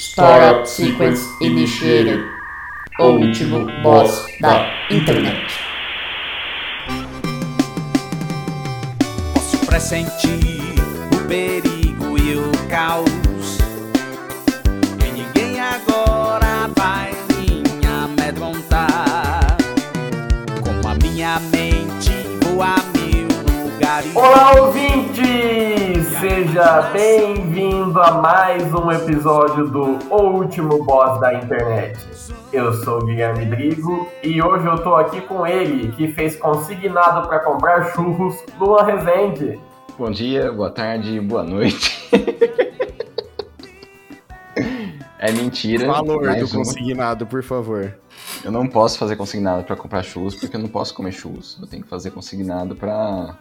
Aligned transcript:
Startup 0.00 0.66
Sequence 0.66 1.28
Initiated. 1.42 2.24
O 2.98 3.08
último 3.20 3.66
boss 3.82 4.24
da 4.40 4.66
internet. 4.90 5.52
Posso 9.34 9.58
pressentir 9.66 10.74
o 11.12 11.28
perigo 11.28 12.18
e 12.18 12.34
o 12.34 12.50
caos. 12.70 13.58
E 15.06 15.12
ninguém 15.12 15.60
agora 15.60 16.70
vai 16.78 17.12
me 17.36 17.62
amedrontar. 17.86 19.58
Com 20.62 20.88
a 20.88 20.94
minha 20.94 21.38
mente 21.52 22.10
vou 22.42 22.62
a 22.62 22.76
mil 22.94 23.28
lugares. 23.66 24.16
Olá, 24.16 24.62
ouvinte! 24.62 24.89
Seja 26.40 26.88
bem-vindo 26.90 28.00
a 28.00 28.12
mais 28.12 28.72
um 28.72 28.90
episódio 28.90 29.68
do 29.68 29.98
O 30.08 30.38
Último 30.38 30.82
Boss 30.82 31.20
da 31.20 31.34
Internet. 31.34 31.98
Eu 32.50 32.72
sou 32.82 32.96
o 32.96 33.04
Guilherme 33.04 33.44
Drigo 33.44 34.08
e 34.22 34.40
hoje 34.40 34.64
eu 34.64 34.82
tô 34.82 34.94
aqui 34.94 35.20
com 35.20 35.46
ele, 35.46 35.92
que 35.92 36.08
fez 36.08 36.36
consignado 36.36 37.28
para 37.28 37.40
comprar 37.40 37.92
churros, 37.92 38.42
Luan 38.58 38.84
Rezende. 38.84 39.60
Bom 39.98 40.10
dia, 40.10 40.50
boa 40.50 40.70
tarde, 40.70 41.20
boa 41.20 41.42
noite. 41.42 42.08
é 45.18 45.32
mentira. 45.32 45.88
Valor 45.88 46.22
do 46.22 46.46
uma. 46.46 46.48
consignado, 46.48 47.26
por 47.26 47.42
favor. 47.42 47.94
Eu 48.42 48.50
não 48.50 48.66
posso 48.66 48.96
fazer 48.96 49.14
consignado 49.14 49.64
pra 49.64 49.76
comprar 49.76 50.02
churros 50.02 50.36
porque 50.36 50.56
eu 50.56 50.60
não 50.60 50.70
posso 50.70 50.94
comer 50.94 51.12
churros. 51.12 51.58
Eu 51.60 51.66
tenho 51.66 51.82
que 51.82 51.88
fazer 51.90 52.12
consignado 52.12 52.74
pra 52.74 53.36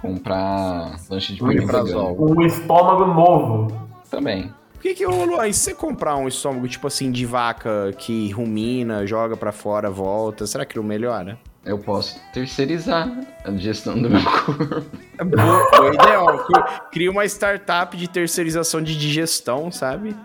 comprar 0.00 0.96
lanche 1.10 1.32
de 1.34 1.40
pão 1.40 1.48
Omeprazol. 1.48 2.16
Um 2.36 2.42
estômago 2.42 3.04
novo. 3.06 3.88
Também. 4.10 4.52
Por 4.74 4.82
que 4.82 4.94
que, 4.94 5.04
ô 5.06 5.24
Luan, 5.24 5.48
e 5.48 5.52
se 5.54 5.60
você 5.60 5.74
comprar 5.74 6.16
um 6.16 6.28
estômago, 6.28 6.68
tipo 6.68 6.86
assim, 6.86 7.10
de 7.10 7.26
vaca 7.26 7.92
que 7.98 8.30
rumina, 8.30 9.04
joga 9.06 9.36
pra 9.36 9.50
fora, 9.50 9.90
volta, 9.90 10.46
será 10.46 10.64
que 10.64 10.76
não 10.76 10.84
melhora? 10.84 11.36
Eu 11.64 11.78
posso 11.78 12.18
terceirizar 12.32 13.10
a 13.44 13.50
digestão 13.50 14.00
do 14.00 14.08
meu 14.08 14.22
corpo. 14.24 14.84
É 15.18 15.24
boa. 15.24 16.44
Cri- 16.46 16.80
Cria 16.92 17.10
uma 17.10 17.24
startup 17.26 17.96
de 17.96 18.08
terceirização 18.08 18.80
de 18.80 18.96
digestão, 18.96 19.70
sabe? 19.70 20.16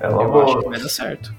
É 0.00 0.06
Eu 0.06 0.42
acho 0.42 0.58
que 0.60 0.68
vai 0.68 0.78
dar 0.78 0.88
certo. 0.88 1.34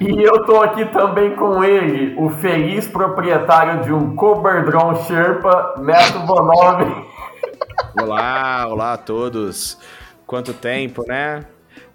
E 0.00 0.22
eu 0.22 0.44
tô 0.44 0.60
aqui 0.62 0.84
também 0.86 1.36
com 1.36 1.62
ele, 1.62 2.14
o 2.18 2.28
feliz 2.28 2.88
proprietário 2.88 3.84
de 3.84 3.92
um 3.92 4.16
Coberdron 4.16 4.96
Sherpa, 5.04 5.74
Neto 5.78 6.18
Bonove. 6.20 7.06
Olá, 8.00 8.66
olá 8.68 8.92
a 8.94 8.96
todos. 8.96 9.78
Quanto 10.26 10.52
tempo, 10.52 11.04
né? 11.06 11.44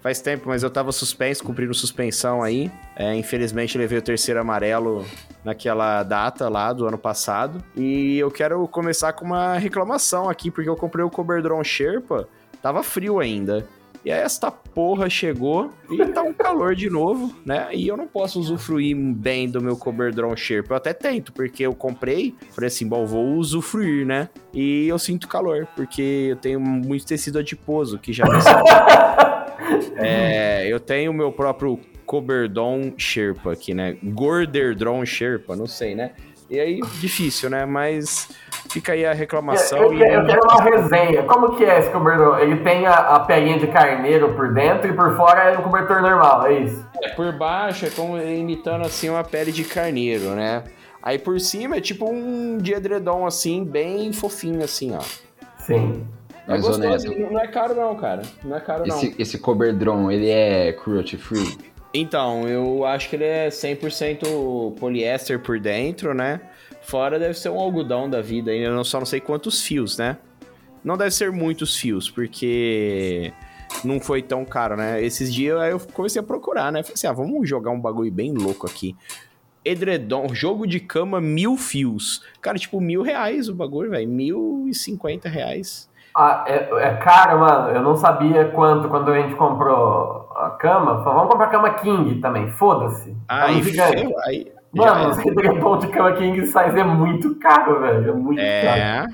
Faz 0.00 0.20
tempo, 0.20 0.48
mas 0.48 0.62
eu 0.62 0.70
tava 0.70 0.92
suspenso, 0.92 1.42
cumprindo 1.42 1.74
suspensão 1.74 2.42
aí. 2.42 2.70
É, 2.94 3.14
infelizmente 3.14 3.76
levei 3.76 3.98
o 3.98 4.02
terceiro 4.02 4.40
amarelo 4.40 5.04
naquela 5.44 6.02
data 6.02 6.48
lá 6.48 6.72
do 6.72 6.86
ano 6.86 6.96
passado. 6.96 7.62
E 7.76 8.18
eu 8.18 8.30
quero 8.30 8.66
começar 8.68 9.12
com 9.12 9.24
uma 9.24 9.58
reclamação 9.58 10.30
aqui, 10.30 10.50
porque 10.50 10.68
eu 10.68 10.76
comprei 10.76 11.04
o 11.04 11.10
Coberdron 11.10 11.62
Sherpa, 11.64 12.28
tava 12.62 12.82
frio 12.82 13.18
ainda. 13.18 13.66
E 14.06 14.12
aí 14.12 14.20
esta 14.20 14.52
porra 14.52 15.10
chegou 15.10 15.72
e 15.90 15.96
tá 16.06 16.22
um 16.22 16.32
calor 16.32 16.76
de 16.76 16.88
novo, 16.88 17.34
né? 17.44 17.70
E 17.72 17.88
eu 17.88 17.96
não 17.96 18.06
posso 18.06 18.38
usufruir 18.38 18.96
bem 18.96 19.50
do 19.50 19.60
meu 19.60 19.76
Coberdron 19.76 20.36
Sherpa. 20.36 20.74
Eu 20.74 20.76
até 20.76 20.92
tento, 20.92 21.32
porque 21.32 21.66
eu 21.66 21.74
comprei, 21.74 22.32
falei 22.52 22.68
assim, 22.68 22.86
bom, 22.86 23.04
vou 23.04 23.34
usufruir, 23.34 24.06
né? 24.06 24.28
E 24.54 24.86
eu 24.86 24.96
sinto 24.96 25.26
calor, 25.26 25.66
porque 25.74 26.28
eu 26.30 26.36
tenho 26.36 26.60
muito 26.60 27.04
tecido 27.04 27.40
adiposo, 27.40 27.98
que 27.98 28.12
já 28.12 28.24
me 28.26 28.36
É, 29.98 30.68
eu 30.68 30.78
tenho 30.78 31.10
o 31.10 31.14
meu 31.14 31.32
próprio 31.32 31.80
Coberdon 32.04 32.92
Sherpa 32.96 33.54
aqui, 33.54 33.74
né? 33.74 33.96
Gorderdron 34.04 35.04
Sherpa, 35.04 35.56
não 35.56 35.66
sei, 35.66 35.96
né? 35.96 36.12
E 36.48 36.60
aí, 36.60 36.80
difícil, 37.00 37.50
né? 37.50 37.64
Mas 37.66 38.28
fica 38.70 38.92
aí 38.92 39.04
a 39.04 39.12
reclamação. 39.12 39.78
Eu, 39.78 39.94
e 39.94 39.98
quero- 39.98 40.20
eu 40.22 40.26
quero 40.26 40.40
uma 40.44 40.62
resenha. 40.62 41.22
Como 41.24 41.56
que 41.56 41.64
é 41.64 41.78
esse 41.80 41.90
cobertor? 41.90 42.38
Ele 42.40 42.56
tem 42.58 42.86
a, 42.86 42.94
a 42.94 43.20
pelinha 43.20 43.58
de 43.58 43.66
carneiro 43.66 44.32
por 44.34 44.52
dentro 44.54 44.88
e 44.88 44.92
por 44.92 45.16
fora 45.16 45.42
é 45.50 45.58
um 45.58 45.62
cobertor 45.62 46.00
normal, 46.00 46.46
é 46.46 46.60
isso? 46.60 46.86
É, 47.02 47.08
por 47.10 47.32
baixo 47.32 47.86
é 47.86 47.90
como 47.90 48.16
imitando 48.18 48.82
assim 48.84 49.08
uma 49.08 49.24
pele 49.24 49.50
de 49.50 49.64
carneiro, 49.64 50.30
né? 50.30 50.62
Aí 51.02 51.18
por 51.18 51.38
cima 51.40 51.76
é 51.76 51.80
tipo 51.80 52.08
um 52.10 52.58
de 52.58 52.72
edredom 52.74 53.26
assim, 53.26 53.64
bem 53.64 54.12
fofinho 54.12 54.62
assim, 54.64 54.94
ó. 54.94 55.00
Sim. 55.58 56.06
É 56.48 56.52
Mas 56.52 56.60
gostoso, 56.62 56.86
honesto, 56.86 57.10
não 57.32 57.40
é 57.40 57.48
caro 57.48 57.74
não, 57.74 57.96
cara. 57.96 58.22
Não 58.44 58.56
é 58.56 58.60
caro 58.60 58.84
não. 58.86 58.96
esse, 58.96 59.14
esse 59.18 59.38
Coberdron, 59.38 60.10
ele 60.12 60.30
é 60.30 60.72
cruelty 60.72 61.16
free? 61.16 61.58
Então, 61.98 62.46
eu 62.46 62.84
acho 62.84 63.08
que 63.08 63.16
ele 63.16 63.24
é 63.24 63.48
100% 63.48 64.74
poliéster 64.78 65.40
por 65.40 65.58
dentro, 65.58 66.12
né? 66.12 66.42
Fora 66.82 67.18
deve 67.18 67.32
ser 67.32 67.48
um 67.48 67.58
algodão 67.58 68.08
da 68.08 68.20
vida, 68.20 68.50
ainda 68.50 68.70
não 68.70 68.84
só 68.84 68.98
não 68.98 69.06
sei 69.06 69.18
quantos 69.18 69.62
fios, 69.62 69.96
né? 69.96 70.18
Não 70.84 70.98
deve 70.98 71.12
ser 71.12 71.32
muitos 71.32 71.74
fios, 71.76 72.10
porque 72.10 73.32
não 73.82 73.98
foi 73.98 74.20
tão 74.20 74.44
caro, 74.44 74.76
né? 74.76 75.02
Esses 75.02 75.32
dias 75.32 75.58
eu 75.70 75.80
comecei 75.94 76.20
a 76.20 76.22
procurar, 76.22 76.70
né? 76.70 76.82
Falei 76.82 76.94
assim, 76.94 77.06
ah, 77.06 77.12
vamos 77.12 77.48
jogar 77.48 77.70
um 77.70 77.80
bagulho 77.80 78.12
bem 78.12 78.32
louco 78.34 78.66
aqui. 78.66 78.94
Edredom, 79.64 80.34
jogo 80.34 80.66
de 80.66 80.78
cama, 80.78 81.18
mil 81.18 81.56
fios. 81.56 82.22
Cara, 82.42 82.58
tipo, 82.58 82.78
mil 82.78 83.00
reais 83.00 83.48
o 83.48 83.54
bagulho, 83.54 83.90
velho. 83.90 84.08
Mil 84.08 84.66
e 84.68 84.74
cinquenta 84.74 85.30
reais. 85.30 85.90
Ah, 86.14 86.44
é, 86.46 86.68
é 86.88 86.94
caro, 86.96 87.40
mano. 87.40 87.70
Eu 87.70 87.82
não 87.82 87.96
sabia 87.96 88.44
quanto 88.50 88.88
quando 88.88 89.10
a 89.10 89.20
gente 89.20 89.34
comprou 89.34 90.25
a 90.38 90.50
cama. 90.50 91.02
Vamos 91.02 91.30
comprar 91.30 91.48
cama 91.48 91.70
King 91.70 92.20
também, 92.20 92.50
foda-se. 92.52 93.10
É 93.10 93.14
Aí, 93.28 93.56
um 93.56 93.62
gigante. 93.62 94.14
aí 94.24 94.52
Mano, 94.72 95.10
os 95.10 95.18
edredom 95.18 95.78
de 95.78 95.88
cama 95.88 96.12
King 96.12 96.46
size 96.46 96.58
é 96.58 96.84
muito 96.84 97.34
caro, 97.36 97.80
velho. 97.80 98.10
É 98.10 98.12
muito 98.12 98.38
caro. 98.38 98.80
É. 98.80 99.06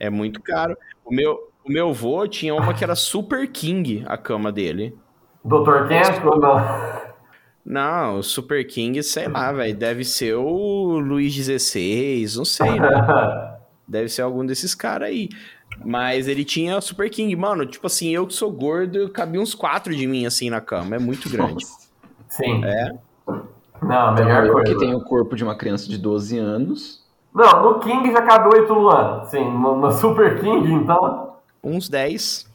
É 0.00 0.10
muito 0.10 0.42
caro. 0.42 0.76
O 1.04 1.14
meu, 1.14 1.50
o 1.64 1.72
meu 1.72 1.92
vô 1.92 2.26
tinha 2.26 2.54
uma 2.54 2.74
que 2.74 2.84
era 2.84 2.94
Super 2.94 3.50
King, 3.50 4.04
a 4.06 4.18
cama 4.18 4.52
dele. 4.52 4.96
Doutor 5.42 5.88
Kent 5.88 6.22
ou 6.24 6.38
não? 6.38 7.04
Não, 7.64 8.18
o 8.18 8.22
Super 8.22 8.66
King, 8.66 9.02
sei 9.02 9.28
lá, 9.28 9.50
velho. 9.50 9.74
Deve 9.74 10.04
ser 10.04 10.34
o 10.34 10.98
Luiz 10.98 11.32
XVI, 11.32 12.26
não 12.36 12.44
sei, 12.44 12.78
né? 12.78 12.88
Deve 13.88 14.08
ser 14.08 14.22
algum 14.22 14.44
desses 14.44 14.74
caras 14.74 15.08
aí. 15.08 15.28
Mas 15.84 16.28
ele 16.28 16.44
tinha 16.44 16.80
Super 16.80 17.08
King. 17.08 17.34
Mano, 17.36 17.64
tipo 17.64 17.86
assim, 17.86 18.10
eu 18.10 18.26
que 18.26 18.34
sou 18.34 18.50
gordo, 18.52 19.08
cabia 19.08 19.40
uns 19.40 19.54
quatro 19.54 19.94
de 19.94 20.06
mim 20.06 20.26
assim 20.26 20.50
na 20.50 20.60
cama. 20.60 20.96
É 20.96 20.98
muito 20.98 21.30
grande. 21.30 21.64
Sim. 22.28 22.64
É. 22.64 22.92
Não, 23.82 24.08
a 24.08 24.12
melhor 24.12 24.50
coisa. 24.50 24.72
que 24.72 24.78
tenho 24.78 24.96
o 24.98 25.04
corpo 25.04 25.36
de 25.36 25.44
uma 25.44 25.54
criança 25.54 25.88
de 25.88 25.98
12 25.98 26.38
anos. 26.38 27.04
Não, 27.34 27.62
no 27.62 27.78
King 27.80 28.10
já 28.12 28.22
cabe 28.22 28.48
8 28.56 28.72
Luan. 28.72 29.24
Sim, 29.26 29.44
no, 29.50 29.76
no 29.76 29.90
Super 29.92 30.40
King, 30.40 30.72
então, 30.72 31.34
Uns 31.62 31.88
10. 31.88 32.46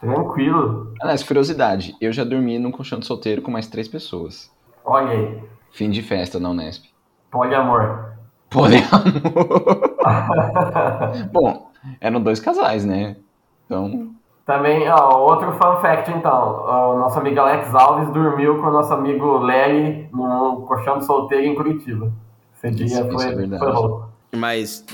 tranquilo. 0.00 0.94
Aliás, 1.00 1.22
curiosidade, 1.22 1.94
eu 2.00 2.12
já 2.12 2.24
dormi 2.24 2.58
num 2.58 2.70
colchão 2.70 2.98
de 2.98 3.06
solteiro 3.06 3.42
com 3.42 3.50
mais 3.50 3.66
três 3.66 3.86
pessoas. 3.88 4.50
Olha 4.84 5.10
aí. 5.10 5.42
Fim 5.72 5.90
de 5.90 6.02
festa 6.02 6.40
na 6.40 6.50
Unesp. 6.50 6.84
Poliamor. 7.30 8.12
Poliamor. 8.48 9.02
Bom, 11.32 11.70
eram 12.00 12.20
dois 12.20 12.40
casais, 12.40 12.84
né? 12.84 13.16
Então, 13.66 14.10
Também, 14.46 14.88
ó, 14.88 15.18
outro 15.18 15.52
fun 15.52 15.76
fact, 15.80 16.10
então. 16.10 16.64
O 16.64 16.98
nosso 16.98 17.18
amigo 17.18 17.38
Alex 17.40 17.74
Alves 17.74 18.10
dormiu 18.12 18.56
com 18.60 18.68
o 18.68 18.72
nosso 18.72 18.92
amigo 18.94 19.38
Lely 19.38 20.08
num 20.12 20.62
colchão 20.66 20.98
de 20.98 21.04
solteiro 21.04 21.44
em 21.44 21.54
Curitiba. 21.54 22.10
Esse 22.56 22.74
dia 22.74 22.86
Isso- 22.86 23.00
isso 23.06 23.10
foi, 23.12 23.26
é 23.26 23.34
verdade. 23.34 23.62
foi 23.62 23.72
louco. 23.72 24.08
Mas 24.34 24.84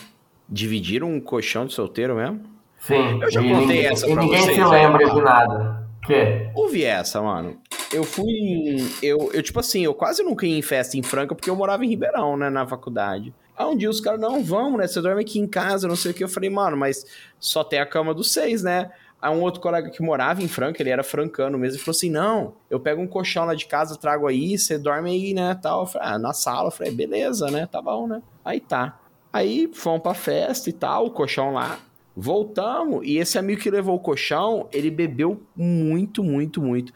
dividiram 0.48 1.08
um 1.08 1.20
colchão 1.20 1.66
de 1.66 1.72
solteiro 1.72 2.16
mesmo? 2.16 2.40
Sim, 2.80 3.20
Eu 3.22 3.30
já 3.30 3.40
e 3.40 3.48
contei 3.48 3.66
ninguém, 3.66 3.86
essa 3.86 4.06
e 4.08 4.12
pra 4.12 4.22
ninguém 4.22 4.40
vocês, 4.42 4.56
se 4.56 4.64
lembra 4.64 5.10
de 5.10 5.20
nada. 5.22 5.84
Que? 6.04 6.50
Ouvi 6.54 6.84
essa, 6.84 7.22
mano. 7.22 7.56
Eu 7.92 8.02
fui. 8.04 8.26
em- 8.28 8.88
Eu, 9.02 9.30
eu, 9.32 9.42
tipo 9.42 9.58
assim, 9.60 9.82
eu 9.84 9.94
quase 9.94 10.22
nunca 10.22 10.44
ia 10.46 10.58
em 10.58 10.62
festa 10.62 10.98
em 10.98 11.02
Franca 11.02 11.34
porque 11.34 11.48
eu 11.48 11.56
morava 11.56 11.84
em 11.84 11.88
Ribeirão, 11.88 12.36
né, 12.36 12.50
na 12.50 12.66
faculdade. 12.66 13.32
Aí 13.56 13.66
um 13.66 13.76
dia 13.76 13.88
os 13.88 14.00
caras, 14.00 14.20
não, 14.20 14.42
vamos, 14.42 14.78
né? 14.78 14.86
Você 14.86 15.00
dorme 15.00 15.22
aqui 15.22 15.38
em 15.38 15.46
casa, 15.46 15.86
não 15.86 15.96
sei 15.96 16.10
o 16.10 16.14
que. 16.14 16.24
Eu 16.24 16.28
falei, 16.28 16.50
mano, 16.50 16.76
mas 16.76 17.06
só 17.38 17.62
tem 17.62 17.78
a 17.78 17.86
cama 17.86 18.12
dos 18.12 18.32
seis, 18.32 18.62
né? 18.62 18.90
Aí 19.22 19.30
um 19.34 19.40
outro 19.40 19.60
colega 19.60 19.88
que 19.88 20.02
morava 20.02 20.42
em 20.42 20.48
Franca, 20.48 20.82
ele 20.82 20.90
era 20.90 21.02
francano 21.02 21.56
mesmo, 21.56 21.76
ele 21.76 21.82
falou 21.82 21.96
assim: 21.96 22.10
não, 22.10 22.56
eu 22.68 22.78
pego 22.78 23.00
um 23.00 23.06
colchão 23.06 23.46
lá 23.46 23.54
de 23.54 23.64
casa, 23.64 23.96
trago 23.96 24.26
aí, 24.26 24.58
você 24.58 24.76
dorme 24.76 25.10
aí, 25.10 25.32
né? 25.32 25.58
Tal. 25.62 25.82
Eu 25.82 25.86
falei, 25.86 26.08
ah, 26.08 26.18
na 26.18 26.34
sala. 26.34 26.68
Eu 26.68 26.72
falei, 26.72 26.92
beleza, 26.92 27.50
né? 27.50 27.66
Tá 27.66 27.80
bom, 27.80 28.06
né? 28.06 28.20
Aí 28.44 28.60
tá. 28.60 29.00
Aí 29.32 29.70
fomos 29.72 30.02
pra 30.02 30.14
festa 30.14 30.68
e 30.68 30.72
tal, 30.72 31.06
o 31.06 31.10
colchão 31.10 31.54
lá. 31.54 31.78
Voltamos, 32.14 33.00
e 33.04 33.16
esse 33.16 33.38
amigo 33.38 33.60
que 33.60 33.70
levou 33.70 33.96
o 33.96 34.00
colchão, 34.00 34.68
ele 34.70 34.90
bebeu 34.90 35.42
muito, 35.56 36.22
muito, 36.22 36.60
muito. 36.60 36.92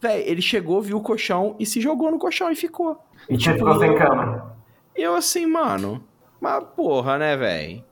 Véi, 0.00 0.22
ele 0.26 0.40
chegou, 0.40 0.80
viu 0.80 0.96
o 0.96 1.02
colchão 1.02 1.56
e 1.58 1.66
se 1.66 1.80
jogou 1.80 2.10
no 2.10 2.18
colchão 2.18 2.50
e 2.50 2.56
ficou. 2.56 2.96
E 3.28 3.36
Tipo, 3.36 3.58
ficou 3.58 3.78
sem 3.78 3.94
cama. 3.96 4.56
E 4.96 5.02
eu 5.02 5.14
assim, 5.14 5.46
mano, 5.46 6.02
mas 6.40 6.62
porra, 6.76 7.18
né, 7.18 7.36
velho? 7.36 7.84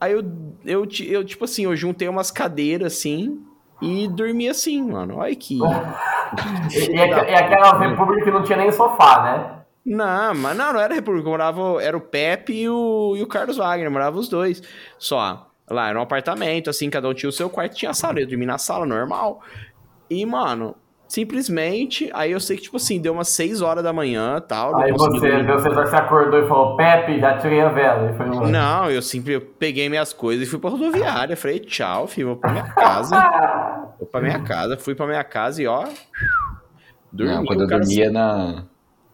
Aí 0.00 0.12
eu, 0.12 0.22
eu, 0.64 0.88
eu, 1.06 1.24
tipo 1.24 1.44
assim, 1.44 1.64
eu 1.64 1.76
juntei 1.76 2.08
umas 2.08 2.30
cadeiras 2.30 2.92
assim 2.94 3.40
e 3.82 4.06
dormi 4.08 4.48
assim, 4.48 4.82
mano. 4.82 5.16
Olha 5.16 5.34
que, 5.34 5.58
E, 6.76 6.96
e, 6.96 7.00
aqu- 7.00 7.34
aquelas 7.34 7.80
repúblicas 7.80 8.24
que 8.24 8.30
não 8.30 8.42
tinha 8.42 8.58
nem 8.58 8.70
sofá, 8.70 9.22
né? 9.22 9.54
Não, 9.84 10.34
mas 10.34 10.56
não, 10.56 10.72
não 10.72 10.80
era 10.80 10.94
República. 10.94 11.26
Eu 11.26 11.30
morava, 11.30 11.82
era 11.82 11.96
o 11.96 12.00
Pepe 12.00 12.52
e 12.52 12.68
o, 12.68 13.14
e 13.16 13.22
o 13.22 13.26
Carlos 13.26 13.56
Wagner, 13.56 13.90
moravam 13.90 14.20
os 14.20 14.28
dois. 14.28 14.62
Só. 14.98 15.46
Lá 15.70 15.88
era 15.88 15.98
um 15.98 16.02
apartamento, 16.02 16.68
assim, 16.70 16.88
cada 16.90 17.08
um 17.08 17.14
tinha 17.14 17.28
o 17.28 17.32
seu 17.32 17.48
quarto, 17.50 17.74
tinha 17.76 17.90
a 17.90 17.94
sala. 17.94 18.20
Eu 18.20 18.26
dormi 18.26 18.46
na 18.46 18.58
sala, 18.58 18.84
normal. 18.86 19.42
E, 20.10 20.24
mano, 20.26 20.74
simplesmente, 21.08 22.10
aí 22.12 22.30
eu 22.30 22.38
sei 22.38 22.56
que, 22.56 22.64
tipo 22.64 22.76
assim, 22.76 23.00
deu 23.00 23.14
umas 23.14 23.28
6 23.28 23.62
horas 23.62 23.82
da 23.82 23.92
manhã 23.92 24.40
tal. 24.40 24.76
Aí 24.76 24.92
você, 24.92 25.30
dormir. 25.30 25.50
o 25.50 25.58
César 25.58 25.86
se 25.86 25.96
acordou 25.96 26.38
e 26.38 26.46
falou, 26.46 26.76
Pepe, 26.76 27.18
já 27.18 27.38
tirei 27.38 27.62
a 27.62 27.70
vela. 27.70 28.10
E 28.10 28.16
foi 28.16 28.26
embora. 28.26 28.48
Não, 28.48 28.90
eu 28.90 29.00
sempre 29.00 29.32
eu 29.32 29.40
peguei 29.40 29.88
minhas 29.88 30.12
coisas 30.12 30.46
e 30.46 30.50
fui 30.50 30.58
pra 30.58 30.70
rodoviária. 30.70 31.36
Falei, 31.36 31.58
tchau, 31.60 32.06
filho, 32.06 32.28
vou 32.28 32.36
pra 32.36 32.52
minha 32.52 32.64
casa. 32.64 33.16
vou 33.98 34.06
pra 34.06 34.20
minha 34.20 34.40
casa, 34.40 34.76
fui 34.76 34.94
pra 34.94 35.06
minha 35.06 35.24
casa 35.24 35.62
e 35.62 35.66
ó. 35.66 35.88
Dormi, 37.10 37.34
Não, 37.34 37.44
quando 37.44 37.62
eu 37.62 37.66
dormia 37.66 38.10
na. 38.10 38.64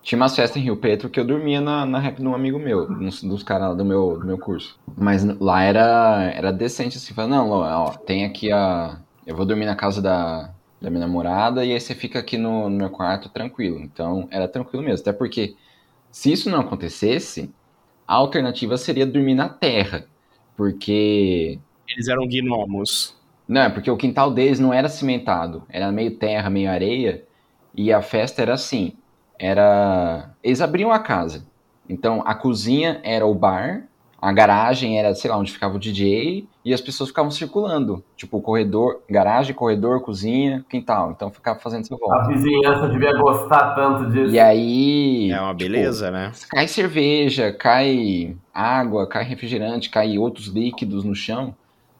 Tinha 0.03 0.21
umas 0.21 0.37
festas 0.37 0.59
em 0.59 0.65
Rio 0.65 0.77
Preto 0.77 1.09
que 1.09 1.19
eu 1.19 1.25
dormia 1.25 1.63
na, 1.63 1.87
na 1.87 1.99
rap 1.99 2.17
de 2.17 2.27
um 2.27 2.35
amigo 2.35 2.59
meu, 2.59 2.87
dos, 2.87 3.23
dos 3.23 3.43
caras 3.43 3.69
lá 3.69 3.75
do 3.75 3.85
meu, 3.87 4.19
do 4.19 4.27
meu 4.27 4.37
curso. 4.37 4.79
Mas 4.99 5.25
lá 5.41 5.63
era, 5.63 6.31
era 6.35 6.53
decente 6.53 6.99
assim, 6.99 7.15
falando, 7.15 7.31
não, 7.31 7.51
ó, 7.51 7.87
ó, 7.87 7.91
tem 7.93 8.27
aqui 8.27 8.53
a. 8.53 8.99
Eu 9.27 9.35
vou 9.35 9.47
dormir 9.47 9.65
na 9.65 9.75
casa 9.75 10.03
da, 10.03 10.51
da 10.81 10.91
minha 10.91 11.01
namorada 11.07 11.65
e 11.65 11.73
aí 11.73 11.81
você 11.81 11.95
fica 11.95 12.19
aqui 12.19 12.37
no, 12.39 12.69
no 12.71 12.77
meu 12.77 12.91
quarto 12.91 13.29
tranquilo. 13.31 13.81
Então 13.81 14.29
era 14.31 14.49
tranquilo 14.49 14.85
mesmo. 14.85 15.03
Até 15.03 15.13
porque 15.13 15.57
se 16.11 16.33
isso 16.33 16.51
não 16.51 16.61
acontecesse, 16.61 17.55
a 18.07 18.15
alternativa 18.15 18.77
seria 18.79 19.07
dormir 19.07 19.35
na 19.35 19.49
terra. 19.49 20.07
Porque 20.57 21.61
Eles 21.89 22.09
eram 22.09 22.27
gnomos. 22.29 23.17
não, 23.49 23.63
é 23.63 23.69
porque 23.71 23.91
o 23.91 23.97
quintal 23.97 24.31
deles 24.33 24.59
não 24.59 24.73
era 24.73 24.89
cimentado, 24.89 25.65
era 25.69 25.93
meio 25.93 26.17
terra, 26.19 26.49
meio 26.51 26.71
areia, 26.71 27.25
e 27.75 27.93
a 27.93 28.01
festa 28.03 28.43
era 28.43 28.55
assim, 28.55 28.97
era... 29.39 30.35
Eles 30.43 30.61
abriam 30.61 30.91
a 30.93 30.99
casa, 30.99 31.47
então 31.89 32.23
a 32.27 32.35
cozinha 32.35 33.01
era 33.05 33.27
o 33.27 33.35
bar, 33.35 33.89
a 34.21 34.33
garagem 34.33 34.99
era, 34.99 35.15
sei 35.15 35.31
lá, 35.31 35.37
onde 35.39 35.53
ficava 35.53 35.77
o 35.77 35.79
DJ, 35.79 36.49
e 36.65 36.73
as 36.73 36.81
pessoas 36.81 37.11
ficavam 37.11 37.31
circulando, 37.31 38.03
tipo, 38.17 38.41
corredor, 38.41 39.03
garagem, 39.09 39.55
corredor, 39.55 40.01
cozinha, 40.01 40.65
quintal, 40.69 41.11
então 41.11 41.31
ficava 41.31 41.59
fazendo 41.59 41.87
A 41.93 41.97
volta. 41.97 42.29
vizinhança 42.29 42.89
devia 42.89 43.13
gostar 43.13 43.75
tanto 43.75 44.11
disso. 44.11 44.35
E 44.35 44.39
aí... 44.41 45.31
É 45.31 45.41
uma 45.41 45.55
tipo, 45.55 45.59
beleza, 45.71 46.11
né? 46.11 46.33
Cai 46.49 46.67
cerveja, 46.67 47.53
cai 47.53 48.35
água, 48.53 49.07
cai 49.07 49.25
refrigerante, 49.25 49.91
cai 49.91 50.17
outros 50.17 50.47
líquidos 50.47 51.05
no 51.05 51.15
chão. 51.15 51.55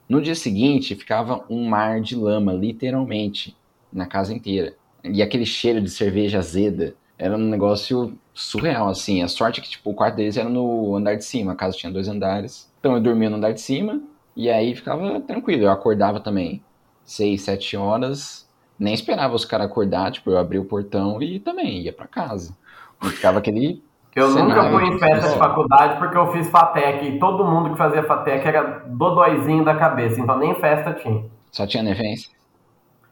No 0.09 0.21
dia 0.21 0.35
seguinte, 0.35 0.95
ficava 0.95 1.43
um 1.49 1.67
mar 1.67 2.01
de 2.01 2.15
lama, 2.15 2.51
literalmente, 2.51 3.55
na 3.93 4.05
casa 4.07 4.33
inteira. 4.33 4.73
E 5.03 5.21
aquele 5.21 5.45
cheiro 5.45 5.79
de 5.79 5.89
cerveja 5.89 6.39
azeda 6.39 6.95
era 7.17 7.35
um 7.35 7.49
negócio 7.49 8.17
surreal, 8.33 8.89
assim. 8.89 9.21
A 9.21 9.27
sorte 9.27 9.59
é 9.59 9.63
que, 9.63 9.69
tipo, 9.69 9.91
o 9.91 9.93
quarto 9.93 10.15
deles 10.15 10.37
era 10.37 10.49
no 10.49 10.95
andar 10.95 11.15
de 11.15 11.23
cima, 11.23 11.51
a 11.53 11.55
casa 11.55 11.77
tinha 11.77 11.91
dois 11.91 12.07
andares. 12.07 12.69
Então 12.79 12.95
eu 12.95 13.01
dormia 13.01 13.29
no 13.29 13.37
andar 13.37 13.51
de 13.51 13.61
cima, 13.61 14.01
e 14.35 14.49
aí 14.49 14.75
ficava 14.75 15.19
tranquilo. 15.21 15.63
Eu 15.63 15.71
acordava 15.71 16.19
também 16.19 16.63
seis, 17.03 17.43
sete 17.43 17.77
horas, 17.77 18.47
nem 18.77 18.93
esperava 18.93 19.35
os 19.35 19.45
caras 19.45 19.67
acordar, 19.67 20.11
tipo, 20.11 20.31
eu 20.31 20.37
abria 20.37 20.61
o 20.61 20.65
portão 20.65 21.21
e 21.21 21.39
também 21.39 21.81
ia 21.81 21.93
pra 21.93 22.07
casa. 22.07 22.55
E 23.03 23.09
ficava 23.09 23.39
aquele 23.39 23.83
Eu 24.15 24.29
nunca 24.29 24.63
cenário, 24.63 24.71
fui 24.71 24.87
em 24.87 24.99
festa 24.99 25.29
de 25.29 25.37
faculdade 25.37 25.99
porque 25.99 26.17
eu 26.17 26.31
fiz 26.31 26.49
FATEC 26.49 27.05
e 27.05 27.19
todo 27.19 27.45
mundo 27.45 27.71
que 27.71 27.77
fazia 27.77 28.03
FATEC 28.03 28.47
era 28.47 28.83
dodóizinho 28.87 29.63
da 29.63 29.75
cabeça, 29.75 30.19
então 30.19 30.37
nem 30.37 30.55
festa 30.55 30.93
tinha. 30.93 31.25
Só 31.51 31.67
tinha 31.67 31.83
nevência? 31.83 32.33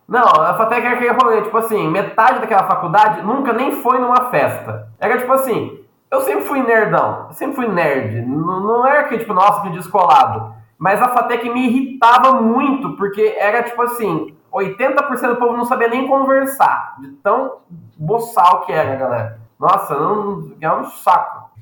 Não, 0.07 0.21
a 0.21 0.53
FATEC 0.55 0.85
era 0.85 0.95
aquele 0.95 1.11
rolê, 1.11 1.41
tipo 1.41 1.57
assim, 1.57 1.87
metade 1.87 2.39
daquela 2.39 2.67
faculdade 2.67 3.21
nunca 3.21 3.53
nem 3.53 3.71
foi 3.71 3.99
numa 3.99 4.29
festa. 4.29 4.89
Era 4.99 5.17
tipo 5.17 5.31
assim, 5.31 5.79
eu 6.11 6.21
sempre 6.21 6.43
fui 6.43 6.61
nerdão, 6.61 7.29
sempre 7.31 7.55
fui 7.55 7.67
nerd. 7.67 8.21
Não, 8.21 8.59
não 8.59 8.85
era 8.87 9.05
que, 9.05 9.17
tipo, 9.17 9.33
nossa, 9.33 9.61
que 9.61 9.69
descolado. 9.71 10.53
Mas 10.83 11.01
a 11.01 11.07
FATEC 11.07 11.49
me 11.49 11.65
irritava 11.65 12.41
muito, 12.41 12.97
porque 12.97 13.33
era 13.37 13.63
tipo 13.63 13.81
assim, 13.83 14.35
80% 14.51 15.29
do 15.29 15.35
povo 15.37 15.55
não 15.55 15.63
sabia 15.63 15.87
nem 15.87 16.05
conversar. 16.05 16.97
De 16.99 17.07
tão 17.23 17.59
boçal 17.97 18.65
que 18.65 18.73
era, 18.73 18.93
galera. 18.97 19.39
Nossa, 19.57 19.97
não, 19.97 20.51
é 20.59 20.69
um 20.73 20.83
saco. 20.83 21.53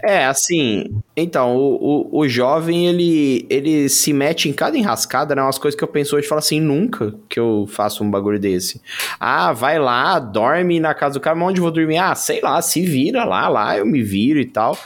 É, 0.00 0.24
assim, 0.24 1.02
então, 1.16 1.56
o, 1.56 2.12
o, 2.12 2.20
o 2.20 2.28
jovem, 2.28 2.86
ele, 2.86 3.44
ele 3.50 3.88
se 3.88 4.12
mete 4.12 4.48
em 4.48 4.52
cada 4.52 4.78
enrascada, 4.78 5.34
né? 5.34 5.42
Umas 5.42 5.58
coisas 5.58 5.76
que 5.76 5.82
eu 5.82 5.88
penso 5.88 6.14
hoje 6.14 6.28
falo 6.28 6.38
assim, 6.38 6.60
nunca 6.60 7.12
que 7.28 7.40
eu 7.40 7.66
faço 7.68 8.04
um 8.04 8.10
bagulho 8.10 8.38
desse. 8.38 8.80
Ah, 9.18 9.52
vai 9.52 9.80
lá, 9.80 10.20
dorme 10.20 10.78
na 10.78 10.94
casa 10.94 11.14
do 11.14 11.20
cara, 11.20 11.34
mas 11.34 11.48
onde 11.48 11.58
eu 11.58 11.64
vou 11.64 11.72
dormir? 11.72 11.98
Ah, 11.98 12.14
sei 12.14 12.40
lá, 12.40 12.62
se 12.62 12.82
vira 12.82 13.24
lá, 13.24 13.48
lá 13.48 13.76
eu 13.76 13.84
me 13.84 14.00
viro 14.00 14.38
e 14.38 14.46
tal. 14.46 14.78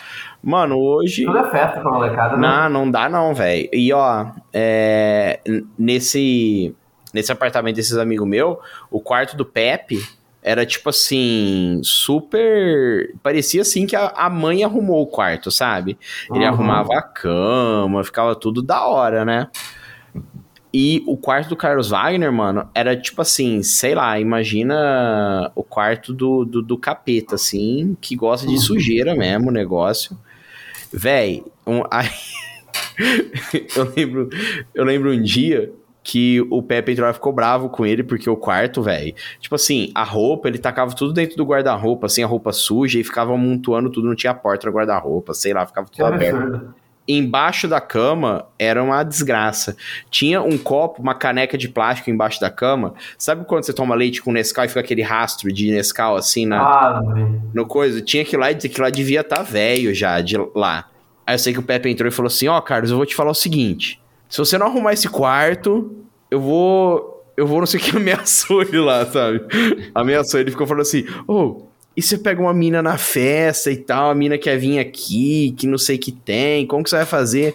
Mano, 0.44 0.76
hoje... 0.78 1.24
Tudo 1.24 1.38
é 1.38 1.50
festa 1.50 1.80
pra 1.80 1.90
molecada, 1.90 2.36
né? 2.36 2.46
Não, 2.46 2.68
não 2.68 2.90
dá 2.90 3.08
não, 3.08 3.34
velho. 3.34 3.68
E 3.72 3.92
ó, 3.92 4.26
é, 4.52 5.40
nesse, 5.78 6.74
nesse 7.14 7.32
apartamento 7.32 7.76
desses 7.76 7.96
amigos 7.96 8.28
meu, 8.28 8.60
o 8.90 9.00
quarto 9.00 9.36
do 9.36 9.44
Pepe 9.46 10.02
era 10.42 10.66
tipo 10.66 10.90
assim, 10.90 11.80
super. 11.82 13.14
Parecia 13.22 13.62
assim 13.62 13.86
que 13.86 13.96
a, 13.96 14.08
a 14.08 14.28
mãe 14.28 14.62
arrumou 14.62 15.00
o 15.02 15.06
quarto, 15.06 15.50
sabe? 15.50 15.96
Ele 16.30 16.40
Uhum. 16.44 16.50
arrumava 16.52 16.94
a 16.98 17.02
cama, 17.02 18.04
ficava 18.04 18.34
tudo 18.34 18.62
da 18.62 18.84
hora, 18.86 19.24
né? 19.24 19.48
E 20.76 21.04
o 21.06 21.16
quarto 21.16 21.48
do 21.50 21.56
Carlos 21.56 21.88
Wagner, 21.90 22.32
mano, 22.32 22.68
era 22.74 22.96
tipo 22.96 23.22
assim, 23.22 23.62
sei 23.62 23.94
lá, 23.94 24.18
imagina 24.18 25.50
o 25.54 25.62
quarto 25.62 26.12
do, 26.12 26.44
do, 26.44 26.60
do 26.60 26.76
capeta, 26.76 27.36
assim, 27.36 27.96
que 28.00 28.16
gosta 28.16 28.44
de 28.46 28.58
sujeira 28.58 29.14
mesmo, 29.14 29.50
o 29.50 29.52
negócio. 29.52 30.18
Véi, 30.96 31.42
um, 31.66 31.82
aí, 31.90 32.08
eu, 33.76 33.92
lembro, 33.96 34.28
eu 34.72 34.84
lembro 34.84 35.12
um 35.12 35.20
dia 35.20 35.72
que 36.04 36.40
o 36.50 36.62
Pepe 36.62 36.92
entrou 36.92 37.08
e 37.08 37.14
ficou 37.14 37.32
bravo 37.32 37.68
com 37.68 37.84
ele, 37.84 38.04
porque 38.04 38.28
o 38.28 38.36
quarto, 38.36 38.82
velho, 38.82 39.14
tipo 39.40 39.54
assim, 39.54 39.90
a 39.94 40.04
roupa, 40.04 40.46
ele 40.46 40.58
tacava 40.58 40.94
tudo 40.94 41.12
dentro 41.12 41.36
do 41.36 41.44
guarda-roupa, 41.44 42.06
assim, 42.06 42.22
a 42.22 42.26
roupa 42.26 42.52
suja, 42.52 43.00
e 43.00 43.04
ficava 43.04 43.32
amontoando 43.32 43.90
tudo, 43.90 44.06
não 44.06 44.14
tinha 44.14 44.34
porta 44.34 44.66
no 44.66 44.72
guarda-roupa, 44.72 45.34
sei 45.34 45.52
lá, 45.52 45.66
ficava 45.66 45.88
tudo 45.88 46.04
aberto. 46.04 46.74
Embaixo 47.06 47.68
da 47.68 47.80
cama 47.80 48.46
era 48.58 48.82
uma 48.82 49.02
desgraça. 49.02 49.76
Tinha 50.10 50.42
um 50.42 50.56
copo, 50.56 51.02
uma 51.02 51.14
caneca 51.14 51.56
de 51.58 51.68
plástico 51.68 52.10
embaixo 52.10 52.40
da 52.40 52.50
cama. 52.50 52.94
Sabe 53.18 53.44
quando 53.44 53.64
você 53.64 53.72
toma 53.72 53.94
leite 53.94 54.22
com 54.22 54.32
Nescau 54.32 54.64
e 54.64 54.68
fica 54.68 54.80
aquele 54.80 55.02
rastro 55.02 55.52
de 55.52 55.70
Nescau 55.70 56.16
assim 56.16 56.46
na, 56.46 56.62
Ave. 56.62 57.40
no 57.52 57.66
coisa? 57.66 58.00
Tinha 58.00 58.24
que 58.24 58.36
lá 58.36 58.50
e 58.50 58.54
que 58.54 58.80
lá 58.80 58.90
devia 58.90 59.20
estar 59.20 59.42
velho 59.42 59.94
já 59.94 60.20
de 60.20 60.36
lá. 60.54 60.88
Aí 61.26 61.34
eu 61.34 61.38
sei 61.38 61.52
que 61.52 61.58
o 61.58 61.62
Pepe 61.62 61.88
entrou 61.88 62.08
e 62.08 62.12
falou 62.12 62.28
assim: 62.28 62.48
Ó, 62.48 62.60
Carlos, 62.60 62.90
eu 62.90 62.96
vou 62.96 63.06
te 63.06 63.14
falar 63.14 63.30
o 63.30 63.34
seguinte: 63.34 64.00
se 64.28 64.38
você 64.38 64.58
não 64.58 64.66
arrumar 64.66 64.92
esse 64.92 65.08
quarto, 65.08 65.94
eu 66.30 66.40
vou. 66.40 67.12
Eu 67.36 67.48
vou 67.48 67.58
não 67.58 67.66
sei 67.66 67.80
o 67.80 67.82
que 67.82 67.90
ameaçou 67.96 68.62
ele 68.62 68.78
lá, 68.78 69.04
sabe? 69.06 69.40
Ameaçou 69.94 70.40
ele 70.40 70.50
ficou 70.50 70.66
falando 70.66 70.82
assim: 70.82 71.04
Ô, 71.26 71.66
e 71.96 72.02
você 72.02 72.18
pega 72.18 72.40
uma 72.40 72.52
mina 72.52 72.82
na 72.82 72.98
festa 72.98 73.70
e 73.70 73.76
tal, 73.76 74.10
a 74.10 74.14
mina 74.14 74.36
quer 74.36 74.58
vir 74.58 74.78
aqui, 74.78 75.54
que 75.56 75.66
não 75.66 75.78
sei 75.78 75.96
o 75.96 75.98
que 75.98 76.10
tem, 76.10 76.66
como 76.66 76.82
que 76.82 76.90
você 76.90 76.96
vai 76.96 77.06
fazer? 77.06 77.54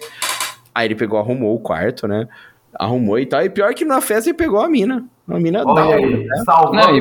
Aí 0.74 0.86
ele 0.86 0.94
pegou, 0.94 1.18
arrumou 1.18 1.54
o 1.54 1.60
quarto, 1.60 2.08
né? 2.08 2.26
Arrumou 2.74 3.18
e 3.18 3.26
tal. 3.26 3.42
E 3.44 3.50
pior 3.50 3.74
que 3.74 3.84
na 3.84 4.00
festa 4.00 4.30
ele 4.30 4.38
pegou 4.38 4.60
a 4.60 4.68
mina. 4.68 5.04
Uma 5.26 5.38
mina 5.38 5.62
Olha 5.64 5.96
aí, 5.96 6.24
né? 6.24 6.44
Não, 6.46 6.78
a 6.78 6.92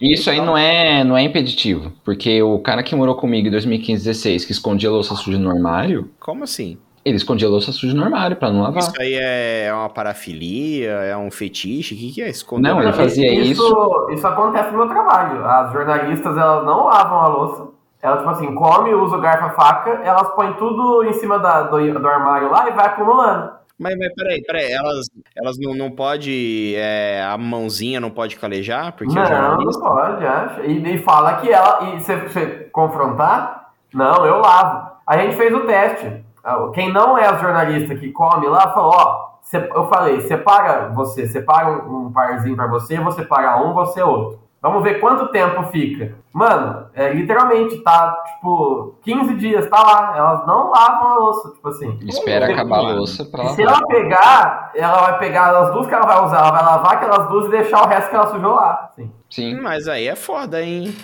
e? 0.00 0.12
Isso 0.12 0.30
aí 0.30 0.40
não 0.40 0.56
é, 0.56 1.02
não 1.02 1.16
é 1.16 1.22
impeditivo, 1.22 1.92
porque 2.04 2.42
o 2.42 2.58
cara 2.58 2.82
que 2.82 2.94
morou 2.94 3.14
comigo 3.14 3.48
em 3.48 3.50
2015, 3.50 4.04
16, 4.04 4.44
que 4.44 4.52
escondia 4.52 4.90
louça 4.90 5.14
suja 5.14 5.38
no 5.38 5.50
armário, 5.50 6.10
Como 6.20 6.44
assim? 6.44 6.78
Ele 7.04 7.16
escondia 7.16 7.48
louça 7.48 7.70
suja 7.72 7.94
no 7.94 8.02
armário 8.04 8.36
pra 8.36 8.50
não 8.50 8.62
lavar. 8.62 8.82
Isso 8.82 8.92
aí 8.98 9.14
é 9.14 9.70
uma 9.72 9.88
parafilia, 9.90 10.90
é 10.90 11.16
um 11.16 11.30
fetiche? 11.30 11.94
O 11.94 11.98
que, 11.98 12.12
que 12.12 12.22
é? 12.22 12.28
Esconder 12.28 12.70
Não, 12.70 12.82
ele 12.82 12.92
fazia 12.92 13.32
isso. 13.32 14.06
Isso 14.10 14.26
acontece 14.26 14.70
no 14.70 14.78
meu 14.78 14.88
trabalho. 14.88 15.44
As 15.44 15.72
jornalistas, 15.72 16.36
elas 16.36 16.64
não 16.64 16.86
lavam 16.86 17.18
a 17.20 17.26
louça. 17.28 17.68
Elas, 18.02 18.18
tipo 18.18 18.30
assim, 18.30 18.54
come, 18.54 18.94
usa 18.94 19.16
o 19.16 19.20
garfo, 19.20 19.46
a 19.46 19.50
faca, 19.50 19.90
elas 20.04 20.28
põem 20.34 20.52
tudo 20.54 21.04
em 21.04 21.12
cima 21.14 21.38
da- 21.38 21.62
do, 21.62 21.98
do 22.00 22.06
armário 22.08 22.50
lá 22.50 22.68
e 22.68 22.72
vai 22.72 22.86
acumulando. 22.86 23.52
Mas, 23.78 23.96
mas 23.98 24.14
peraí, 24.14 24.42
peraí, 24.42 24.70
elas, 24.70 25.06
elas 25.36 25.56
não, 25.58 25.74
não 25.74 25.90
pode, 25.90 26.74
é, 26.76 27.22
a 27.28 27.36
mãozinha 27.36 27.98
não 28.00 28.10
pode 28.10 28.36
calejar? 28.36 28.92
Porque 28.92 29.12
é 29.12 29.16
não, 29.16 29.22
não 29.22 29.28
jornalista? 29.28 29.80
pode, 29.80 30.26
acha. 30.26 30.60
E, 30.62 30.94
e 30.94 30.98
fala 30.98 31.34
que 31.36 31.50
ela. 31.50 31.94
E 31.94 32.00
se 32.00 32.14
você 32.14 32.68
confrontar, 32.72 33.70
não, 33.92 34.24
eu 34.26 34.38
lavo. 34.38 34.92
A 35.06 35.18
gente 35.18 35.36
fez 35.36 35.52
o 35.52 35.60
teste. 35.60 36.23
Ah, 36.44 36.68
Quem 36.74 36.92
não 36.92 37.16
é 37.16 37.26
as 37.26 37.40
jornalistas 37.40 37.98
que 37.98 38.12
come 38.12 38.46
lá, 38.46 38.72
falou, 38.74 38.92
ó, 38.94 39.28
se- 39.42 39.56
eu 39.74 39.86
falei, 39.88 40.20
separa 40.22 40.90
você, 40.94 41.26
separa 41.26 41.68
um, 41.70 42.06
um 42.06 42.12
parzinho 42.12 42.54
pra 42.56 42.66
você, 42.66 42.98
você 43.00 43.24
paga 43.24 43.56
um, 43.62 43.72
você 43.72 44.02
outro. 44.02 44.44
Vamos 44.60 44.82
ver 44.82 44.98
quanto 44.98 45.28
tempo 45.28 45.62
fica. 45.64 46.14
Mano, 46.32 46.86
é, 46.94 47.12
literalmente, 47.12 47.78
tá, 47.82 48.10
tipo, 48.34 48.94
15 49.02 49.34
dias, 49.34 49.68
tá 49.68 49.76
lá. 49.82 50.14
Elas 50.16 50.46
não 50.46 50.70
lavam 50.70 51.08
a 51.08 51.14
louça, 51.16 51.50
tipo 51.50 51.68
assim. 51.68 51.98
Espera 52.02 52.50
acabar 52.50 52.78
a 52.78 52.92
louça 52.94 53.26
pra 53.26 53.44
Se 53.48 53.62
lavar. 53.62 53.80
ela 53.82 53.86
pegar, 53.88 54.70
ela 54.74 55.00
vai 55.02 55.18
pegar 55.18 55.50
as 55.54 55.70
duas 55.74 55.86
que 55.86 55.92
ela 55.94 56.06
vai 56.06 56.24
usar, 56.24 56.38
ela 56.38 56.50
vai 56.50 56.64
lavar 56.64 56.92
aquelas 56.94 57.28
duas 57.28 57.46
e 57.46 57.50
deixar 57.50 57.82
o 57.84 57.88
resto 57.88 58.08
que 58.08 58.16
ela 58.16 58.26
sujou 58.28 58.54
lá. 58.54 58.88
Assim. 58.90 59.12
Sim. 59.28 59.60
Mas 59.60 59.86
aí 59.86 60.08
é 60.08 60.16
foda, 60.16 60.62
hein? 60.62 60.94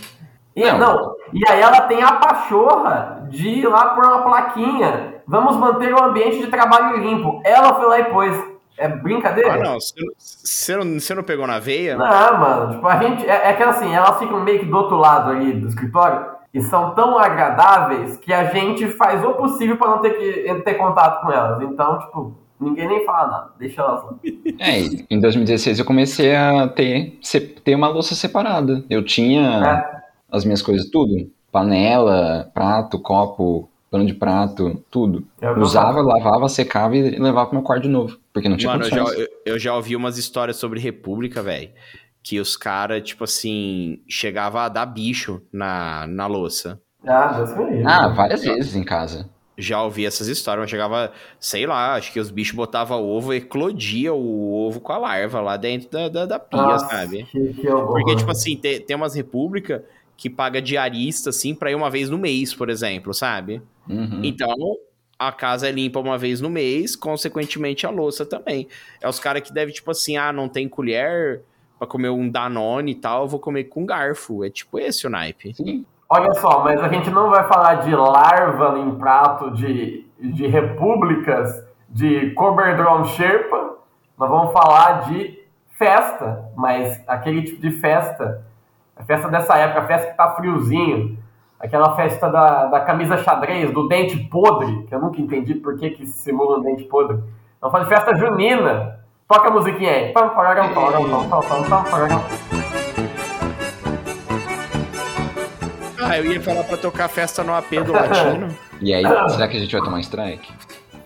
E, 0.56 0.64
Não. 0.72 0.78
não. 0.78 1.14
e 1.34 1.42
aí 1.46 1.60
ela 1.60 1.82
tem 1.82 2.02
a 2.02 2.12
pachorra 2.12 3.26
de 3.28 3.46
ir 3.46 3.68
lá 3.68 3.90
pôr 3.94 4.04
uma 4.06 4.22
plaquinha. 4.22 5.19
Vamos 5.30 5.56
manter 5.56 5.94
o 5.94 6.02
ambiente 6.02 6.38
de 6.40 6.48
trabalho 6.48 6.96
limpo. 6.98 7.40
Ela 7.44 7.72
foi 7.74 7.86
lá 7.86 8.00
e 8.00 8.04
pôs. 8.04 8.50
É 8.76 8.88
brincadeira? 8.88 9.52
Ah, 9.52 9.58
não. 9.58 9.74
Você 9.80 9.94
não- 10.02 10.12
Você 10.18 10.76
não, 10.76 10.84
você 11.00 11.14
não 11.14 11.22
pegou 11.22 11.46
na 11.46 11.58
veia? 11.60 11.96
Não, 11.96 12.38
mano, 12.38 12.72
tipo, 12.74 12.86
a 12.88 12.96
gente. 13.02 13.24
É, 13.28 13.50
é 13.50 13.52
que 13.52 13.62
assim, 13.62 13.94
elas 13.94 14.18
ficam 14.18 14.40
meio 14.42 14.58
que 14.58 14.66
do 14.66 14.76
outro 14.76 14.96
lado 14.96 15.30
ali 15.30 15.52
do 15.52 15.68
escritório 15.68 16.26
e 16.52 16.60
são 16.62 16.94
tão 16.94 17.16
agradáveis 17.18 18.16
que 18.16 18.32
a 18.32 18.44
gente 18.46 18.88
faz 18.88 19.24
o 19.24 19.34
possível 19.34 19.76
pra 19.76 19.88
não 19.88 19.98
ter 19.98 20.10
que 20.18 20.54
ter 20.64 20.74
contato 20.74 21.20
com 21.22 21.30
elas. 21.30 21.62
Então, 21.62 21.98
tipo, 22.00 22.34
ninguém 22.58 22.88
nem 22.88 23.04
fala 23.06 23.28
nada, 23.28 23.50
deixa 23.58 23.82
elas 23.82 24.02
lá. 24.02 24.14
É, 24.58 24.80
e 24.80 25.06
em 25.08 25.20
2016 25.20 25.78
eu 25.78 25.84
comecei 25.84 26.34
a 26.34 26.66
ter, 26.66 27.18
ter 27.64 27.74
uma 27.76 27.88
louça 27.88 28.14
separada. 28.16 28.84
Eu 28.90 29.04
tinha 29.04 29.62
as 30.30 30.44
minhas 30.44 30.60
coisas 30.60 30.90
tudo. 30.90 31.30
Panela, 31.52 32.50
prato, 32.52 32.98
copo, 33.00 33.69
pano 33.90 34.06
de 34.06 34.14
prato, 34.14 34.82
tudo. 34.90 35.26
É 35.40 35.50
Usava, 35.50 36.00
lavava, 36.00 36.48
secava 36.48 36.96
e 36.96 37.18
levava 37.18 37.46
pro 37.46 37.56
meu 37.56 37.64
quarto 37.64 37.82
de 37.82 37.88
novo. 37.88 38.18
Porque 38.32 38.48
não 38.48 38.56
tinha 38.56 38.70
Mano, 38.72 38.84
eu 38.84 38.90
já, 38.90 38.98
condições. 39.04 39.28
eu, 39.44 39.52
eu 39.54 39.58
já 39.58 39.74
ouvi 39.74 39.96
umas 39.96 40.16
histórias 40.16 40.56
sobre 40.56 40.78
República, 40.78 41.42
velho. 41.42 41.70
Que 42.22 42.38
os 42.38 42.56
caras, 42.56 43.02
tipo 43.02 43.24
assim, 43.24 44.00
chegava 44.08 44.62
a 44.62 44.68
dar 44.68 44.86
bicho 44.86 45.42
na, 45.52 46.06
na 46.06 46.26
louça. 46.26 46.80
Ah, 47.06 47.44
me 47.56 47.70
livre. 47.70 47.84
Ah, 47.86 48.08
várias 48.08 48.42
vezes 48.42 48.76
em 48.76 48.84
casa. 48.84 49.28
Já 49.56 49.82
ouvi 49.82 50.06
essas 50.06 50.26
histórias, 50.28 50.62
mas 50.62 50.70
chegava, 50.70 51.12
sei 51.38 51.66
lá, 51.66 51.94
acho 51.94 52.12
que 52.12 52.20
os 52.20 52.30
bichos 52.30 52.54
botavam 52.54 53.02
ovo 53.02 53.34
e 53.34 53.38
eclodia 53.38 54.12
o 54.12 54.54
ovo 54.54 54.80
com 54.80 54.92
a 54.92 54.98
larva 54.98 55.40
lá 55.40 55.56
dentro 55.56 55.90
da, 55.90 56.08
da, 56.08 56.26
da 56.26 56.38
pia, 56.38 56.62
Nossa, 56.62 56.86
sabe? 56.86 57.24
Que, 57.24 57.52
que 57.54 57.68
horror. 57.68 57.88
Porque, 57.88 58.16
tipo 58.16 58.30
assim, 58.30 58.56
tem, 58.56 58.80
tem 58.80 58.96
umas 58.96 59.14
repúblicas 59.14 59.82
que 60.20 60.28
paga 60.28 60.60
diarista, 60.60 61.30
assim, 61.30 61.54
pra 61.54 61.70
ir 61.70 61.74
uma 61.74 61.88
vez 61.88 62.10
no 62.10 62.18
mês, 62.18 62.52
por 62.52 62.68
exemplo, 62.68 63.14
sabe? 63.14 63.62
Uhum. 63.88 64.20
Então, 64.22 64.54
a 65.18 65.32
casa 65.32 65.66
é 65.66 65.72
limpa 65.72 65.98
uma 65.98 66.18
vez 66.18 66.42
no 66.42 66.50
mês, 66.50 66.94
consequentemente 66.94 67.86
a 67.86 67.90
louça 67.90 68.26
também. 68.26 68.68
É 69.00 69.08
os 69.08 69.18
caras 69.18 69.40
que 69.40 69.50
devem, 69.50 69.72
tipo 69.72 69.90
assim, 69.90 70.18
ah, 70.18 70.30
não 70.30 70.46
tem 70.46 70.68
colher 70.68 71.40
pra 71.78 71.88
comer 71.88 72.10
um 72.10 72.28
Danone 72.28 72.92
e 72.92 72.94
tal, 72.96 73.22
eu 73.22 73.28
vou 73.28 73.40
comer 73.40 73.64
com 73.64 73.86
garfo. 73.86 74.44
É 74.44 74.50
tipo 74.50 74.78
esse 74.78 75.06
o 75.06 75.10
naipe. 75.10 75.54
Sim. 75.54 75.86
Olha 76.06 76.34
só, 76.34 76.62
mas 76.62 76.78
a 76.82 76.88
gente 76.90 77.08
não 77.08 77.30
vai 77.30 77.48
falar 77.48 77.76
de 77.76 77.96
larva 77.96 78.78
em 78.78 78.94
prato 78.96 79.52
de, 79.52 80.06
de 80.20 80.46
repúblicas, 80.46 81.64
de 81.88 82.32
Coberdron 82.32 83.04
Sherpa, 83.04 83.78
nós 84.18 84.28
vamos 84.28 84.52
falar 84.52 85.08
de 85.08 85.42
festa, 85.78 86.44
mas 86.54 87.02
aquele 87.06 87.40
tipo 87.42 87.62
de 87.62 87.70
festa, 87.70 88.44
a 89.00 89.04
festa 89.04 89.28
dessa 89.28 89.56
época, 89.56 89.80
a 89.80 89.86
festa 89.86 90.10
que 90.10 90.16
tá 90.16 90.34
friozinho, 90.34 91.18
aquela 91.58 91.96
festa 91.96 92.28
da, 92.28 92.66
da 92.66 92.80
camisa 92.80 93.16
xadrez, 93.16 93.72
do 93.72 93.88
dente 93.88 94.18
podre, 94.24 94.84
que 94.84 94.94
eu 94.94 95.00
nunca 95.00 95.20
entendi 95.20 95.54
por 95.54 95.78
que 95.78 95.90
que 95.90 96.06
simula 96.06 96.58
um 96.58 96.62
dente 96.62 96.84
podre. 96.84 97.18
Falar 97.60 97.84
de 97.84 97.88
festa 97.88 98.14
junina. 98.14 99.00
Toca 99.26 99.48
a 99.48 99.50
musiquinha 99.50 99.90
aí. 99.90 100.12
Pam, 100.12 100.30
pararão, 100.30 100.74
pararão, 100.74 101.28
pam, 101.28 101.84
pararão. 101.84 102.24
Ah, 106.02 106.18
eu 106.18 106.26
ia 106.26 106.40
falar 106.40 106.64
pra 106.64 106.76
tocar 106.76 107.08
festa 107.08 107.42
no 107.42 107.54
AP 107.54 107.70
do 107.84 107.92
Latino. 107.92 108.48
E 108.80 108.92
aí, 108.92 109.04
será 109.30 109.48
que 109.48 109.56
a 109.56 109.60
gente 109.60 109.72
vai 109.72 109.82
tomar 109.82 110.00
strike? 110.00 110.52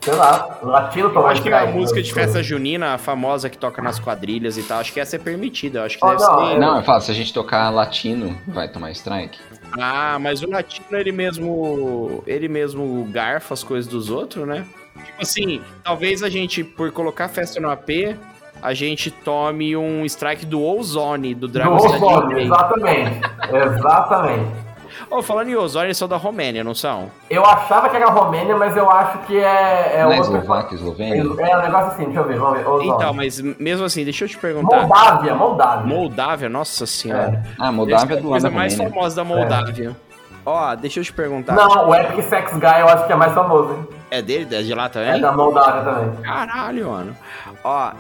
Sei 0.05 0.15
lá, 0.15 0.59
latino 0.63 1.09
Eu 1.09 1.13
tomar 1.15 1.31
acho 1.31 1.43
que 1.43 1.49
a 1.53 1.57
strike, 1.61 1.79
música 1.79 1.97
né? 1.97 2.03
de 2.03 2.13
festa 2.13 2.43
junina, 2.43 2.93
a 2.95 2.99
famosa 2.99 3.49
que 3.49 3.57
toca 3.57 3.81
nas 3.81 3.99
quadrilhas 3.99 4.59
e 4.59 4.63
tal, 4.63 4.81
acho 4.81 4.93
que 4.93 5.01
essa 5.01 5.17
é 5.17 5.19
permitida. 5.19 5.83
Acho 5.83 5.97
que 5.99 6.05
Oh, 6.05 6.11
deve 6.11 6.21
não, 6.23 6.47
ser. 6.47 6.55
é- 6.55 6.59
Não, 6.59 6.77
eu 6.77 6.83
falo, 6.83 7.01
se 7.01 7.11
a 7.11 7.15
gente 7.15 7.33
tocar 7.33 7.71
latino, 7.71 8.37
vai 8.47 8.69
tomar 8.69 8.91
strike? 8.91 9.39
Ah, 9.81 10.19
mas 10.21 10.43
o 10.43 10.51
latino, 10.51 10.87
ele 10.99 11.11
mesmo. 11.11 12.23
Ele 12.27 12.49
mesmo 12.49 13.09
garfa 13.11 13.55
as 13.55 13.65
coisas 13.65 13.91
dos 13.91 14.11
outros, 14.11 14.47
né? 14.47 14.65
Tipo 15.05 15.23
assim, 15.23 15.61
talvez 15.83 16.23
a 16.23 16.29
gente, 16.29 16.63
por 16.63 16.93
colocar 16.93 17.29
festa 17.29 17.59
no 17.59 17.71
AP, 17.71 18.15
a 18.63 18.73
gente 18.75 19.11
tome 19.11 19.75
um 19.77 20.05
strike 20.05 20.47
do 20.47 20.63
Ozone, 20.63 21.35
do 21.35 21.49
Do 21.49 21.53
Dragon 21.55 21.77
Ozone, 21.77 22.43
exatamente. 22.45 23.21
exatamente. 23.79 24.64
Ô, 25.11 25.23
falando 25.23 25.49
em 25.49 25.57
Ozone, 25.57 25.87
eles 25.87 25.97
são 25.97 26.09
da 26.09 26.17
Romênia, 26.17 26.65
não 26.65 26.75
são? 26.75 27.11
Eu 27.31 27.45
achava 27.45 27.89
que 27.89 27.97
era 27.97 28.07
Romênia, 28.11 28.57
mas 28.57 28.77
eu 28.77 28.91
acho 28.91 29.19
que 29.27 29.39
é, 29.39 29.93
é 29.97 30.03
Não 30.05 30.13
é 30.13 30.19
Eslováquia, 30.19 30.75
Eslovênia? 30.77 31.21
É 31.21 31.57
um 31.57 31.63
negócio 31.63 31.87
assim, 31.89 32.05
deixa 32.05 32.21
eu 32.21 32.25
ver, 32.25 32.39
vamos 32.39 32.59
ver. 32.83 32.87
Então, 32.87 33.15
mas 33.15 33.41
mesmo 33.41 33.85
assim, 33.85 34.05
deixa 34.05 34.25
eu 34.25 34.29
te 34.29 34.39
perguntar. 34.39 34.83
Moldávia, 34.83 35.35
Moldávia. 35.35 35.87
Moldávia, 35.87 36.49
nossa 36.49 36.87
senhora. 36.87 37.43
Ah, 37.59 37.71
Moldávia 37.73 38.15
é 38.15 38.17
Essa 38.17 38.19
é 38.19 38.23
do 38.23 38.29
a 38.29 38.31
lado 38.31 38.41
coisa 38.43 38.51
mais 38.51 38.73
Romênia. 38.75 38.95
famosa 38.95 39.17
da 39.17 39.25
Moldávia. 39.25 39.97
Ó, 40.47 40.75
deixa 40.75 41.01
eu 41.01 41.05
te 41.05 41.13
perguntar. 41.13 41.55
Não, 41.55 41.89
o 41.89 41.95
Epic 41.95 42.23
Sex 42.29 42.53
Guy 42.53 42.81
eu 42.81 42.89
acho 42.89 43.07
que 43.07 43.13
é 43.13 43.17
mais 43.17 43.33
famoso, 43.33 43.73
hein? 43.73 43.89
É 44.11 44.23
dele? 44.23 44.55
É 44.55 44.63
de 44.63 44.75
lá 44.75 44.85
É 44.87 44.89
também? 44.89 45.21
da 45.21 45.33
Moldávia 45.33 45.83
também. 45.83 46.23
Caralho, 46.23 46.91
mano. 46.91 47.17
Ó, 47.65 47.93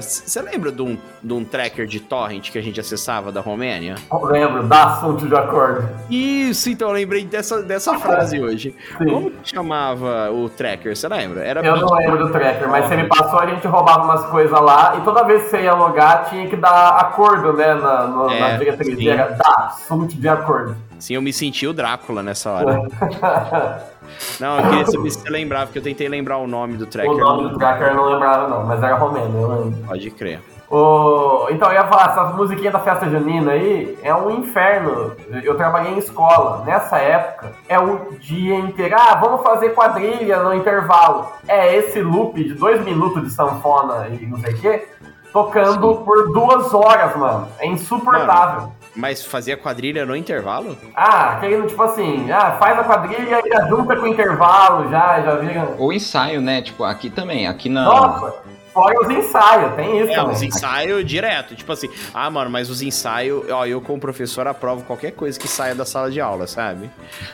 você 0.00 0.42
lembra 0.42 0.72
de 0.72 0.82
um, 0.82 0.98
de 1.22 1.32
um 1.32 1.44
tracker 1.44 1.86
de 1.86 2.00
torrent 2.00 2.50
que 2.50 2.58
a 2.58 2.62
gente 2.62 2.80
acessava 2.80 3.30
da 3.30 3.40
Romênia? 3.40 3.94
Eu 4.10 4.24
lembro, 4.24 4.64
da 4.64 4.84
assunto 4.84 5.26
de 5.28 5.34
acordo. 5.34 5.88
Isso, 6.10 6.68
então 6.68 6.88
eu 6.88 6.94
lembrei 6.94 7.24
dessa, 7.24 7.62
dessa 7.62 7.98
frase 7.98 8.40
hoje. 8.40 8.74
Sim. 8.98 9.04
Como 9.06 9.30
que 9.30 9.50
chamava 9.50 10.30
o 10.32 10.48
tracker? 10.48 10.96
Você 10.96 11.06
lembra? 11.08 11.44
Era 11.44 11.64
Eu 11.64 11.76
não 11.76 11.94
lembro 11.94 12.18
do 12.26 12.32
tracker, 12.32 12.68
mas 12.68 12.86
se 12.86 12.94
ele 12.94 13.04
passou, 13.04 13.38
a 13.38 13.46
gente 13.46 13.66
roubava 13.66 14.02
umas 14.02 14.26
coisas 14.26 14.60
lá 14.60 14.96
e 14.98 15.02
toda 15.02 15.22
vez 15.22 15.44
que 15.44 15.50
você 15.50 15.62
ia 15.62 15.74
logar, 15.74 16.28
tinha 16.28 16.48
que 16.48 16.56
dar 16.56 16.96
acordo, 16.96 17.52
né, 17.52 17.74
na, 17.74 18.06
no, 18.08 18.28
É, 18.30 18.40
na 18.40 18.56
diretriz. 18.58 19.06
Era 19.06 19.28
da 19.30 19.66
assunto 19.66 20.16
de 20.16 20.28
acordo. 20.28 20.76
Sim, 20.98 21.14
eu 21.14 21.22
me 21.22 21.32
senti 21.32 21.66
o 21.66 21.72
Drácula 21.72 22.22
nessa 22.22 22.50
hora. 22.50 22.82
Não, 24.40 24.58
eu 24.58 24.68
queria 24.70 24.86
saber 24.86 25.10
se 25.10 25.20
você 25.20 25.30
lembrava, 25.30 25.66
porque 25.66 25.78
eu 25.78 25.82
tentei 25.82 26.08
lembrar 26.08 26.38
o 26.38 26.46
nome 26.46 26.76
do 26.76 26.86
tracker. 26.86 27.10
o 27.10 27.18
nome 27.18 27.50
do 27.50 27.58
tracker 27.58 27.88
eu 27.88 27.94
não 27.94 28.04
lembrava, 28.06 28.48
não, 28.48 28.66
mas 28.66 28.82
era 28.82 28.96
romeno, 28.96 29.40
eu 29.40 29.48
lembro. 29.48 29.86
Pode 29.86 30.10
crer. 30.10 30.40
O... 30.72 31.48
Então, 31.50 31.68
eu 31.68 31.74
ia 31.74 31.86
falar, 31.86 32.12
essa 32.12 32.24
musiquinha 32.34 32.70
da 32.70 32.78
festa 32.78 33.06
junina 33.06 33.52
aí 33.52 33.98
é 34.02 34.14
um 34.14 34.30
inferno. 34.30 35.14
Eu 35.42 35.54
trabalhei 35.54 35.92
em 35.92 35.98
escola. 35.98 36.64
Nessa 36.64 36.96
época, 36.96 37.52
é 37.68 37.78
o 37.78 38.12
dia 38.18 38.56
inteiro. 38.56 38.96
Ah, 38.98 39.16
vamos 39.16 39.42
fazer 39.42 39.74
quadrilha 39.74 40.42
no 40.42 40.54
intervalo. 40.54 41.28
É 41.46 41.76
esse 41.76 42.00
loop 42.00 42.42
de 42.42 42.54
dois 42.54 42.82
minutos 42.82 43.22
de 43.22 43.30
sanfona 43.30 44.08
e 44.08 44.24
não 44.24 44.38
sei 44.38 44.54
o 44.54 44.60
quê, 44.62 44.88
tocando 45.30 45.96
por 45.96 46.32
duas 46.32 46.72
horas, 46.72 47.14
mano. 47.16 47.48
É 47.58 47.66
insuportável. 47.66 48.72
Mas 48.94 49.24
fazia 49.24 49.56
quadrilha 49.56 50.04
no 50.04 50.14
intervalo? 50.14 50.76
Ah, 50.94 51.32
aquele 51.32 51.66
tipo 51.66 51.82
assim, 51.82 52.30
ah, 52.30 52.56
faz 52.58 52.78
a 52.78 52.84
quadrilha 52.84 53.40
e 53.44 53.48
já 53.48 53.66
junta 53.66 53.96
com 53.96 54.02
o 54.02 54.08
intervalo, 54.08 54.90
já, 54.90 55.22
já 55.22 55.36
vira. 55.36 55.74
Ou 55.78 55.92
ensaio, 55.92 56.40
né? 56.40 56.60
Tipo, 56.60 56.84
aqui 56.84 57.08
também. 57.08 57.46
Aqui 57.46 57.68
não. 57.68 57.84
Nossa, 57.84 58.34
fora 58.72 58.98
os 59.00 59.10
ensaios, 59.10 59.74
tem 59.74 60.00
isso 60.00 60.10
É, 60.12 60.14
também. 60.14 60.32
os 60.34 60.42
ensaios 60.42 61.04
direto. 61.04 61.54
Tipo 61.54 61.72
assim, 61.72 61.88
ah, 62.14 62.30
mano, 62.30 62.50
mas 62.50 62.70
os 62.70 62.82
ensaios, 62.82 63.44
ó, 63.50 63.66
eu 63.66 63.80
como 63.80 64.00
professor 64.00 64.46
aprovo 64.46 64.84
qualquer 64.84 65.12
coisa 65.12 65.38
que 65.38 65.46
saia 65.48 65.74
da 65.74 65.84
sala 65.84 66.10
de 66.10 66.20
aula, 66.20 66.46
sabe? 66.46 66.90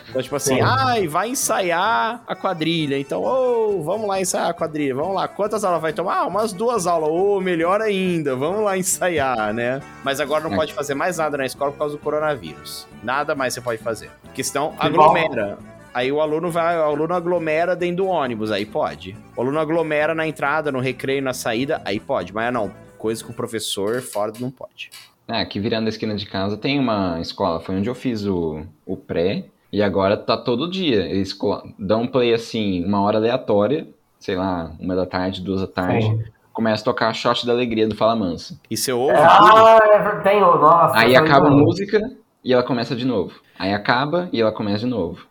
Então, 0.09 0.21
tipo 0.23 0.35
assim, 0.37 0.57
Sim. 0.57 0.61
ai, 0.63 1.07
vai 1.07 1.29
ensaiar 1.31 2.23
a 2.27 2.35
quadrilha. 2.35 2.99
Então, 2.99 3.23
ô, 3.23 3.83
vamos 3.83 4.09
lá 4.09 4.21
ensaiar 4.21 4.49
a 4.51 4.55
quadrilha, 4.55 4.95
vamos 4.95 5.15
lá. 5.15 5.29
Quantas 5.29 5.65
aulas 5.65 5.81
vai 5.81 5.93
tomar? 5.93 6.19
Ah, 6.19 6.27
umas 6.27 6.53
duas 6.53 6.87
aulas. 6.87 7.09
Ô, 7.11 7.41
melhor 7.41 7.81
ainda, 7.81 8.35
vamos 8.37 8.63
lá 8.65 8.77
ensaiar, 8.77 9.53
né? 9.55 9.81
Mas 10.05 10.21
agora 10.21 10.45
não 10.45 10.53
É. 10.53 10.57
pode 10.57 10.73
fazer 10.75 10.95
mais 10.95 11.19
nada 11.19 11.37
na 11.39 11.47
escola 11.47 11.71
por 11.73 11.79
causa 11.79 11.97
do 11.97 12.01
coronavírus. 12.03 12.87
Nada 13.03 13.35
mais 13.35 13.55
você 13.55 13.61
pode 13.61 13.83
fazer. 13.83 14.11
Porque 14.25 14.43
senão 14.43 14.73
Que 14.73 14.87
aglomera. 14.87 15.59
Aí 15.99 16.13
o 16.13 16.21
aluno 16.21 16.49
vai, 16.49 16.79
o 16.79 16.83
aluno 16.83 17.13
aglomera 17.13 17.75
dentro 17.75 18.05
do 18.05 18.07
ônibus, 18.07 18.53
aí 18.53 18.65
pode. 18.65 19.17
O 19.37 19.41
aluno 19.41 19.59
aglomera 19.59 20.15
na 20.15 20.29
entrada, 20.29 20.71
no 20.71 20.79
recreio, 20.79 21.21
na 21.21 21.33
saída, 21.33 21.83
aí 21.85 21.99
pode. 21.99 22.33
Mas 22.33 22.53
não, 22.53 22.71
coisa 22.97 23.25
com 23.25 23.33
o 23.33 23.35
professor 23.35 24.01
fora 24.01 24.33
não 24.39 24.49
pode. 24.49 24.91
É, 25.27 25.41
aqui 25.41 25.59
virando 25.59 25.87
a 25.87 25.89
esquina 25.89 26.15
de 26.15 26.25
casa 26.25 26.57
tem 26.57 26.79
uma 26.79 27.21
escola. 27.21 27.59
Foi 27.59 27.75
onde 27.75 27.91
eu 27.91 27.97
fiz 27.97 28.25
o, 28.25 28.63
o 28.87 28.97
pré. 28.97 29.47
E 29.73 29.83
agora 29.83 30.17
tá 30.17 30.37
todo 30.37 30.71
dia. 30.71 31.01
Eles 31.05 31.37
dão 31.77 32.07
play 32.07 32.33
assim, 32.33 32.85
uma 32.85 33.03
hora 33.03 33.19
aleatória. 33.19 33.89
Sei 34.21 34.37
lá, 34.37 34.71
uma 34.79 34.95
da 34.95 35.05
tarde, 35.05 35.43
duas 35.43 35.63
da 35.63 35.67
tarde. 35.67 36.07
Sim. 36.07 36.23
Começa 36.53 36.83
a 36.83 36.85
tocar 36.85 37.13
Shot 37.13 37.45
da 37.45 37.53
Alegria 37.53 37.89
do 37.89 37.97
Fala 37.97 38.15
Mansa. 38.15 38.57
E 38.71 38.77
você 38.77 38.93
ouve 38.93 39.17
ah, 39.17 39.79
é, 39.83 40.21
tem, 40.21 40.41
o- 40.45 40.59
nossa. 40.59 40.97
Aí 40.97 41.17
acaba 41.17 41.49
a 41.49 41.51
música 41.51 42.01
e 42.45 42.53
ela 42.53 42.63
começa 42.63 42.95
de 42.95 43.05
novo. 43.05 43.35
Aí 43.59 43.75
acaba 43.75 44.29
e 44.33 44.41
ela 44.41 44.53
começa 44.53 44.79
de 44.79 44.87
novo. 44.87 45.27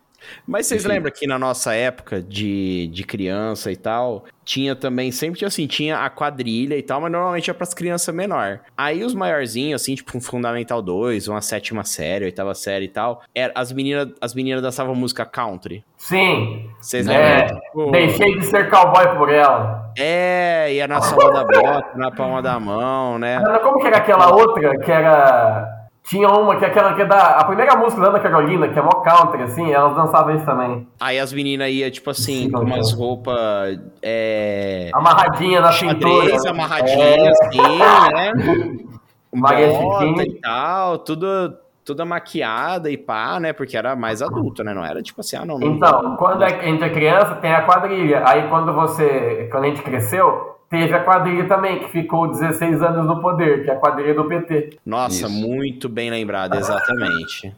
Mas 0.46 0.66
vocês 0.66 0.84
lembram 0.84 1.12
que 1.12 1.26
na 1.26 1.38
nossa 1.38 1.74
época 1.74 2.22
de, 2.22 2.88
de 2.88 3.04
criança 3.04 3.70
e 3.70 3.76
tal, 3.76 4.24
tinha 4.44 4.74
também, 4.74 5.12
sempre 5.12 5.38
tinha 5.38 5.48
assim, 5.48 5.66
tinha 5.66 5.98
a 5.98 6.08
quadrilha 6.08 6.76
e 6.76 6.82
tal, 6.82 7.00
mas 7.00 7.12
normalmente 7.12 7.50
é 7.50 7.52
pras 7.54 7.74
crianças 7.74 8.14
menor. 8.14 8.60
Aí 8.76 9.04
os 9.04 9.14
maiorzinhos, 9.14 9.82
assim, 9.82 9.94
tipo 9.94 10.16
um 10.16 10.20
Fundamental 10.20 10.80
2, 10.80 11.28
uma 11.28 11.40
sétima 11.42 11.84
série, 11.84 12.24
oitava 12.24 12.54
série 12.54 12.86
e 12.86 12.88
tal, 12.88 13.22
era, 13.34 13.52
as 13.54 13.72
meninas 13.72 14.08
as 14.20 14.34
meninas 14.34 14.62
dançavam 14.62 14.94
música 14.94 15.24
country. 15.26 15.84
Sim, 15.96 16.70
Vocês 16.80 17.06
É, 17.06 17.10
lembram? 17.10 17.60
Tipo, 17.60 17.90
deixei 17.90 18.38
de 18.38 18.46
ser 18.46 18.70
cowboy 18.70 19.16
por 19.16 19.28
ela. 19.30 19.92
É, 19.98 20.72
ia 20.72 20.86
na 20.86 21.00
sola 21.02 21.32
da 21.32 21.44
bota, 21.44 21.98
na 21.98 22.10
palma 22.10 22.40
da 22.40 22.58
mão, 22.58 23.18
né? 23.18 23.42
Como 23.62 23.80
que 23.80 23.86
era 23.86 23.98
aquela 23.98 24.34
outra 24.34 24.78
que 24.78 24.90
era. 24.90 25.77
Tinha 26.08 26.26
uma 26.28 26.56
que 26.56 26.64
é 26.64 26.68
aquela 26.68 26.94
que 26.94 27.02
é 27.02 27.04
da. 27.04 27.36
A 27.36 27.44
primeira 27.44 27.76
música 27.76 28.00
da 28.00 28.08
Ana 28.08 28.18
Carolina, 28.18 28.68
que 28.68 28.78
é 28.78 28.80
mó 28.80 28.88
country, 28.88 29.42
assim, 29.42 29.70
elas 29.70 29.94
dançavam 29.94 30.34
isso 30.34 30.46
também. 30.46 30.88
Aí 30.98 31.18
as 31.18 31.34
meninas 31.34 31.70
iam, 31.70 31.90
tipo 31.90 32.08
assim, 32.08 32.44
Sim, 32.44 32.50
com 32.50 32.60
umas 32.60 32.94
roupas. 32.94 33.78
É. 34.02 34.90
Amarradinha 34.94 35.60
na 35.60 35.70
cintura. 35.70 36.22
Xadrez, 36.22 36.46
amarradinha, 36.46 37.30
assim, 37.30 37.78
né? 38.14 38.32
Bota 39.30 40.22
e 40.22 40.40
tal, 40.40 40.98
tudo, 40.98 41.54
toda 41.84 42.06
maquiada 42.06 42.90
e 42.90 42.96
pá, 42.96 43.38
né? 43.38 43.52
Porque 43.52 43.76
era 43.76 43.94
mais 43.94 44.22
adulto, 44.22 44.64
né? 44.64 44.72
Não 44.72 44.82
era 44.82 45.02
tipo 45.02 45.20
assim, 45.20 45.36
ah, 45.36 45.44
não. 45.44 45.58
não 45.58 45.74
Então, 45.74 46.16
quando 46.16 46.42
a 46.42 46.48
gente 46.48 46.82
é 46.82 46.88
criança, 46.88 47.34
tem 47.34 47.52
a 47.52 47.66
quadrilha. 47.66 48.22
Aí 48.26 48.48
quando 48.48 48.72
você. 48.72 49.46
Quando 49.52 49.64
a 49.64 49.68
gente 49.68 49.82
cresceu, 49.82 50.57
teve 50.68 50.94
a 50.94 51.02
quadrilha 51.02 51.46
também, 51.46 51.80
que 51.80 51.88
ficou 51.90 52.28
16 52.28 52.82
anos 52.82 53.06
no 53.06 53.20
poder, 53.20 53.64
que 53.64 53.70
é 53.70 53.74
a 53.74 53.76
quadrilha 53.76 54.14
do 54.14 54.24
PT. 54.24 54.78
Nossa, 54.84 55.26
Isso. 55.26 55.30
muito 55.30 55.88
bem 55.88 56.10
lembrado, 56.10 56.54
exatamente. 56.54 57.54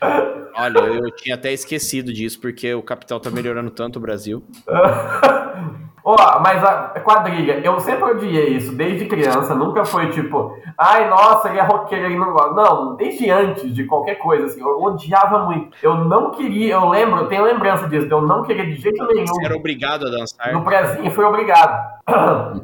Olha, 0.58 0.78
eu 0.80 1.10
tinha 1.12 1.36
até 1.36 1.52
esquecido 1.52 2.12
disso, 2.12 2.40
porque 2.40 2.74
o 2.74 2.82
capital 2.82 3.20
tá 3.20 3.30
melhorando 3.30 3.70
tanto 3.70 3.96
o 3.96 4.00
Brasil. 4.00 4.42
Ó, 6.10 6.40
mas 6.40 6.64
a 6.64 7.00
quadrilha, 7.00 7.60
eu 7.62 7.78
sempre 7.80 8.04
odiei 8.04 8.56
isso, 8.56 8.74
desde 8.74 9.04
criança, 9.04 9.54
nunca 9.54 9.84
foi 9.84 10.08
tipo, 10.08 10.56
ai, 10.78 11.06
nossa, 11.10 11.50
ele 11.50 11.58
é 11.58 11.62
roqueiro, 11.62 12.06
ele 12.06 12.16
não 12.16 12.32
gosta. 12.32 12.54
Não, 12.54 12.96
desde 12.96 13.28
antes 13.30 13.74
de 13.74 13.84
qualquer 13.84 14.14
coisa, 14.14 14.46
assim, 14.46 14.58
eu 14.58 14.82
odiava 14.82 15.40
muito. 15.40 15.76
Eu 15.82 15.96
não 15.96 16.30
queria, 16.30 16.74
eu 16.74 16.88
lembro, 16.88 17.20
eu 17.20 17.26
tenho 17.26 17.44
lembrança 17.44 17.86
disso, 17.88 18.06
de 18.06 18.12
eu 18.12 18.22
não 18.22 18.42
queria 18.42 18.64
de 18.64 18.76
jeito 18.76 19.04
nenhum. 19.06 19.26
Você 19.26 19.44
era 19.44 19.54
obrigado 19.54 20.06
a 20.06 20.10
dançar. 20.10 20.50
No 20.52 20.64
prezinho 20.64 21.10
fui 21.10 21.24
obrigado. 21.26 21.98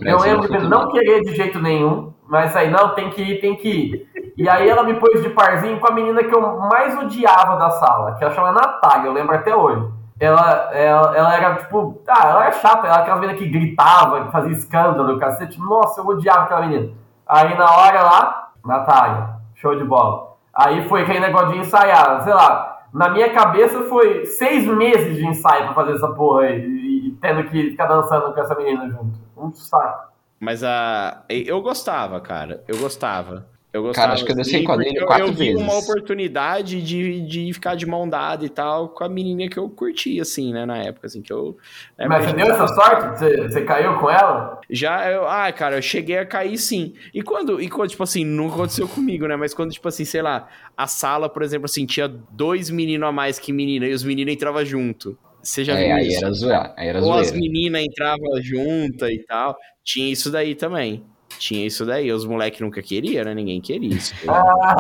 Eu 0.01 0.19
lembro 0.21 0.49
de 0.49 0.67
não 0.67 0.91
querer 0.91 1.21
de 1.21 1.37
jeito 1.37 1.61
nenhum, 1.61 2.15
mas 2.27 2.57
aí, 2.57 2.71
não, 2.71 2.95
tem 2.95 3.11
que 3.11 3.21
ir, 3.21 3.41
tem 3.43 3.57
que 3.57 3.69
ir. 3.69 4.09
E 4.37 4.49
aí 4.49 4.69
ela 4.69 4.83
me 4.83 4.95
pôs 4.95 5.23
de 5.23 5.31
parzinho 5.31 5.79
com 5.79 5.87
a 5.87 5.95
menina 5.95 6.25
que 6.25 6.35
eu 6.35 6.59
mais 6.59 6.97
odiava 6.99 7.57
da 7.57 7.71
sala, 7.71 8.15
que 8.15 8.25
ela 8.25 8.35
chama 8.35 8.53
Natália, 8.53 9.09
eu 9.09 9.13
lembro 9.13 9.35
até 9.35 9.55
hoje. 9.55 9.89
Ela, 10.19 10.71
ela, 10.73 11.17
ela 11.17 11.35
era 11.35 11.55
tipo, 11.57 12.03
ah, 12.09 12.29
ela 12.29 12.43
era 12.45 12.53
chata, 12.53 12.87
ela 12.87 12.95
era 12.95 13.03
aquela 13.03 13.21
menina 13.21 13.39
que 13.39 13.49
gritava, 13.49 14.25
que 14.25 14.33
fazia 14.33 14.53
escândalo, 14.53 15.19
cacete. 15.19 15.61
Nossa, 15.61 16.01
eu 16.01 16.07
odiava 16.07 16.43
aquela 16.43 16.67
menina. 16.67 16.93
Aí 17.27 17.57
na 17.57 17.71
hora 17.71 18.03
lá, 18.03 18.53
Natália, 18.65 19.31
show 19.55 19.77
de 19.77 19.85
bola. 19.85 20.35
Aí 20.55 20.89
foi 20.89 21.03
aquele 21.03 21.21
negócio 21.21 21.53
de 21.53 21.59
ensaiar, 21.59 22.23
sei 22.23 22.33
lá, 22.33 22.75
na 22.93 23.09
minha 23.09 23.33
cabeça 23.33 23.83
foi 23.85 24.25
seis 24.25 24.65
meses 24.67 25.17
de 25.17 25.27
ensaio 25.27 25.65
pra 25.65 25.75
fazer 25.75 25.95
essa 25.95 26.09
porra 26.13 26.43
aí, 26.43 26.65
e, 26.65 27.09
e 27.09 27.11
tendo 27.21 27.43
que 27.51 27.71
ficar 27.71 27.87
dançando 27.87 28.33
com 28.33 28.41
essa 28.41 28.55
menina 28.55 28.89
junto. 28.89 29.19
Um 29.37 29.53
saco. 29.53 30.13
Mas 30.39 30.63
a. 30.63 31.25
Eu 31.29 31.61
gostava, 31.61 32.21
cara. 32.21 32.63
Eu 32.69 32.79
gostava. 32.79 33.47
Eu 33.75 33.83
gostava. 33.83 34.07
Cara, 34.07 34.15
acho 34.15 34.25
que 34.25 34.31
eu 34.33 34.37
dancei 34.37 34.55
assim, 34.55 34.65
quadrilha 34.65 34.93
porque 34.93 35.03
eu- 35.03 35.07
quatro 35.09 35.27
eu, 35.27 35.33
vi 35.33 35.49
vezes. 35.51 35.63
uma 35.63 35.79
oportunidade 35.79 36.81
de, 36.81 37.21
de 37.27 37.53
ficar 37.53 37.75
de 37.75 37.85
mão 37.85 38.09
dada 38.09 38.45
e 38.45 38.49
tal 38.49 38.89
com 38.91 39.03
a 39.03 39.09
menininha 39.09 39.51
que 39.51 39.59
eu 39.59 39.69
curti, 39.69 40.21
assim, 40.21 40.53
né, 40.53 40.65
na 40.65 40.79
época, 40.79 41.09
assim, 41.09 41.21
que 41.21 41.33
eu. 41.33 41.57
na 41.99 42.09
Mas 42.09 42.25
você 42.25 42.33
deu 42.35 42.47
essa 42.47 42.69
sorte? 42.69 43.19
Você, 43.19 43.37
você 43.49 43.65
caiu 43.65 43.99
com 43.99 44.09
ela? 44.09 44.61
Já, 44.71 45.11
eu, 45.11 45.27
ah, 45.27 45.53
cara, 45.53 45.77
eu 45.77 45.83
cheguei 45.83 46.19
a 46.19 46.25
cair 46.25 46.57
sim. 46.57 46.95
E 47.13 47.21
quando, 47.21 47.61
e 47.61 47.69
quando, 47.69 47.91
tipo 47.91 48.03
assim, 48.03 48.25
não 48.25 48.49
aconteceu 48.49 48.89
comigo, 48.89 49.27
né? 49.27 49.35
Mas 49.37 49.53
quando, 49.53 49.73
tipo 49.73 49.89
assim, 49.89 50.05
sei 50.05 50.23
lá, 50.23 50.49
a 50.77 50.87
sala, 50.87 51.29
por 51.29 51.43
exemplo, 51.43 51.67
assim, 51.67 51.85
tinha 51.85 52.07
dois 52.09 52.71
meninos 52.71 53.09
a 53.09 53.13
mais 53.13 53.39
que 53.39 53.53
menina 53.53 53.87
e 53.87 53.93
os 53.93 54.05
meninos 54.05 54.33
entravam 54.33 54.65
junto. 54.65 55.19
Você 55.43 55.65
já 55.65 55.75
É, 55.75 55.85
viu 55.85 55.97
aí 55.97 56.09
isso? 56.09 56.25
era 56.25 56.33
zoeira. 56.33 56.75
Aí 56.77 56.89
era 56.89 57.03
Ou 57.03 57.13
as 57.13 57.33
meninas 57.33 57.83
entravam 57.83 58.41
juntas 58.41 59.11
e 59.11 59.19
tal. 59.27 59.57
Tinha 59.85 60.11
isso 60.11 60.31
daí 60.31 60.55
também. 60.55 61.05
Tinha 61.39 61.67
isso 61.67 61.85
daí. 61.85 62.11
Os 62.13 62.25
moleques 62.25 62.61
nunca 62.61 62.83
queriam, 62.83 63.25
né? 63.25 63.35
Ninguém 63.35 63.61
queria 63.61 63.95
isso. 63.95 64.15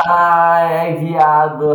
Ah, 0.07 0.61
é 0.61 0.95
viado. 0.95 1.75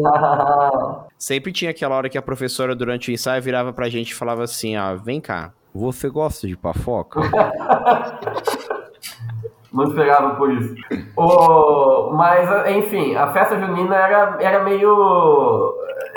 Sempre 1.17 1.51
tinha 1.51 1.71
aquela 1.71 1.95
hora 1.95 2.09
que 2.09 2.17
a 2.17 2.21
professora, 2.21 2.75
durante 2.75 3.09
o 3.09 3.13
ensaio, 3.13 3.41
virava 3.41 3.73
pra 3.73 3.89
gente 3.89 4.11
e 4.11 4.15
falava 4.15 4.43
assim: 4.43 4.77
ó, 4.77 4.95
vem 4.95 5.19
cá. 5.19 5.51
Você 5.73 6.09
gosta 6.09 6.47
de 6.47 6.55
pafoca? 6.57 7.19
Não 9.71 9.83
esperava 9.83 10.35
por 10.35 10.51
isso. 10.51 10.75
O, 11.15 12.11
mas, 12.13 12.49
enfim, 12.75 13.15
a 13.15 13.31
festa 13.31 13.59
junina 13.59 13.95
era, 13.95 14.37
era 14.41 14.63
meio. 14.63 15.75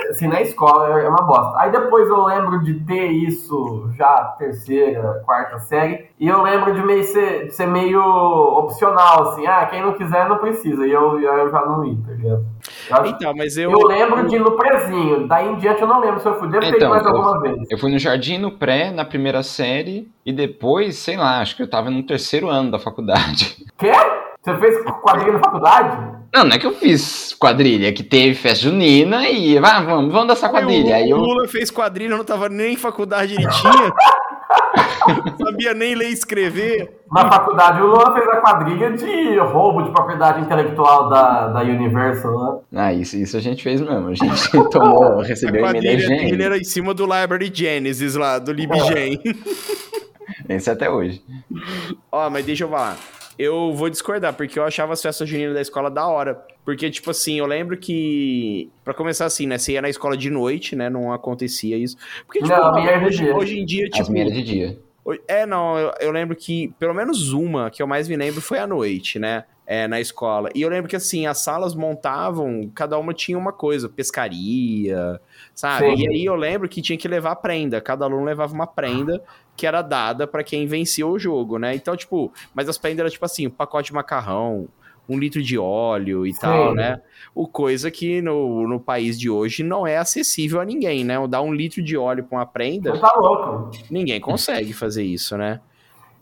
Assim, 0.09 0.27
na 0.27 0.41
escola 0.41 0.99
era 0.99 1.09
uma 1.09 1.21
bosta. 1.23 1.53
Aí 1.59 1.71
depois 1.71 2.07
eu 2.07 2.23
lembro 2.25 2.63
de 2.63 2.73
ter 2.85 3.07
isso 3.11 3.89
já 3.97 4.35
terceira, 4.37 5.21
quarta 5.25 5.59
série. 5.59 6.07
E 6.19 6.27
eu 6.27 6.41
lembro 6.41 6.73
de 6.73 6.81
meio 6.81 7.03
ser, 7.03 7.47
de 7.47 7.53
ser 7.53 7.67
meio 7.67 8.01
opcional, 8.01 9.29
assim. 9.29 9.45
Ah, 9.47 9.65
quem 9.65 9.81
não 9.81 9.93
quiser 9.93 10.27
não 10.27 10.37
precisa. 10.37 10.85
E 10.85 10.91
eu, 10.91 11.19
eu 11.19 11.49
já 11.51 11.61
não 11.65 11.83
ia, 11.85 11.97
tá 12.05 12.11
ligado? 12.13 12.45
Eu, 12.89 13.05
Então, 13.05 13.33
mas 13.35 13.57
eu. 13.57 13.71
eu 13.71 13.87
lembro 13.87 14.27
de 14.27 14.35
ir 14.35 14.39
no 14.39 14.51
prezinho. 14.51 15.27
Daí 15.27 15.47
em 15.49 15.55
diante 15.55 15.81
eu 15.81 15.87
não 15.87 15.99
lembro 15.99 16.19
se 16.19 16.27
eu 16.27 16.39
fui. 16.39 16.49
Ter 16.49 16.63
ido 16.67 16.75
Então, 16.77 16.89
mais 16.89 17.05
eu- 17.05 17.09
alguma 17.15 17.39
vez. 17.41 17.57
Eu 17.71 17.77
fui 17.77 17.91
no 17.91 17.99
Jardim 17.99 18.37
no 18.37 18.51
Pré, 18.51 18.91
na 18.91 19.05
primeira 19.05 19.41
série, 19.43 20.11
e 20.25 20.31
depois, 20.31 20.95
sei 20.97 21.17
lá, 21.17 21.39
acho 21.41 21.55
que 21.55 21.63
eu 21.63 21.69
tava 21.69 21.89
no 21.89 22.03
terceiro 22.03 22.49
ano 22.49 22.71
da 22.71 22.79
faculdade. 22.79 23.55
Quê? 23.77 23.91
Você 24.43 24.57
fez 24.57 24.83
quadrilha 25.01 25.33
na 25.33 25.39
faculdade? 25.39 26.13
Não, 26.33 26.43
não 26.43 26.51
é 26.55 26.59
que 26.59 26.65
eu 26.65 26.73
fiz 26.73 27.33
quadrilha, 27.39 27.87
é 27.87 27.91
que 27.91 28.03
teve 28.03 28.35
festa 28.35 28.63
junina 28.65 29.29
e 29.29 29.57
ah, 29.57 29.81
vamos, 29.81 30.11
vamos 30.11 30.27
dançar 30.27 30.49
quadrilha. 30.49 30.95
Aí 30.95 31.13
o 31.13 31.17
eu, 31.17 31.17
Lula 31.17 31.47
fez 31.47 31.69
quadrilha, 31.71 32.17
não 32.17 32.25
tava 32.25 32.49
nem 32.49 32.73
em 32.73 32.77
faculdade 32.77 33.35
ele 33.35 33.47
tinha. 33.47 33.93
Não 35.07 35.47
sabia 35.47 35.73
nem 35.73 35.95
ler 35.95 36.09
e 36.09 36.13
escrever. 36.13 36.91
Na 37.11 37.29
faculdade, 37.31 37.81
o 37.81 37.87
Luan 37.87 38.13
fez 38.13 38.27
a 38.27 38.37
quadrilha 38.37 38.91
de 38.91 39.37
roubo 39.39 39.83
de 39.83 39.91
propriedade 39.91 40.41
intelectual 40.41 41.09
da, 41.09 41.47
da 41.49 41.61
Universal, 41.61 42.65
né? 42.71 42.81
ah, 42.81 42.93
isso, 42.93 43.15
isso 43.15 43.37
a 43.37 43.39
gente 43.39 43.61
fez 43.63 43.79
mesmo. 43.81 44.09
A 44.09 44.13
gente 44.13 44.49
tomou, 44.71 45.19
A 45.21 45.23
recebeu 45.23 45.61
emenda 45.61 45.73
quadrilha 45.73 45.93
higiênica. 46.15 46.43
era 46.43 46.57
em 46.57 46.63
cima 46.63 46.93
do 46.93 47.03
Library 47.03 47.51
Genesis 47.53 48.15
lá, 48.15 48.39
do 48.39 48.51
LibGen. 48.51 49.19
Esse 50.49 50.69
até 50.69 50.89
hoje. 50.89 51.21
Ó, 52.11 52.29
mas 52.29 52.45
deixa 52.45 52.63
eu 52.63 52.69
falar. 52.69 52.97
Eu 53.37 53.73
vou 53.73 53.89
discordar, 53.89 54.33
porque 54.33 54.59
eu 54.59 54.63
achava 54.63 54.93
as 54.93 55.01
festas 55.01 55.27
juninas 55.27 55.55
da 55.55 55.61
escola 55.61 55.89
da 55.89 56.07
hora. 56.07 56.45
Porque, 56.63 56.89
tipo 56.89 57.09
assim, 57.11 57.39
eu 57.39 57.45
lembro 57.45 57.77
que. 57.77 58.69
Pra 58.83 58.93
começar 58.93 59.25
assim, 59.25 59.47
né? 59.47 59.57
Você 59.57 59.73
ia 59.73 59.81
na 59.81 59.89
escola 59.89 60.15
de 60.15 60.29
noite, 60.29 60.75
né? 60.75 60.89
Não 60.89 61.11
acontecia 61.11 61.77
isso. 61.77 61.97
Porque, 62.25 62.39
tipo, 62.39 62.49
Não, 62.53 63.05
hoje, 63.05 63.23
dia. 63.23 63.35
hoje 63.35 63.59
em 63.59 63.65
dia, 63.65 63.87
As 63.91 63.97
tipo. 63.99 64.11
minhas 64.11 64.31
de 64.31 64.43
dia. 64.43 64.79
É, 65.27 65.45
não, 65.45 65.77
eu, 65.77 65.93
eu 65.99 66.11
lembro 66.11 66.33
que 66.35 66.73
pelo 66.79 66.93
menos 66.93 67.33
uma 67.33 67.69
que 67.69 67.83
eu 67.83 67.87
mais 67.87 68.07
me 68.07 68.15
lembro 68.15 68.39
foi 68.39 68.57
à 68.57 68.65
noite, 68.65 69.19
né? 69.19 69.43
É, 69.65 69.87
na 69.87 70.01
escola. 70.01 70.49
E 70.53 70.61
eu 70.61 70.67
lembro 70.67 70.89
que 70.89 70.95
assim, 70.95 71.25
as 71.25 71.37
salas 71.37 71.73
montavam, 71.73 72.69
cada 72.75 72.97
uma 72.97 73.13
tinha 73.13 73.37
uma 73.37 73.53
coisa, 73.53 73.87
pescaria, 73.87 75.21
sabe? 75.55 75.95
Sim. 75.95 76.03
E 76.03 76.09
aí 76.09 76.25
eu 76.25 76.35
lembro 76.35 76.67
que 76.67 76.81
tinha 76.81 76.97
que 76.97 77.07
levar 77.07 77.37
prenda, 77.37 77.79
cada 77.79 78.03
aluno 78.03 78.25
levava 78.25 78.53
uma 78.53 78.67
prenda 78.67 79.23
que 79.55 79.65
era 79.65 79.81
dada 79.81 80.27
pra 80.27 80.43
quem 80.43 80.67
vencia 80.67 81.07
o 81.07 81.17
jogo, 81.17 81.57
né? 81.57 81.75
Então, 81.75 81.95
tipo, 81.95 82.31
mas 82.53 82.67
as 82.67 82.77
prendas 82.77 82.99
eram 82.99 83.09
tipo 83.09 83.23
assim, 83.23 83.47
um 83.47 83.51
pacote 83.51 83.87
de 83.87 83.93
macarrão, 83.93 84.67
um 85.07 85.17
litro 85.17 85.41
de 85.41 85.57
óleo 85.57 86.25
e 86.25 86.33
Sim. 86.33 86.41
tal, 86.41 86.73
né? 86.73 87.01
O 87.35 87.47
coisa 87.47 87.91
que 87.91 88.21
no, 88.21 88.67
no 88.67 88.79
país 88.79 89.19
de 89.19 89.29
hoje 89.29 89.63
não 89.63 89.85
é 89.85 89.97
acessível 89.97 90.59
a 90.59 90.65
ninguém, 90.65 91.03
né? 91.03 91.15
Dar 91.27 91.41
um 91.41 91.53
litro 91.53 91.81
de 91.83 91.97
óleo 91.97 92.23
pra 92.23 92.37
uma 92.39 92.45
prenda 92.45 92.91
Você 92.91 93.01
tá 93.01 93.13
louco. 93.15 93.71
Ninguém 93.89 94.19
consegue 94.19 94.73
fazer 94.73 95.03
isso, 95.03 95.37
né? 95.37 95.59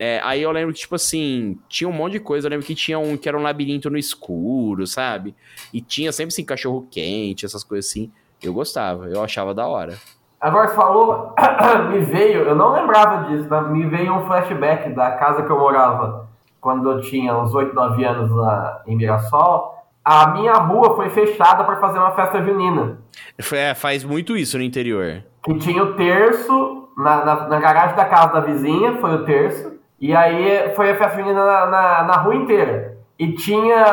É, 0.03 0.19
aí 0.23 0.41
eu 0.41 0.49
lembro 0.49 0.73
que, 0.73 0.79
tipo 0.79 0.95
assim, 0.95 1.59
tinha 1.69 1.87
um 1.87 1.93
monte 1.93 2.13
de 2.13 2.19
coisa. 2.19 2.47
Eu 2.47 2.49
lembro 2.49 2.65
que 2.65 2.73
tinha 2.73 2.97
um 2.97 3.15
que 3.15 3.29
era 3.29 3.37
um 3.37 3.43
labirinto 3.43 3.87
no 3.87 3.99
escuro, 3.99 4.87
sabe? 4.87 5.35
E 5.71 5.79
tinha 5.79 6.11
sempre 6.11 6.29
assim, 6.29 6.43
cachorro 6.43 6.87
quente, 6.89 7.45
essas 7.45 7.63
coisas 7.63 7.87
assim. 7.87 8.11
Eu 8.41 8.51
gostava, 8.51 9.05
eu 9.05 9.23
achava 9.23 9.53
da 9.53 9.67
hora. 9.67 9.95
Agora 10.39 10.69
você 10.69 10.75
falou, 10.75 11.35
me 11.91 11.99
veio, 11.99 12.39
eu 12.39 12.55
não 12.55 12.71
lembrava 12.71 13.29
disso, 13.29 13.45
mas 13.47 13.71
me 13.71 13.85
veio 13.85 14.15
um 14.15 14.25
flashback 14.25 14.89
da 14.89 15.11
casa 15.11 15.43
que 15.43 15.51
eu 15.51 15.59
morava 15.59 16.27
quando 16.59 16.89
eu 16.89 17.01
tinha 17.01 17.37
uns 17.37 17.53
8, 17.53 17.75
9 17.75 18.03
anos 18.03 18.31
lá 18.31 18.81
em 18.87 18.95
Mirassol. 18.95 19.85
A 20.03 20.31
minha 20.31 20.53
rua 20.53 20.95
foi 20.95 21.11
fechada 21.11 21.63
para 21.63 21.79
fazer 21.79 21.99
uma 21.99 22.15
festa 22.15 22.41
junina. 22.41 22.97
É, 23.51 23.75
faz 23.75 24.03
muito 24.03 24.35
isso 24.35 24.57
no 24.57 24.63
interior. 24.63 25.23
que 25.43 25.59
tinha 25.59 25.83
o 25.83 25.93
terço 25.93 26.89
na, 26.97 27.23
na, 27.23 27.47
na 27.47 27.59
garagem 27.59 27.95
da 27.95 28.05
casa 28.05 28.33
da 28.33 28.39
vizinha, 28.39 28.97
foi 28.97 29.13
o 29.13 29.25
terço, 29.25 29.70
e 30.01 30.13
aí 30.15 30.73
foi 30.75 30.91
a 30.91 30.95
festa 30.97 31.17
junina 31.17 31.45
na, 31.45 31.65
na, 31.67 32.03
na 32.03 32.13
rua 32.17 32.35
inteira. 32.35 32.97
E 33.19 33.33
tinha 33.33 33.83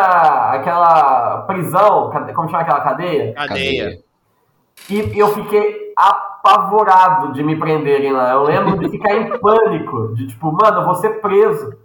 aquela 0.53 1.43
prisão, 1.47 2.11
como 2.35 2.49
chama 2.49 2.63
aquela 2.63 2.81
cadeia? 2.81 3.35
Cadeia. 3.35 3.99
E 4.89 5.19
eu 5.19 5.29
fiquei 5.35 5.93
apavorado 5.99 7.33
de 7.33 7.43
me 7.43 7.57
prenderem 7.57 8.13
lá. 8.13 8.33
Eu 8.33 8.45
lembro 8.45 8.79
de 8.79 8.89
ficar 8.89 9.15
em 9.15 9.39
pânico, 9.39 10.15
de 10.15 10.29
tipo, 10.29 10.51
mano, 10.53 10.81
eu 10.81 10.85
vou 10.87 10.95
ser 10.95 11.21
preso. 11.21 11.77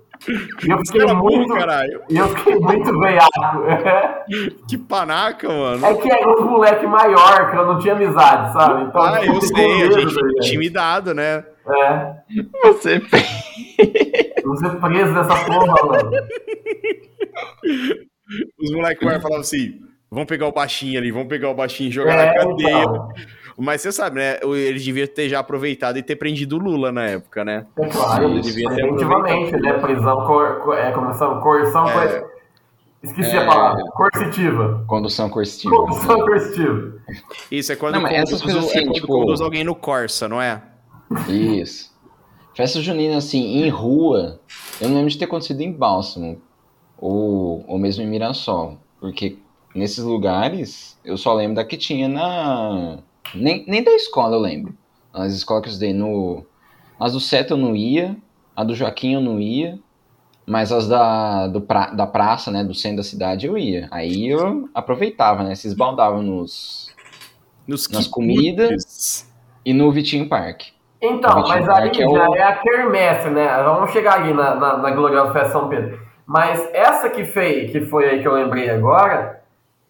E 0.65 0.69
eu 0.71 0.77
fiquei 0.85 1.01
Era 1.01 1.15
burro, 1.15 1.35
muito. 1.35 1.53
caralho. 1.53 2.01
E 2.09 2.17
eu 2.17 2.27
fiquei 2.29 2.55
muito 2.55 2.97
veiaco. 2.97 3.29
Que 4.69 4.77
panaca, 4.77 5.49
mano. 5.49 5.85
É 5.85 5.93
que 5.95 6.09
era 6.09 6.29
uns 6.29 6.45
moleque 6.49 6.87
maior, 6.87 7.51
que 7.51 7.57
eu 7.57 7.65
não 7.65 7.77
tinha 7.79 7.93
amizade, 7.93 8.53
sabe? 8.53 8.83
Então, 8.83 9.01
Ah, 9.01 9.25
eu 9.25 9.41
sei, 9.41 9.83
a 9.83 9.91
gente 9.91 10.15
intimidado, 10.37 11.13
né? 11.13 11.43
É, 11.65 12.15
Você 12.63 12.99
ser 12.99 14.79
preso 14.81 15.13
nessa 15.13 15.45
porra, 15.45 15.85
mano. 15.85 16.11
Os 18.59 18.71
moleques 18.71 19.07
vai 19.07 19.19
falar 19.19 19.39
assim: 19.39 19.79
vamos 20.11 20.27
pegar 20.27 20.47
o 20.47 20.51
baixinho 20.51 20.99
ali, 20.99 21.11
vamos 21.11 21.27
pegar 21.27 21.49
o 21.49 21.53
baixinho 21.55 21.89
e 21.89 21.91
jogar 21.91 22.13
É, 22.13 22.25
na 22.27 22.33
cadeia. 22.33 22.81
então. 22.83 23.09
Mas 23.57 23.81
você 23.81 23.91
sabe, 23.91 24.15
né? 24.17 24.39
Ele 24.43 24.79
devia 24.79 25.07
ter 25.07 25.29
já 25.29 25.39
aproveitado 25.39 25.97
e 25.97 26.03
ter 26.03 26.15
prendido 26.15 26.55
o 26.55 26.59
Lula 26.59 26.91
na 26.91 27.05
época, 27.05 27.45
né? 27.45 27.67
É 27.77 27.87
claro, 27.87 28.27
Sim, 28.27 28.41
devia 28.41 28.69
ter 28.69 28.75
definitivamente, 28.77 29.51
né? 29.57 29.73
Prisão, 29.73 30.25
cor, 30.25 30.59
cor- 30.61 30.77
é, 30.77 30.91
começando, 30.91 31.39
coerção, 31.39 31.87
É. 31.87 32.25
esqueci 33.03 33.35
É. 33.35 33.43
a 33.43 33.45
palavra, 33.45 33.83
coercitiva. 33.91 34.83
Condução 34.87 35.29
coercitiva. 35.29 35.75
Condução 35.75 36.19
coercitiva. 36.21 36.93
Isso 37.51 37.71
é 37.71 37.75
quando, 37.75 37.93
Não, 37.93 38.01
mas 38.01 38.11
conduz, 38.13 38.29
essas 38.29 38.41
coisas 38.41 38.63
é 38.63 38.67
assim, 38.69 38.85
quando 38.85 38.93
tipo- 38.95 39.07
conduz 39.07 39.39
alguém 39.39 39.63
no 39.63 39.75
Corsa, 39.75 40.27
não 40.27 40.41
é? 40.41 40.59
Isso. 41.29 41.91
Festa 42.55 42.81
junina, 42.81 43.17
assim, 43.17 43.63
em 43.63 43.69
rua, 43.69 44.39
eu 44.79 44.87
não 44.87 44.97
lembro 44.97 45.09
de 45.09 45.17
ter 45.17 45.25
acontecido 45.25 45.61
em 45.61 45.71
Bálsamo 45.71 46.39
ou, 46.97 47.63
ou 47.67 47.77
mesmo 47.79 48.03
em 48.03 48.07
Mirassol, 48.07 48.77
porque 48.99 49.37
nesses 49.73 50.03
lugares 50.03 50.97
eu 51.03 51.17
só 51.17 51.33
lembro 51.33 51.55
da 51.55 51.65
que 51.65 51.77
tinha 51.77 52.07
na. 52.07 52.99
Nem, 53.33 53.65
nem 53.67 53.83
da 53.83 53.91
escola 53.91 54.35
eu 54.35 54.39
lembro. 54.39 54.77
As 55.11 55.33
escolas 55.33 55.63
que 55.63 55.69
eu 55.69 55.71
estudei 55.73 55.93
no. 55.93 56.45
As 56.99 57.13
do 57.13 57.19
Seto 57.19 57.53
eu 57.53 57.57
não 57.57 57.75
ia, 57.75 58.15
a 58.55 58.63
do 58.63 58.75
Joaquim 58.75 59.15
eu 59.15 59.21
não 59.21 59.39
ia, 59.39 59.79
mas 60.45 60.71
as 60.71 60.87
da, 60.87 61.47
do 61.47 61.59
pra- 61.59 61.89
da 61.91 62.05
praça, 62.05 62.51
né, 62.51 62.63
do 62.63 62.73
centro 62.75 62.97
da 62.97 63.03
cidade 63.03 63.47
eu 63.47 63.57
ia. 63.57 63.87
Aí 63.89 64.27
eu 64.27 64.69
aproveitava, 64.75 65.43
né, 65.43 65.55
se 65.55 65.67
esbaldava 65.67 66.21
nos. 66.21 66.91
Nos 67.67 67.87
Nas 67.89 68.07
comidas. 68.07 69.27
E 69.65 69.73
no 69.73 69.91
Vitinho 69.91 70.27
Park. 70.27 70.63
Então, 71.03 71.35
mas 71.47 71.67
aí 71.69 71.81
Park 71.89 71.99
é 71.99 72.01
já 72.03 72.29
o- 72.29 72.35
é 72.35 72.41
a 72.43 72.55
quermesse, 72.57 73.29
né? 73.29 73.61
Vamos 73.63 73.91
chegar 73.91 74.15
ali 74.15 74.33
na, 74.33 74.55
na, 74.55 74.77
na 74.77 74.91
gloriosa 74.91 75.33
festa 75.33 75.51
São 75.51 75.67
Pedro. 75.67 75.99
Mas 76.25 76.67
essa 76.73 77.09
que 77.09 77.25
foi, 77.25 77.65
que 77.67 77.81
foi 77.81 78.05
aí 78.09 78.21
que 78.21 78.27
eu 78.27 78.33
lembrei 78.33 78.69
agora, 78.69 79.41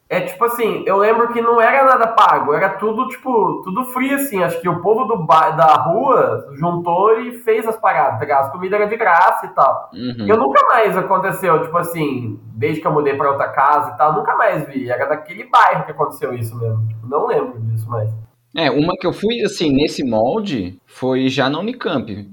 é 0.10 0.22
tipo 0.22 0.44
assim, 0.46 0.84
eu 0.88 0.98
lembro 0.98 1.28
que 1.32 1.42
não 1.42 1.62
era 1.62 1.86
nada 1.86 2.08
pago, 2.08 2.54
era 2.54 2.70
tudo, 2.70 3.08
tipo, 3.08 3.62
tudo 3.64 3.86
free, 3.86 4.14
assim. 4.14 4.44
Acho 4.44 4.60
que 4.60 4.68
o 4.68 4.82
povo 4.82 5.06
do 5.06 5.26
da 5.26 5.74
rua 5.76 6.50
juntou 6.54 7.20
e 7.20 7.34
fez 7.40 7.68
as 7.68 7.78
paradas, 7.78 8.28
tá? 8.28 8.40
As 8.40 8.52
comidas 8.52 8.80
eram 8.80 8.90
de 8.90 8.98
graça 8.98 9.46
e 9.46 9.50
tal. 9.50 9.90
Uhum. 9.94 10.26
Eu 10.28 10.38
nunca 10.38 10.66
mais 10.68 10.98
aconteceu, 10.98 11.62
tipo 11.62 11.78
assim, 11.78 12.40
desde 12.56 12.82
que 12.82 12.88
eu 12.88 12.92
mudei 12.92 13.16
pra 13.16 13.30
outra 13.32 13.50
casa 13.50 13.92
e 13.92 13.98
tal, 13.98 14.14
nunca 14.14 14.36
mais 14.36 14.68
vi. 14.68 14.90
Era 14.90 15.06
daquele 15.06 15.46
bairro 15.46 15.86
que 15.86 15.92
aconteceu 15.92 16.34
isso 16.34 16.56
mesmo. 16.60 16.88
Não 17.04 17.28
lembro 17.28 17.60
disso 17.62 17.88
mais. 17.90 18.10
É, 18.56 18.70
uma 18.70 18.96
que 18.96 19.08
eu 19.08 19.14
fui, 19.14 19.42
assim, 19.42 19.72
nesse 19.72 20.04
molde, 20.04 20.78
foi 20.86 21.28
já 21.30 21.50
na 21.50 21.60
Unicamp. 21.60 22.30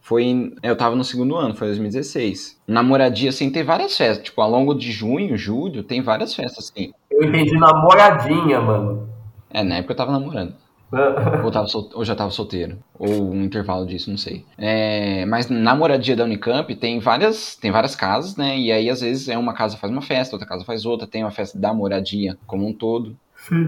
Foi 0.00 0.22
em, 0.24 0.54
eu 0.62 0.76
tava 0.76 0.94
no 0.94 1.02
segundo 1.02 1.34
ano, 1.36 1.54
foi 1.54 1.68
2016. 1.68 2.60
Na 2.68 2.82
moradia, 2.82 3.30
assim, 3.30 3.50
tem 3.50 3.64
várias 3.64 3.96
festas. 3.96 4.24
Tipo, 4.24 4.40
ao 4.42 4.50
longo 4.50 4.74
de 4.74 4.92
junho, 4.92 5.36
julho, 5.36 5.82
tem 5.82 6.02
várias 6.02 6.34
festas, 6.34 6.70
assim. 6.70 6.92
Eu 7.10 7.24
entendi 7.24 7.56
namoradinha, 7.58 8.60
mano. 8.60 9.08
É, 9.50 9.62
na 9.62 9.76
época 9.76 9.92
eu 9.92 9.96
tava 9.96 10.12
namorando. 10.12 10.54
Ou, 11.44 11.50
tava 11.50 11.66
sol- 11.66 11.90
ou 11.94 12.04
já 12.04 12.14
tava 12.14 12.30
solteiro. 12.30 12.78
Ou 12.98 13.30
um 13.32 13.42
intervalo 13.44 13.84
disso, 13.86 14.10
não 14.10 14.16
sei. 14.16 14.44
É, 14.56 15.24
mas 15.26 15.48
na 15.48 15.74
moradia 15.74 16.14
da 16.14 16.24
Unicamp 16.24 16.72
tem 16.76 17.00
várias, 17.00 17.56
tem 17.56 17.70
várias 17.70 17.96
casas, 17.96 18.36
né? 18.36 18.56
E 18.58 18.70
aí, 18.70 18.88
às 18.88 19.00
vezes, 19.00 19.28
é 19.28 19.36
uma 19.36 19.52
casa 19.54 19.76
faz 19.76 19.92
uma 19.92 20.02
festa, 20.02 20.36
outra 20.36 20.48
casa 20.48 20.64
faz 20.64 20.86
outra. 20.86 21.06
Tem 21.06 21.24
uma 21.24 21.30
festa 21.30 21.58
da 21.58 21.74
moradia 21.74 22.38
como 22.46 22.66
um 22.66 22.72
todo. 22.72 23.16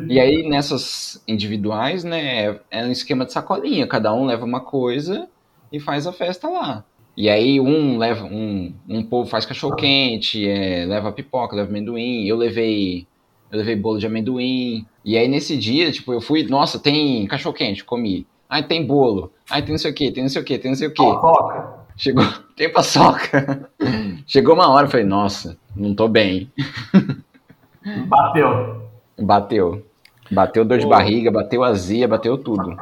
E 0.09 0.19
aí, 0.19 0.49
nessas 0.49 1.23
individuais, 1.27 2.05
né, 2.05 2.59
é- 2.71 2.85
um 2.85 2.91
esquema 2.91 3.25
de 3.25 3.33
sacolinha. 3.33 3.87
Cada 3.87 4.13
um 4.15 4.25
leva 4.25 4.45
uma 4.45 4.61
coisa 4.61 5.29
e 5.73 5.79
faz 5.81 6.07
a 6.07 6.13
festa 6.13 6.49
lá. 6.49 6.85
E 7.17 7.29
aí, 7.29 7.59
um 7.61 7.97
leva, 7.99 8.25
um, 8.25 8.75
um 8.89 9.03
povo 9.03 9.29
faz 9.29 9.47
cachorro-quente, 9.47 10.47
é, 10.47 10.85
leva 10.87 11.13
pipoca, 11.13 11.57
leva 11.57 11.69
amendoim. 11.69 12.27
Eu 12.27 12.37
levei, 12.37 13.07
eu 13.51 13.59
levei 13.59 13.75
bolo 13.75 13.99
de 13.99 14.07
amendoim. 14.07 14.87
E 15.05 15.17
aí, 15.17 15.27
nesse 15.29 15.57
dia, 15.57 15.91
tipo, 15.91 16.13
eu 16.13 16.21
fui, 16.21 16.43
nossa, 16.45 16.79
tem 16.79 17.27
cachorro-quente, 17.27 17.85
comi. 17.85 18.27
Aí 18.49 18.63
tem 18.63 18.85
bolo. 18.87 19.33
Aí 19.51 19.63
tem 19.63 19.73
não 19.73 19.79
sei 19.79 19.91
o 19.91 19.95
que, 19.95 20.11
tem 20.11 20.23
não 20.23 20.31
sei 20.31 20.43
o 20.43 20.45
que, 20.45 20.59
tem 20.59 20.71
não 20.71 20.77
sei 20.77 20.89
o 20.89 20.93
que. 20.93 21.03
Chegou, 21.97 22.25
tem 22.57 22.71
paçoca. 22.71 23.71
Chegou 24.27 24.55
uma 24.55 24.69
hora, 24.69 24.87
eu 24.87 24.91
falei, 24.91 25.07
nossa, 25.07 25.57
não 25.75 25.95
tô 25.95 26.09
bem. 26.09 26.51
Bateu. 28.09 28.86
Bateu. 29.19 29.83
Bateu 30.31 30.65
dor 30.65 30.79
de 30.79 30.87
barriga, 30.87 31.31
bateu 31.31 31.63
azia, 31.63 32.09
bateu 32.09 32.37
tudo. 32.37 32.77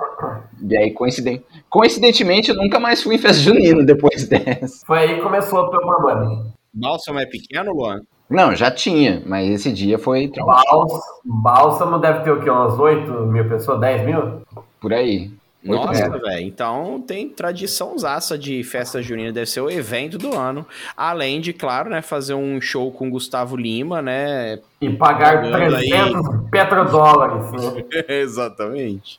E 0.62 0.77
aí, 0.77 0.90
coinciden- 0.92 1.42
coincidentemente, 1.68 2.51
eu 2.51 2.57
nunca 2.57 2.81
mais 2.81 3.03
fui 3.03 3.16
em 3.16 3.18
festa 3.18 3.42
junina 3.42 3.85
depois 3.85 4.27
dessa. 4.29 4.85
Foi 4.87 4.99
aí 4.99 5.14
que 5.16 5.20
começou 5.20 5.61
o 5.61 5.70
teu 5.70 5.81
problema. 5.81 6.47
Bálsamo 6.73 7.18
é 7.18 7.27
pequeno, 7.27 7.73
Luan? 7.73 8.01
Não, 8.31 8.57
já 8.57 8.70
tinha, 8.70 9.23
mas 9.27 9.49
esse 9.51 9.70
dia 9.70 9.99
foi 9.99 10.29
tra- 10.29 10.42
Báls- 10.44 11.01
Bálsamo 11.25 11.99
deve 11.99 12.20
ter 12.20 12.31
o 12.31 12.40
quê? 12.42 12.49
Umas 12.49 12.79
8 12.79 13.11
mil 13.27 13.47
pessoas? 13.49 13.79
10 13.81 14.07
mil? 14.07 14.40
por 14.81 14.92
aí. 14.94 15.31
Nossa, 15.64 16.11
velho. 16.11 16.46
Então 16.46 17.03
tem 17.07 17.29
tradição 17.29 17.96
zaça 17.98 18.37
de 18.37 18.62
festa 18.62 19.00
junina, 19.00 19.33
deve 19.33 19.46
ser 19.46 19.61
o 19.61 19.70
evento 19.70 20.18
do 20.18 20.37
ano. 20.37 20.66
Além 20.96 21.40
de, 21.40 21.53
claro, 21.53 21.88
né, 21.88 22.03
fazer 22.03 22.35
um 22.35 22.61
show 22.61 22.92
com 22.92 23.09
Gustavo 23.09 23.57
Lima, 23.57 24.03
né? 24.03 24.59
E 24.81 24.90
pagar 24.90 25.40
Pagando 25.42 25.77
aí. 25.77 25.88
300 25.88 26.50
petrodólares. 26.50 27.50
Né? 27.53 27.85
Exatamente. 28.09 29.18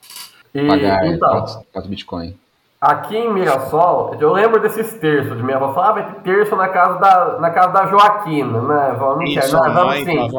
E, 0.54 0.66
Pagar 0.68 1.06
então, 1.08 1.32
4, 1.32 1.60
4 1.74 1.90
Bitcoin. 1.90 2.36
aqui 2.80 3.18
em 3.18 3.34
Mirassol, 3.34 4.16
eu 4.20 4.32
lembro 4.32 4.62
desses 4.62 4.94
terços 4.94 5.36
de 5.36 5.44
minha 5.44 5.58
avó. 5.58 5.74
Falava 5.74 6.02
vai 6.02 6.14
ter 6.14 6.22
terço 6.22 6.56
na 6.56 6.70
casa 6.70 7.00
da, 7.00 7.40
na 7.40 7.50
casa 7.50 7.74
da 7.74 7.88
Joaquina, 7.88 8.62
né? 8.62 8.96
Vó, 8.98 9.16
não 9.16 9.24
E 9.24 9.34
quer, 9.34 9.52
não, 9.52 9.74
vamos 9.74 9.96
sim. 9.96 10.30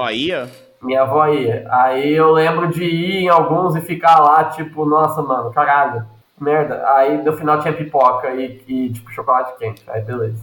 Minha 0.86 1.02
avó 1.02 1.26
ia. 1.28 1.66
Aí 1.70 2.12
eu 2.14 2.30
lembro 2.32 2.68
de 2.68 2.84
ir 2.84 3.24
em 3.24 3.28
alguns 3.28 3.74
e 3.76 3.80
ficar 3.80 4.18
lá, 4.20 4.44
tipo, 4.44 4.84
nossa, 4.86 5.20
mano, 5.20 5.50
caralho, 5.52 6.04
merda. 6.40 6.82
Aí 6.94 7.22
no 7.22 7.32
final 7.36 7.60
tinha 7.60 7.74
pipoca 7.74 8.28
e, 8.30 8.62
e, 8.66 8.90
tipo, 8.90 9.10
chocolate 9.12 9.58
quente. 9.58 9.82
Aí 9.88 10.00
beleza. 10.00 10.42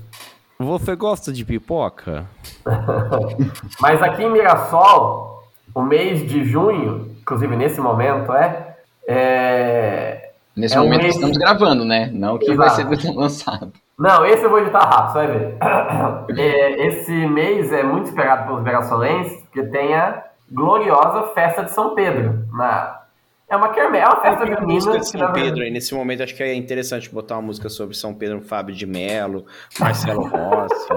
Você 0.60 0.96
gosta 0.96 1.32
de 1.34 1.44
pipoca? 1.44 2.26
Mas 3.80 4.02
aqui 4.02 4.24
em 4.24 4.32
Mirassol, 4.32 5.44
o 5.74 5.82
mês 5.82 6.28
de 6.30 6.44
junho, 6.46 7.16
inclusive 7.22 7.56
nesse 7.56 7.80
momento, 7.82 8.32
é. 8.34 8.76
é... 9.08 10.30
Nesse 10.56 10.78
É 10.78 10.80
um 10.80 10.84
momento 10.84 11.02
mês- 11.02 11.16
estamos 11.16 11.38
gravando, 11.38 11.84
né? 11.84 12.12
Não 12.14 12.38
que 12.38 12.54
vai 12.54 12.68
Exato. 12.68 12.96
ser 13.02 13.12
lançado. 13.12 13.74
Não, 13.98 14.26
esse 14.26 14.44
eu 14.44 14.50
vou 14.50 14.60
editar 14.60 14.86
rápido, 14.86 15.14
você 15.14 15.18
vai 15.18 15.28
ver. 15.28 15.58
É, 16.40 16.88
esse 16.88 17.12
mês 17.28 17.72
é 17.72 17.84
muito 17.84 18.06
esperado 18.10 18.46
pelos 18.48 18.64
mirassolenses, 18.64 19.42
porque 19.44 19.64
tem 19.64 19.94
a 19.96 20.24
gloriosa 20.52 21.34
festa 21.34 21.64
de 21.64 21.72
São 21.72 21.96
Pedro. 21.96 22.46
Na... 22.52 23.02
É 23.50 23.56
uma 23.56 23.70
quermesse, 23.70 24.04
é 24.04 24.08
uma 24.08 24.22
festa 24.22 24.46
de 24.46 24.56
que, 24.56 25.04
São 25.04 25.32
Pedro 25.34 25.62
aí, 25.62 25.70
nesse 25.70 25.94
momento 25.94 26.24
acho 26.24 26.36
que 26.36 26.42
é 26.42 26.56
interessante 26.56 27.10
botar 27.10 27.36
uma 27.36 27.44
música 27.44 27.70
sobre 27.70 27.96
São 27.96 28.14
Pedro, 28.14 28.42
Fábio 28.42 28.74
de 28.74 28.86
Melo, 28.86 29.46
Marcelo 29.80 30.28
Rossi. 30.28 30.88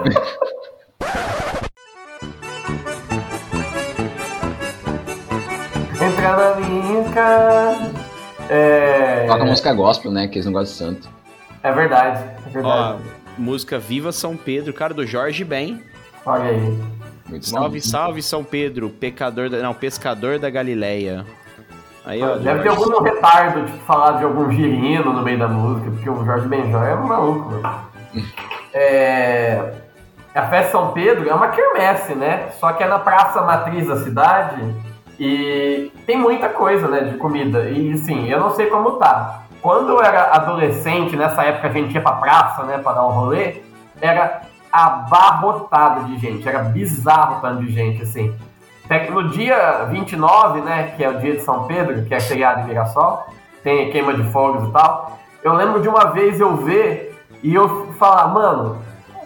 Entra 6.01 6.37
na 6.37 6.55
minha 6.55 7.03
casa. 7.13 7.91
É, 8.49 9.27
Toca 9.27 9.45
música 9.45 9.73
gospel, 9.73 10.11
né? 10.11 10.27
Que 10.27 10.35
eles 10.35 10.45
não 10.45 10.53
gostam 10.53 10.89
de 10.89 10.95
santo. 10.95 11.09
é 11.63 11.71
verdade, 11.71 12.23
é 12.45 12.49
verdade. 12.49 13.01
Ó, 13.03 13.41
música 13.41 13.77
Viva 13.77 14.11
São 14.11 14.37
Pedro, 14.37 14.73
cara, 14.73 14.93
do 14.93 15.05
Jorge 15.05 15.43
Ben. 15.43 15.83
Olha 16.25 16.45
aí. 16.45 16.96
Muito 17.29 17.47
Salve, 17.47 17.79
bom. 17.79 17.85
salve 17.85 18.21
São 18.21 18.43
Pedro, 18.43 18.89
pecador 18.89 19.49
da, 19.49 19.59
não, 19.59 19.73
pescador 19.73 20.39
da 20.39 20.49
Galileia. 20.49 21.25
Aí, 22.05 22.23
ó, 22.23 22.37
Deve 22.37 22.63
ter 22.63 22.69
algum 22.69 23.01
retardo, 23.01 23.65
tipo, 23.65 23.77
falar 23.79 24.13
de 24.13 24.23
algum 24.23 24.49
girino 24.49 25.11
no 25.11 25.21
meio 25.21 25.37
da 25.37 25.47
música, 25.47 25.91
porque 25.91 26.09
o 26.09 26.23
Jorge 26.23 26.47
Benjó 26.47 26.81
é 26.83 26.95
um 26.95 27.07
maluco, 27.07 27.51
mano. 27.51 27.87
É... 28.73 29.73
A 30.35 30.43
festa 30.49 30.65
de 30.65 30.71
São 30.71 30.91
Pedro 30.91 31.27
é 31.27 31.33
uma 31.33 31.47
quermesse, 31.47 32.13
né? 32.13 32.49
Só 32.59 32.71
que 32.73 32.83
é 32.83 32.87
na 32.87 32.99
praça 32.99 33.41
matriz 33.41 33.87
da 33.87 33.97
cidade 34.03 34.61
e 35.19 35.91
tem 36.05 36.15
muita 36.15 36.49
coisa, 36.49 36.87
né, 36.87 37.05
de 37.05 37.17
comida. 37.17 37.69
E, 37.71 37.97
sim, 37.97 38.29
eu 38.29 38.39
não 38.39 38.53
sei 38.53 38.67
como 38.67 38.91
tá. 38.93 39.41
Quando 39.61 39.89
eu 39.89 40.01
era 40.01 40.35
adolescente, 40.35 41.15
nessa 41.15 41.43
época 41.43 41.67
a 41.69 41.71
gente 41.71 41.93
ia 41.93 42.01
pra 42.01 42.13
praça, 42.13 42.63
né, 42.63 42.77
pra 42.77 42.93
dar 42.93 43.07
um 43.07 43.11
rolê, 43.11 43.55
era 43.99 44.41
abarrotado 44.71 46.05
de 46.05 46.17
gente, 46.17 46.47
era 46.47 46.59
bizarro 46.59 47.37
o 47.37 47.41
tanto 47.41 47.63
de 47.63 47.71
gente, 47.71 48.03
assim. 48.03 48.35
Até 48.85 48.99
que 48.99 49.11
no 49.11 49.29
dia 49.29 49.85
29, 49.91 50.61
né, 50.61 50.93
que 50.95 51.03
é 51.03 51.09
o 51.09 51.19
dia 51.19 51.33
de 51.33 51.41
São 51.41 51.65
Pedro, 51.65 52.05
que 52.05 52.13
é 52.13 52.19
feriado 52.19 52.61
em 52.61 52.65
Mirassol, 52.65 53.27
tem 53.63 53.91
queima 53.91 54.13
de 54.13 54.23
fogos 54.31 54.69
e 54.69 54.71
tal. 54.71 55.19
Eu 55.43 55.53
lembro 55.53 55.81
de 55.81 55.89
uma 55.89 56.11
vez 56.11 56.39
eu 56.39 56.55
ver 56.55 57.17
e 57.43 57.53
eu 57.53 57.91
falar, 57.93 58.27
mano, 58.29 58.77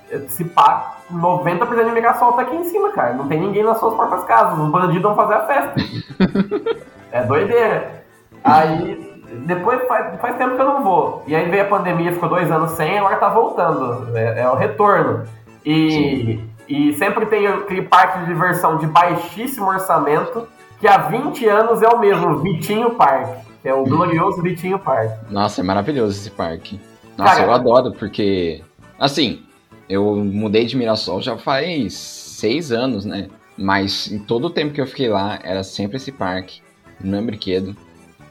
esse 0.09 0.43
pá, 0.45 0.97
90% 1.13 1.75
da 1.75 1.83
imigração 1.83 2.33
tá 2.33 2.41
aqui 2.41 2.55
em 2.55 2.63
cima, 2.65 2.91
cara. 2.91 3.13
Não 3.13 3.27
tem 3.27 3.39
ninguém 3.39 3.63
nas 3.63 3.79
suas 3.79 3.93
próprias 3.93 4.23
casas. 4.23 4.57
Os 4.57 4.69
bandidos 4.69 5.03
vão 5.03 5.15
fazer 5.15 5.33
a 5.35 5.45
festa. 5.45 5.75
é 7.11 7.23
doideira. 7.23 8.03
Aí, 8.43 9.10
depois 9.45 9.87
faz, 9.87 10.19
faz 10.19 10.37
tempo 10.37 10.55
que 10.55 10.61
eu 10.61 10.65
não 10.65 10.83
vou. 10.83 11.23
E 11.27 11.35
aí 11.35 11.49
veio 11.49 11.63
a 11.63 11.67
pandemia, 11.67 12.11
ficou 12.11 12.29
dois 12.29 12.51
anos 12.51 12.71
sem, 12.71 12.97
agora 12.97 13.17
tá 13.17 13.29
voltando. 13.29 14.15
É, 14.15 14.41
é 14.41 14.49
o 14.49 14.55
retorno. 14.55 15.23
E, 15.65 16.39
e 16.67 16.93
sempre 16.93 17.25
tem 17.25 17.47
aquele 17.47 17.83
parque 17.83 18.19
de 18.19 18.25
diversão 18.25 18.77
de 18.77 18.87
baixíssimo 18.87 19.67
orçamento, 19.67 20.47
que 20.79 20.87
há 20.87 20.97
20 20.97 21.47
anos 21.47 21.81
é 21.81 21.87
o 21.87 21.99
mesmo, 21.99 22.39
Vitinho 22.39 22.91
Parque. 22.91 23.49
Que 23.61 23.69
é 23.69 23.73
o 23.73 23.83
glorioso 23.83 24.41
Vitinho 24.41 24.79
Parque. 24.79 25.31
Nossa, 25.31 25.61
é 25.61 25.63
maravilhoso 25.63 26.19
esse 26.19 26.31
parque. 26.31 26.79
Nossa, 27.17 27.35
Cara, 27.35 27.47
eu 27.47 27.53
adoro, 27.53 27.91
porque. 27.91 28.63
Assim, 28.97 29.43
eu 29.87 30.15
mudei 30.15 30.65
de 30.65 30.75
Mirassol 30.75 31.21
já 31.21 31.37
faz 31.37 31.93
seis 31.93 32.71
anos, 32.71 33.05
né? 33.05 33.29
Mas 33.57 34.11
em 34.11 34.17
todo 34.17 34.45
o 34.45 34.49
tempo 34.49 34.73
que 34.73 34.81
eu 34.81 34.87
fiquei 34.87 35.09
lá, 35.09 35.37
era 35.43 35.63
sempre 35.63 35.97
esse 35.97 36.11
parque, 36.11 36.61
no 36.99 37.11
meu 37.11 37.21
brinquedo. 37.21 37.75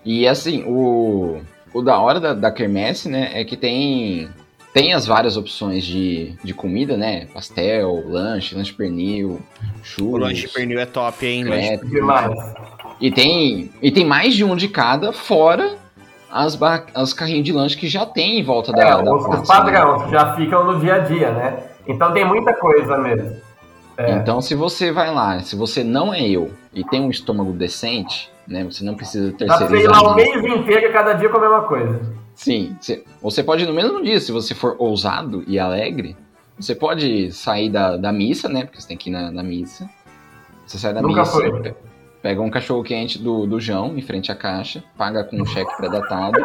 E 0.04 0.26
assim, 0.26 0.64
o, 0.66 1.40
o 1.72 1.82
da 1.82 1.98
hora 1.98 2.20
da, 2.20 2.34
da 2.34 2.50
Kermesse, 2.50 3.08
né, 3.08 3.30
é 3.34 3.44
que 3.44 3.56
tem 3.56 4.28
tem 4.72 4.92
as 4.92 5.06
várias 5.06 5.36
opções 5.36 5.84
de, 5.84 6.36
de 6.44 6.54
comida, 6.54 6.96
né? 6.96 7.26
Pastel, 7.34 8.04
lanche, 8.08 8.54
lanche 8.54 8.72
pernil, 8.72 9.40
churros. 9.82 10.14
O 10.14 10.18
lanche 10.18 10.48
pernil 10.48 10.78
é 10.78 10.86
top, 10.86 11.26
hein? 11.26 11.44
Crepe, 11.44 11.86
demais. 11.88 12.38
E 13.00 13.10
tem, 13.10 13.70
e 13.82 13.90
tem 13.90 14.04
mais 14.04 14.34
de 14.34 14.44
um 14.44 14.54
de 14.54 14.68
cada, 14.68 15.12
fora 15.12 15.76
as, 16.30 16.58
as 16.94 17.12
carrinhos 17.12 17.44
de 17.44 17.52
lanche 17.52 17.76
que 17.76 17.88
já 17.88 18.06
tem 18.06 18.38
em 18.38 18.42
volta 18.42 18.72
da, 18.72 18.82
é, 18.82 19.02
da 19.02 19.12
os, 19.12 19.26
praça, 19.26 19.46
padrão, 19.46 19.98
né? 19.98 20.04
que 20.04 20.10
já 20.12 20.36
ficam 20.36 20.64
no 20.64 20.78
dia 20.78 20.94
a 20.94 20.98
dia, 20.98 21.32
né? 21.32 21.64
Então 21.86 22.12
tem 22.12 22.24
muita 22.24 22.54
coisa 22.54 22.96
mesmo. 22.98 23.36
É. 23.96 24.12
Então, 24.12 24.40
se 24.40 24.54
você 24.54 24.92
vai 24.92 25.12
lá, 25.12 25.40
se 25.40 25.56
você 25.56 25.82
não 25.82 26.14
é 26.14 26.22
eu 26.22 26.50
e 26.72 26.84
tem 26.84 27.00
um 27.00 27.10
estômago 27.10 27.52
decente, 27.52 28.30
né? 28.50 28.64
Você 28.64 28.84
não 28.84 28.96
precisa 28.96 29.32
terceirizar. 29.32 29.60
Dá 29.60 29.66
pra 29.66 29.80
ir 29.80 29.88
lá 29.88 30.12
o 30.12 30.14
mês 30.16 30.44
inteiro 30.44 30.86
e 30.86 30.92
cada 30.92 31.12
dia 31.12 31.28
comer 31.28 31.46
uma 31.46 31.62
coisa. 31.62 32.00
Sim, 32.34 32.76
você 33.22 33.44
pode 33.44 33.62
ir 33.62 33.66
no 33.66 33.72
mesmo 33.72 34.02
dia, 34.02 34.18
se 34.18 34.32
você 34.32 34.54
for 34.54 34.74
ousado 34.78 35.44
e 35.46 35.58
alegre, 35.58 36.16
você 36.58 36.74
pode 36.74 37.30
sair 37.32 37.70
da, 37.70 37.96
da 37.96 38.12
missa, 38.12 38.48
né? 38.48 38.64
Porque 38.64 38.80
você 38.80 38.88
tem 38.88 38.96
que 38.96 39.08
ir 39.08 39.12
na, 39.12 39.30
na 39.30 39.42
missa. 39.42 39.88
Você 40.66 40.78
sai 40.78 40.92
da 40.92 41.00
Nunca 41.00 41.20
missa, 41.20 41.32
foi. 41.32 41.74
pega 42.22 42.40
um 42.40 42.50
cachorro 42.50 42.82
quente 42.82 43.18
do, 43.18 43.46
do 43.46 43.60
João 43.60 43.96
em 43.96 44.02
frente 44.02 44.32
à 44.32 44.34
caixa, 44.34 44.82
paga 44.96 45.22
com 45.22 45.40
um 45.40 45.46
cheque 45.46 45.76
pré-datado. 45.76 46.40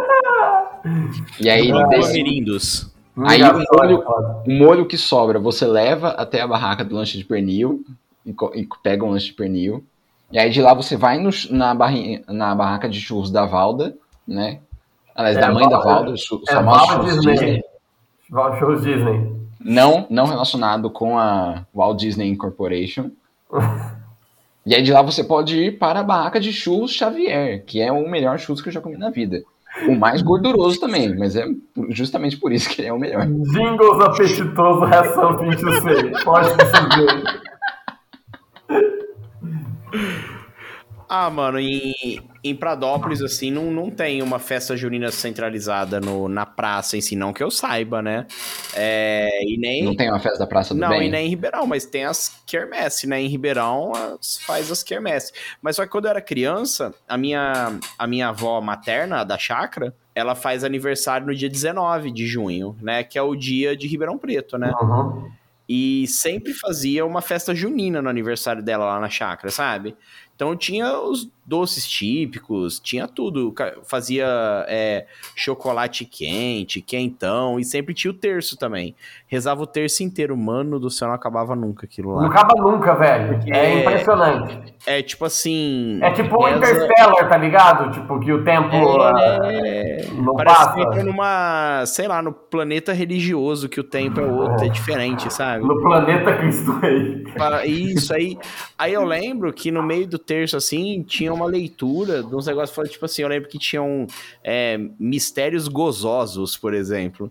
e 1.40 1.50
aí 1.50 1.72
desce. 1.90 2.94
Aí 3.26 3.42
o 3.42 3.64
molho, 3.72 4.04
o 4.46 4.52
molho 4.52 4.86
que 4.86 4.98
sobra, 4.98 5.40
você 5.40 5.66
leva 5.66 6.10
até 6.10 6.42
a 6.42 6.48
barraca 6.48 6.84
do 6.84 6.96
lanche 6.96 7.18
de 7.18 7.24
pernil 7.24 7.86
e, 8.26 8.36
e 8.54 8.68
pega 8.84 9.06
um 9.06 9.12
lanche 9.12 9.28
de 9.28 9.34
pernil. 9.34 9.84
E 10.32 10.40
aí 10.40 10.50
de 10.50 10.62
lá 10.62 10.74
você 10.74 10.98
vai 10.98 11.20
no, 11.20 11.30
na, 11.52 11.74
barri, 11.74 12.24
na 12.28 12.54
barraca 12.56 12.90
de 12.90 13.00
churros 13.00 13.32
da 13.32 13.46
Valda, 13.46 13.96
né? 14.28 14.60
Aliás, 15.16 15.38
é, 15.38 15.42
da 15.42 15.52
mãe 15.52 15.68
da 15.70 15.80
Valda, 15.80 16.12
os 16.12 16.30
é, 16.48 16.54
famosos 16.54 16.88
churros 16.88 17.14
Disney. 17.14 17.34
Disney. 17.34 17.64
Churros 18.60 18.82
Disney. 18.84 19.36
Não, 19.60 20.06
não 20.10 20.26
relacionado 20.26 20.90
com 20.90 21.18
a 21.18 21.66
Walt 21.74 22.00
Disney 22.00 22.30
Incorporation. 22.30 23.12
e 24.66 24.76
aí 24.76 24.82
de 24.82 24.92
lá 24.92 25.02
você 25.02 25.24
pode 25.24 25.58
ir 25.58 25.80
para 25.80 26.02
a 26.02 26.04
barraca 26.04 26.40
de 26.40 26.52
churros 26.52 26.92
Xavier, 26.92 27.64
que 27.66 27.82
é 27.82 27.92
o 27.92 28.10
melhor 28.10 28.38
churros 28.38 28.62
que 28.62 28.70
eu 28.70 28.74
já 28.74 28.82
comi 28.82 28.98
na 28.98 29.10
vida. 29.10 29.44
O 29.88 29.96
mais 29.96 30.22
gorduroso 30.22 30.80
também, 30.80 31.18
mas 31.18 31.36
é 31.36 31.46
justamente 31.90 32.38
por 32.38 32.52
isso 32.52 32.70
que 32.70 32.82
ele 32.82 32.88
é 32.88 32.94
o 32.94 33.00
melhor. 33.00 33.26
Jingles 33.26 34.00
apetitoso, 34.02 34.86
reação 34.86 35.38
26. 35.38 36.24
Pode 36.24 36.50
dizer. 36.56 37.42
Ah, 41.08 41.30
mano, 41.30 41.60
em, 41.60 41.94
em 42.44 42.56
Pradópolis, 42.56 43.22
assim, 43.22 43.52
não, 43.52 43.72
não 43.72 43.92
tem 43.92 44.24
uma 44.24 44.40
festa 44.40 44.76
junina 44.76 45.12
centralizada 45.12 46.00
no, 46.00 46.28
na 46.28 46.46
praça 46.46 46.98
em 46.98 47.02
si, 47.02 47.16
não 47.16 47.32
que 47.32 47.44
eu 47.44 47.52
saiba, 47.52 48.02
né? 48.02 48.26
É, 48.76 49.30
e 49.44 49.58
nem... 49.58 49.84
Não 49.84 49.96
tem 49.96 50.10
uma 50.10 50.20
festa 50.20 50.40
da 50.40 50.48
Praça 50.48 50.74
do 50.74 50.80
não, 50.80 50.90
Bem? 50.90 51.00
Não, 51.00 51.06
e 51.06 51.12
nem 51.12 51.28
em 51.28 51.30
Ribeirão, 51.30 51.68
mas 51.68 51.86
tem 51.86 52.06
as 52.06 52.42
quermesse, 52.46 53.06
né? 53.06 53.22
Em 53.22 53.28
Ribeirão 53.28 53.92
as, 53.94 54.38
faz 54.38 54.72
as 54.72 54.82
quermesse. 54.82 55.32
Mas 55.62 55.76
só 55.76 55.84
que 55.84 55.92
quando 55.92 56.06
eu 56.06 56.12
era 56.12 56.22
criança, 56.22 56.94
a 57.08 57.18
minha, 57.18 57.78
a 58.00 58.08
minha 58.08 58.30
avó 58.30 58.60
materna, 58.60 59.24
da 59.24 59.38
chácara, 59.38 59.94
ela 60.16 60.34
faz 60.34 60.64
aniversário 60.64 61.28
no 61.28 61.36
dia 61.36 61.50
19 61.50 62.12
de 62.12 62.26
junho, 62.26 62.76
né? 62.82 63.04
Que 63.04 63.20
é 63.20 63.22
o 63.22 63.36
dia 63.36 63.78
de 63.78 63.88
Ribeirão 63.88 64.18
Preto, 64.18 64.58
né? 64.58 64.72
Uhum. 64.82 65.30
E 65.68 66.06
sempre 66.08 66.54
fazia 66.54 67.06
uma 67.06 67.22
festa 67.22 67.56
junina 67.56 68.02
no 68.02 68.10
aniversário 68.10 68.62
dela 68.64 68.86
lá 68.86 69.00
na 69.00 69.10
chácara, 69.10 69.52
sabe? 69.52 69.96
Então 70.36 70.56
tinha 70.56 71.00
os 71.00 71.30
doces 71.46 71.88
típicos, 71.88 72.80
tinha 72.80 73.08
tudo. 73.08 73.54
Fazia 73.84 74.26
é, 74.68 75.06
chocolate 75.36 76.04
quente, 76.04 76.82
quentão, 76.82 77.60
e 77.60 77.64
sempre 77.64 77.94
tinha 77.94 78.12
o 78.12 78.14
terço 78.14 78.58
também. 78.58 78.96
Rezava 79.28 79.62
o 79.62 79.68
terço 79.68 80.04
inteiro. 80.04 80.36
Mano 80.36 80.80
do 80.80 80.90
céu, 80.90 81.08
não 81.08 81.16
acabava 81.16 81.56
nunca 81.56 81.86
aquilo 81.86 82.16
lá. 82.16 82.24
Não 82.24 82.30
acaba 82.30 82.62
nunca, 82.62 82.96
velho. 82.96 83.40
É, 83.48 83.66
é 83.66 83.80
impressionante. 83.80 84.76
É 84.86 85.02
tipo 85.02 85.24
assim. 85.24 86.00
É 86.02 86.12
tipo 86.12 86.36
o 86.36 86.50
Interstellar, 86.50 87.30
tá 87.30 87.38
ligado? 87.38 87.92
Tipo, 87.92 88.20
que 88.20 88.34
o 88.34 88.44
tempo. 88.44 88.76
É, 88.76 90.08
uh, 90.12 90.22
não 90.22 90.34
parece 90.36 90.58
passa. 90.58 90.74
que 90.74 90.82
entra 90.82 91.04
numa, 91.04 91.86
sei 91.86 92.08
lá, 92.08 92.22
no 92.22 92.34
planeta 92.34 92.92
religioso, 92.92 93.70
que 93.70 93.80
o 93.80 93.84
tempo 93.84 94.20
é 94.20 94.26
outro, 94.26 94.66
é 94.66 94.70
diferente, 94.70 95.32
sabe? 95.32 95.64
No 95.64 95.80
planeta 95.82 96.36
Cristo 96.38 96.72
Rei. 96.80 97.24
Isso 97.66 98.14
aí. 98.14 98.38
Aí 98.78 98.94
eu 98.94 99.06
lembro 99.06 99.54
que 99.54 99.72
no 99.72 99.84
meio 99.84 100.08
do 100.08 100.18
terço, 100.26 100.58
assim, 100.58 101.04
tinha 101.04 101.34
uma 101.34 101.46
leitura 101.46 102.24
de 102.24 102.36
uns 102.36 102.48
negócios, 102.48 102.90
tipo 102.90 103.06
assim, 103.06 103.22
eu 103.22 103.28
lembro 103.28 103.50
que 103.50 103.60
tinham 103.60 104.08
é, 104.44 104.78
mistérios 105.00 105.68
gozosos, 105.68 106.58
por 106.58 106.74
exemplo. 106.74 107.30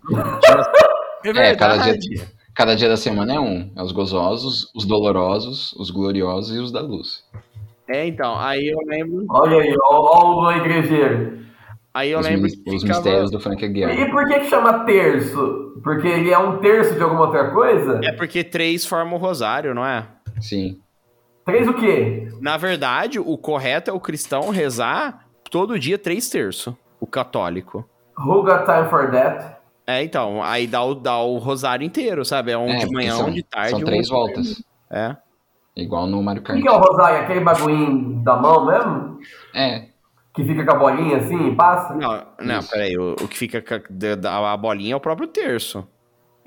é, 1.23 1.49
é 1.49 1.55
cada 1.55 1.97
dia, 1.97 2.27
cada 2.53 2.75
dia 2.75 2.89
da 2.89 2.97
semana 2.97 3.35
é 3.35 3.39
um. 3.39 3.71
É 3.75 3.83
os 3.83 3.91
gozosos, 3.91 4.71
os 4.75 4.85
dolorosos, 4.85 5.73
os 5.73 5.91
gloriosos 5.91 6.55
e 6.55 6.59
os 6.59 6.71
da 6.71 6.81
luz. 6.81 7.23
É, 7.87 8.07
então, 8.07 8.37
aí 8.39 8.67
eu 8.67 8.79
lembro... 8.87 9.25
Olha 9.29 9.61
aí, 9.61 9.73
olha 9.89 10.57
o 10.57 10.59
igrejeiro. 10.59 11.45
Aí 11.95 12.11
eu 12.11 12.19
os 12.19 12.25
lembro 12.27 12.49
que 12.49 12.75
Os 12.75 12.81
ficava... 12.81 12.99
mistérios 12.99 13.31
do 13.31 13.39
Frank 13.39 13.63
Aguiar. 13.63 13.97
E 13.97 14.11
por 14.11 14.27
que 14.27 14.39
que 14.39 14.49
chama 14.49 14.83
terço? 14.83 15.79
Porque 15.81 16.05
ele 16.07 16.29
é 16.29 16.37
um 16.37 16.57
terço 16.57 16.93
de 16.93 17.01
alguma 17.01 17.21
outra 17.21 17.51
coisa? 17.51 18.01
É 18.03 18.11
porque 18.11 18.43
três 18.43 18.85
formam 18.85 19.15
o 19.15 19.17
rosário, 19.17 19.73
não 19.73 19.85
é? 19.85 20.05
Sim. 20.41 20.77
Três 21.45 21.67
o 21.67 21.73
quê? 21.75 22.27
Na 22.41 22.57
verdade, 22.57 23.19
o 23.19 23.37
correto 23.37 23.91
é 23.91 23.93
o 23.93 23.99
cristão 23.99 24.49
rezar 24.49 25.27
todo 25.51 25.79
dia 25.79 25.97
três 25.97 26.27
terços. 26.27 26.73
O 26.99 27.05
católico. 27.05 27.87
Who 28.17 28.41
got 28.43 28.65
time 28.65 28.89
for 28.89 29.11
that? 29.11 29.55
É, 29.85 30.03
então, 30.03 30.41
aí 30.41 30.65
dá 30.65 30.83
o, 30.83 30.95
dá 30.95 31.19
o 31.19 31.37
rosário 31.37 31.85
inteiro, 31.85 32.25
sabe? 32.25 32.51
É 32.51 32.57
um 32.57 32.67
é, 32.69 32.77
de 32.77 32.91
manhã, 32.91 33.15
são, 33.17 33.27
um 33.27 33.31
de 33.31 33.43
tarde. 33.43 33.71
São 33.71 33.81
três 33.81 34.09
um 34.09 34.13
voltas. 34.13 34.63
É. 34.89 35.15
Igual 35.75 36.07
no 36.07 36.23
Mario 36.23 36.41
Kart. 36.41 36.57
O 36.57 36.61
que 36.63 36.67
é 36.67 36.71
o 36.71 36.79
rosário? 36.79 37.19
Aquele 37.19 37.41
bagulhinho 37.41 38.23
da 38.23 38.35
mão 38.35 38.65
mesmo? 38.65 39.19
É. 39.53 39.89
Que 40.33 40.43
fica 40.43 40.65
com 40.65 40.71
a 40.71 40.79
bolinha 40.79 41.17
assim 41.17 41.49
e 41.49 41.55
passa? 41.55 41.93
Não, 41.93 42.23
não, 42.39 42.63
peraí. 42.63 42.97
O, 42.97 43.13
o 43.13 43.27
que 43.27 43.37
fica 43.37 43.61
com 43.61 43.75
a, 44.27 44.53
a 44.53 44.57
bolinha 44.57 44.93
é 44.93 44.95
o 44.95 44.99
próprio 44.99 45.27
terço. 45.27 45.87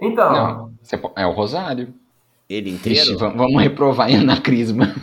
Então. 0.01 0.33
Não, 0.33 0.73
é 1.15 1.27
o 1.27 1.33
rosário. 1.33 1.95
Ele 2.49 2.71
inteiro? 2.71 3.11
Ixi, 3.13 3.17
vamos 3.17 3.63
reprovar 3.63 4.09
em 4.11 4.17
anacrisma. 4.17 4.95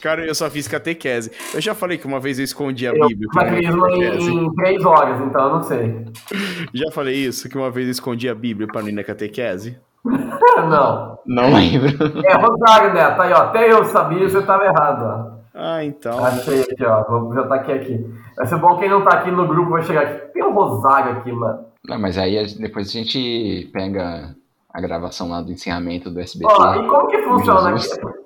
Cara, 0.00 0.24
eu 0.24 0.34
só 0.34 0.48
fiz 0.48 0.68
catequese. 0.68 1.32
Eu 1.52 1.60
já 1.60 1.74
falei 1.74 1.98
que 1.98 2.06
uma 2.06 2.20
vez 2.20 2.38
eu 2.38 2.44
escondi 2.44 2.86
a 2.86 2.92
eu 2.92 3.08
Bíblia. 3.08 3.28
Anacrisma 3.36 3.90
em, 3.90 4.44
em 4.44 4.54
três 4.54 4.84
horas, 4.84 5.20
então 5.20 5.44
eu 5.44 5.54
não 5.54 5.62
sei. 5.62 6.06
Já 6.72 6.90
falei 6.92 7.14
isso, 7.14 7.48
que 7.48 7.58
uma 7.58 7.70
vez 7.70 7.86
eu 7.86 7.92
escondi 7.92 8.28
a 8.28 8.34
Bíblia 8.34 8.68
pra 8.68 8.82
não 8.82 8.88
ir 8.88 8.92
na 8.92 9.02
catequese? 9.02 9.78
não. 10.04 11.18
Não 11.26 11.54
lembro. 11.54 11.88
É, 12.24 12.34
Rosário, 12.34 12.94
né? 12.94 13.10
Tá 13.10 13.24
aí, 13.24 13.32
ó. 13.32 13.36
Até 13.38 13.72
eu 13.72 13.84
sabia, 13.86 14.28
você 14.28 14.40
tava 14.42 14.64
errado, 14.64 15.02
ó. 15.02 15.36
Ah, 15.52 15.84
então. 15.84 16.24
Achei 16.24 16.60
aqui, 16.60 16.84
ó. 16.84 17.02
Vou 17.02 17.34
já 17.34 17.44
tá 17.48 17.56
aqui, 17.56 17.72
aqui. 17.72 18.06
Vai 18.36 18.46
ser 18.46 18.58
bom 18.58 18.76
quem 18.76 18.88
não 18.88 19.02
tá 19.02 19.16
aqui 19.16 19.30
no 19.30 19.48
grupo 19.48 19.70
vai 19.70 19.82
chegar 19.82 20.02
aqui. 20.02 20.32
Tem 20.32 20.44
um 20.44 20.52
Rosário 20.52 21.18
aqui, 21.18 21.32
mano. 21.32 21.64
Não, 21.88 21.98
mas 21.98 22.18
aí 22.18 22.46
depois 22.58 22.88
a 22.88 22.92
gente 22.92 23.70
pega 23.72 24.36
a 24.76 24.80
gravação 24.80 25.30
lá 25.30 25.40
do 25.40 25.50
encerramento 25.50 26.10
do 26.10 26.20
SBT. 26.20 26.52
Ó, 26.54 26.74
e 26.74 26.86
como 26.86 27.08
que 27.08 27.22
funciona? 27.22 27.74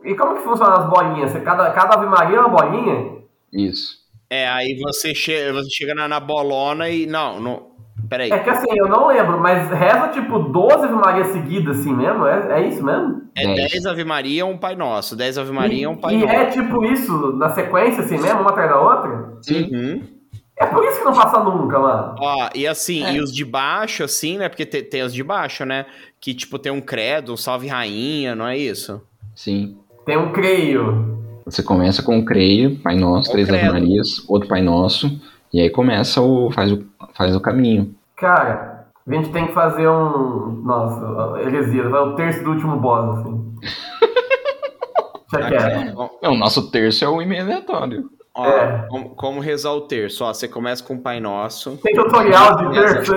E 0.05 0.15
como 0.17 0.35
que 0.35 0.43
funciona 0.43 0.75
as 0.79 0.91
bolinhas? 0.91 1.33
Cada, 1.45 1.71
cada 1.71 1.95
Ave 1.95 2.07
Maria 2.07 2.39
é 2.39 2.41
uma 2.41 2.49
bolinha? 2.49 3.19
Isso. 3.53 4.01
É, 4.29 4.49
aí 4.49 4.77
você 4.83 5.15
chega, 5.15 5.53
você 5.53 5.71
chega 5.71 5.95
na, 5.95 6.09
na 6.09 6.19
bolona 6.19 6.89
e. 6.89 7.07
Não, 7.07 7.41
não. 7.41 7.71
Peraí. 8.09 8.33
É 8.33 8.39
que 8.41 8.51
assim, 8.51 8.77
eu 8.77 8.89
não 8.89 9.07
lembro, 9.07 9.39
mas 9.39 9.71
reza 9.71 10.09
tipo 10.09 10.41
12 10.41 10.87
Ave 10.87 10.95
Maria 10.95 11.25
seguidas 11.27 11.79
assim 11.79 11.95
mesmo? 11.95 12.27
É, 12.27 12.61
é 12.61 12.67
isso 12.67 12.85
mesmo? 12.85 13.23
É 13.37 13.55
10 13.55 13.87
Ave 13.87 14.03
Maria 14.03 14.45
um 14.45 14.59
Pai 14.59 14.75
Nosso, 14.75 15.15
10 15.15 15.39
Ave 15.39 15.53
Maria 15.53 15.85
e, 15.85 15.87
um 15.87 15.97
Pai 15.97 16.15
e 16.15 16.19
Nosso. 16.19 16.33
E 16.33 16.37
é 16.37 16.47
tipo 16.47 16.85
isso, 16.85 17.37
na 17.37 17.51
sequência 17.51 18.03
assim 18.03 18.19
mesmo, 18.19 18.41
uma 18.41 18.51
atrás 18.51 18.69
da 18.69 18.81
outra? 18.81 19.35
Sim. 19.43 19.71
Uhum. 19.73 20.20
É 20.61 20.67
por 20.67 20.85
isso 20.85 20.99
que 20.99 21.05
não 21.07 21.15
passa 21.15 21.43
nunca, 21.43 21.79
mano. 21.79 22.15
Ó, 22.19 22.49
e 22.55 22.67
assim, 22.67 23.03
É. 23.03 23.15
e 23.15 23.21
os 23.21 23.33
de 23.35 23.45
baixo, 23.47 24.05
assim, 24.05 24.37
né? 24.37 24.49
Porque 24.49 24.67
te- 24.67 24.83
tem, 24.83 25.03
os 25.03 25.13
de 25.15 25.23
baixo, 25.25 25.65
né? 25.65 25.87
Que, 26.21 26.35
tipo, 26.35 26.59
tem 26.59 26.71
um 26.71 26.83
credo, 26.83 27.33
um 27.33 27.37
salve 27.37 27.67
rainha, 27.67 28.35
não 28.35 28.47
é 28.47 28.59
isso? 28.59 29.01
Sim. 29.35 29.79
Tem 30.05 30.19
um 30.19 30.33
creio. 30.33 31.19
Você 31.47 31.63
começa 31.63 32.03
com 32.03 32.19
o 32.19 32.25
creio, 32.25 32.79
Pai 32.81 32.95
Nosso, 32.95 33.31
É 33.31 33.33
três 33.33 33.49
Ave. 33.49 33.71
Marias, 33.71 34.23
outro 34.29 34.49
Pai 34.49 34.61
Nosso, 34.61 35.11
e 35.53 35.61
aí 35.61 35.71
começa 35.71 36.21
o. 36.21 36.51
faz 36.53 36.71
o, 36.73 36.85
faz 37.17 37.35
o 37.35 37.41
caminho. 37.41 37.95
Cara, 38.17 38.87
a 39.09 39.15
gente 39.15 39.31
tem 39.31 39.47
que 39.47 39.55
fazer 39.55 39.89
um. 39.89 40.61
Nossa, 40.63 41.41
heresia, 41.41 41.89
vai 41.89 42.01
o 42.03 42.15
terço 42.17 42.45
do 42.45 42.51
último 42.51 42.77
boss, 42.77 43.19
assim. 43.19 43.55
Já 45.33 45.49
quero. 45.49 45.93
Ó, 45.97 46.09
Não, 46.23 46.33
o 46.35 46.37
nosso 46.37 46.71
terço 46.71 47.05
é 47.05 47.09
o 47.09 47.23
e-mail 47.23 47.45
aleatório. 47.45 48.11
Ó, 48.35 48.47
É. 48.47 48.87
como, 48.89 49.11
como 49.11 49.41
rezar 49.41 49.73
o 49.73 49.83
terço? 49.83 50.25
Ó, 50.25 50.33
você 50.33 50.49
começa 50.49 50.83
com 50.85 50.95
o 50.95 51.01
Pai 51.01 51.21
Nosso. 51.21 51.77
Tem 51.83 51.95
tutorial 51.95 52.57
de 52.57 52.73
terço? 52.73 53.13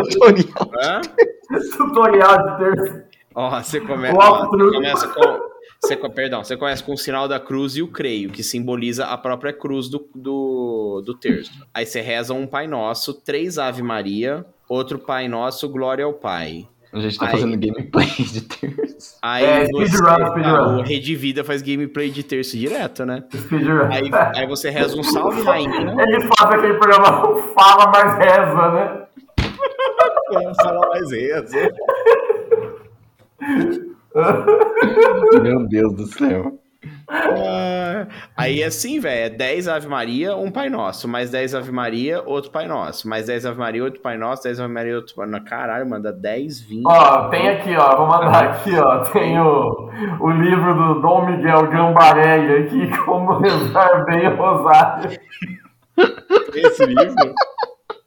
Hã? 0.81 1.01
tutorial 1.77 2.37
de 2.37 2.57
terço. 2.57 3.03
Ó, 3.35 3.49
você 3.61 3.79
começa, 3.79 4.17
ó, 4.17 4.45
você 4.45 4.71
começa 4.71 5.07
com. 5.07 5.53
Você, 5.81 5.97
perdão, 5.97 6.43
você 6.43 6.55
começa 6.55 6.81
com 6.81 6.93
o 6.93 6.97
sinal 6.97 7.27
da 7.27 7.39
cruz 7.41 7.75
e 7.75 7.81
o 7.81 7.89
creio, 7.89 8.29
que 8.29 8.41
simboliza 8.41 9.05
a 9.05 9.17
própria 9.17 9.51
cruz 9.51 9.89
do, 9.89 10.07
do, 10.15 11.01
do 11.05 11.13
terço. 11.13 11.51
Aí 11.73 11.85
você 11.85 11.99
reza 11.99 12.33
um 12.33 12.47
Pai 12.47 12.67
Nosso, 12.67 13.13
três 13.13 13.57
Ave 13.57 13.83
Maria, 13.83 14.45
outro 14.69 14.97
Pai 14.97 15.27
Nosso, 15.27 15.67
Glória 15.67 16.05
ao 16.05 16.13
Pai. 16.13 16.69
A 16.93 16.99
gente 16.99 17.17
tá 17.17 17.25
Aí. 17.25 17.31
fazendo 17.31 17.57
gameplay 17.57 18.05
de 18.19 18.41
terço. 18.41 19.17
Aí 19.21 19.43
É, 19.43 19.65
você, 19.71 19.87
speedrun, 19.87 20.27
speedrun. 20.27 20.55
Ah, 20.55 20.77
o 20.77 20.81
Rede 20.83 21.15
Vida 21.15 21.43
faz 21.43 21.61
gameplay 21.63 22.09
de 22.11 22.23
terço 22.23 22.55
direto, 22.57 23.03
né? 23.05 23.23
Speedrun. 23.35 23.91
Aí, 23.91 24.11
aí 24.35 24.47
você 24.47 24.69
reza 24.69 24.95
um 24.95 25.03
salve 25.03 25.41
rainha. 25.41 25.95
Eles 25.99 26.29
fazem 26.37 26.57
aquele 26.59 26.73
programa 26.75 27.09
não 27.09 27.37
fala, 27.53 27.87
mas 27.91 28.17
reza, 28.19 28.71
né? 28.71 28.99
Falar 30.61 30.87
mais 30.89 31.11
reza? 31.11 31.71
Meu 35.41 35.67
Deus 35.67 35.93
do 35.95 36.05
céu. 36.05 36.59
Ah, 37.13 38.07
aí 38.35 38.63
assim, 38.63 38.99
velho, 38.99 39.25
é 39.25 39.29
10 39.29 39.67
Ave 39.67 39.87
Maria, 39.87 40.35
um 40.35 40.49
Pai 40.49 40.69
Nosso, 40.69 41.07
mais 41.07 41.29
10 41.29 41.53
Ave 41.55 41.71
Maria, 41.71 42.23
outro 42.25 42.49
Pai 42.49 42.67
Nosso, 42.67 43.07
mais 43.07 43.27
10 43.27 43.45
Ave 43.45 43.59
Maria, 43.59 43.83
outro 43.83 44.01
Pai 44.01 44.17
Nosso, 44.17 44.43
10 44.43 44.59
Ave 44.59 44.73
Maria, 44.73 44.95
outro 44.95 45.15
Pai 45.15 45.27
Nosso. 45.27 45.43
Caralho, 45.45 45.87
manda 45.87 46.11
10, 46.11 46.61
20. 46.61 46.83
Ó, 46.87 47.29
tem 47.29 47.49
aqui, 47.49 47.75
ó, 47.75 47.97
vou 47.97 48.07
mandar 48.07 48.43
aqui, 48.45 48.75
ó, 48.75 48.99
tem 48.99 49.39
o, 49.39 49.89
o 50.19 50.29
livro 50.31 50.73
do 50.73 51.01
Dom 51.01 51.25
Miguel 51.27 51.67
Gambarelli 51.67 52.63
aqui, 52.63 52.97
como 53.05 53.37
rezar 53.37 54.05
bem 54.05 54.27
o 54.27 54.35
rosário. 54.35 55.19
Esse 56.55 56.85
livro? 56.85 57.33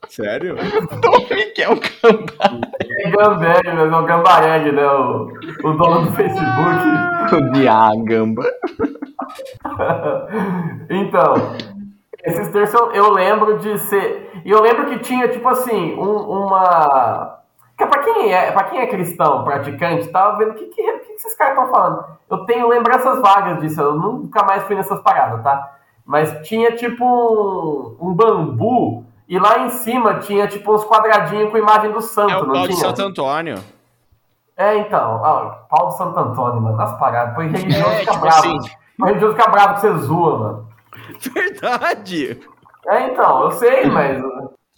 Sério? 0.09 0.57
Dom 1.01 1.19
Miguel 1.31 1.77
Gambá. 2.03 2.69
É 3.01 3.11
Gambelli, 3.11 3.73
mas 3.75 3.93
é 3.93 3.97
o 3.97 4.05
Gambarelli, 4.05 4.73
né, 4.73 4.87
o, 4.87 5.29
o 5.65 5.73
dono 5.73 6.07
do 6.07 6.13
Facebook. 6.13 7.35
O 7.35 7.53
Diá 7.53 7.91
Gamba. 8.05 8.43
então, 10.91 11.35
esses 12.25 12.49
terços 12.51 12.81
eu, 12.95 13.11
lembro 13.13 13.59
de 13.59 13.79
ser. 13.79 14.31
E 14.45 14.51
eu 14.51 14.61
lembro 14.63 14.87
que 14.87 14.99
tinha, 15.01 15.29
tipo 15.29 15.49
assim, 15.49 15.95
um- 15.95 16.45
uma. 16.45 17.37
Que 17.77 17.85
pra 17.87 18.03
quem 18.03 18.33
é, 18.33 18.53
pra 18.53 18.65
quem 18.65 18.81
é 18.81 18.87
cristão, 18.87 19.45
praticante, 19.45 20.09
tava 20.09 20.39
vendo 20.39 20.53
o 20.53 20.55
que, 20.55 20.65
que, 20.67 20.81
o 20.83 20.99
que 21.01 21.07
que 21.07 21.13
esses 21.15 21.37
caras 21.37 21.57
estão 21.59 21.71
falando. 21.71 22.05
Eu 22.31 22.39
tenho 22.47 22.69
lembranças 22.69 23.21
vagas 23.21 23.61
disso, 23.61 23.81
eu 23.81 23.95
nunca 23.95 24.45
mais 24.45 24.63
fui 24.65 24.77
nessas 24.77 25.01
paradas, 25.03 25.43
tá? 25.43 25.73
Mas 26.05 26.47
tinha 26.47 26.73
tipo 26.75 27.05
um, 27.05 27.97
um 28.09 28.15
bambu, 28.15 29.05
e 29.29 29.39
lá 29.39 29.59
em 29.61 29.71
cima 29.71 30.21
tinha 30.21 30.47
tipo 30.47 30.75
uns 30.75 30.85
quadradinhos 30.85 31.51
com 31.51 31.59
imagem 31.59 31.93
do 31.93 32.01
santo, 32.01 32.33
É 32.33 32.39
o 32.39 32.47
não 32.47 32.63
de 32.63 32.69
tinha? 32.75 32.79
Santo 32.79 33.03
Antônio. 33.03 33.59
É, 34.57 34.79
então, 34.79 35.23
ah, 35.25 35.65
Paulo 35.69 35.91
de 35.91 35.99
Santo 35.99 36.19
Antônio, 36.19 36.61
mano, 36.63 36.77
nas 36.77 36.99
paradas. 36.99 37.35
Foi 37.35 37.47
religioso 37.49 37.91
É, 37.91 37.97
ficar 37.99 38.13
tipo 38.13 38.25
bravo. 38.25 38.39
assim. 38.39 38.59
Foi 38.99 39.09
religioso 39.09 39.37
ficar 39.37 39.51
bravo 39.51 39.75
que 39.75 39.81
você 39.81 39.95
zoa, 39.99 40.39
mano. 40.39 40.69
Verdade! 41.35 42.41
É, 42.89 43.07
então, 43.13 43.43
eu 43.43 43.51
sei, 43.53 43.85
mas. 43.91 44.23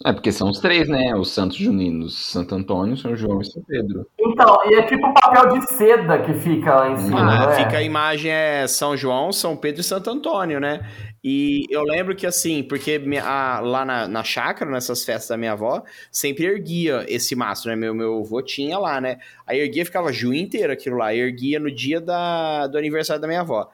É, 0.05 0.13
porque 0.13 0.31
são 0.31 0.49
os 0.49 0.59
três, 0.59 0.87
né? 0.87 1.13
Os 1.13 1.29
santos 1.31 1.57
juninos, 1.57 2.17
Santo 2.31 2.55
Antônio, 2.55 2.95
São 2.95 3.15
João 3.17 3.41
e 3.41 3.45
São 3.45 3.61
Pedro. 3.67 4.07
Então, 4.17 4.57
e 4.71 4.75
é 4.75 4.83
tipo 4.83 5.05
um 5.05 5.13
papel 5.13 5.49
de 5.59 5.67
seda 5.73 6.19
que 6.19 6.33
fica 6.35 6.73
lá 6.73 6.89
em 6.91 6.97
cima, 6.97 7.19
Ah, 7.19 7.47
né? 7.47 7.55
fica 7.55 7.77
a 7.79 7.83
imagem 7.83 8.31
é 8.31 8.65
São 8.65 8.95
João, 8.95 9.33
São 9.33 9.57
Pedro 9.57 9.81
e 9.81 9.83
Santo 9.83 10.09
Antônio, 10.09 10.57
né? 10.57 10.89
E 11.21 11.65
eu 11.69 11.83
lembro 11.83 12.15
que 12.15 12.25
assim, 12.25 12.63
porque 12.63 12.97
minha- 12.97 13.25
a- 13.25 13.59
lá 13.59 13.83
na, 13.83 14.07
na 14.07 14.23
chácara, 14.23 14.71
nessas 14.71 15.03
festas 15.03 15.27
da 15.27 15.37
minha 15.37 15.51
avó, 15.51 15.83
sempre 16.09 16.45
erguia 16.45 17.03
esse 17.09 17.35
mastro, 17.35 17.69
né? 17.69 17.75
Meu, 17.75 17.93
meu 17.93 18.19
avô 18.19 18.41
tinha 18.41 18.79
lá, 18.79 19.01
né? 19.01 19.17
Aí 19.45 19.59
erguia, 19.59 19.83
ficava 19.85 20.13
junho 20.13 20.39
inteiro 20.39 20.71
aquilo 20.71 20.95
lá. 20.95 21.13
Erguia 21.13 21.59
no 21.59 21.69
dia 21.69 21.99
da, 21.99 22.67
do 22.67 22.77
aniversário 22.77 23.21
da 23.21 23.27
minha 23.27 23.41
avó. 23.41 23.69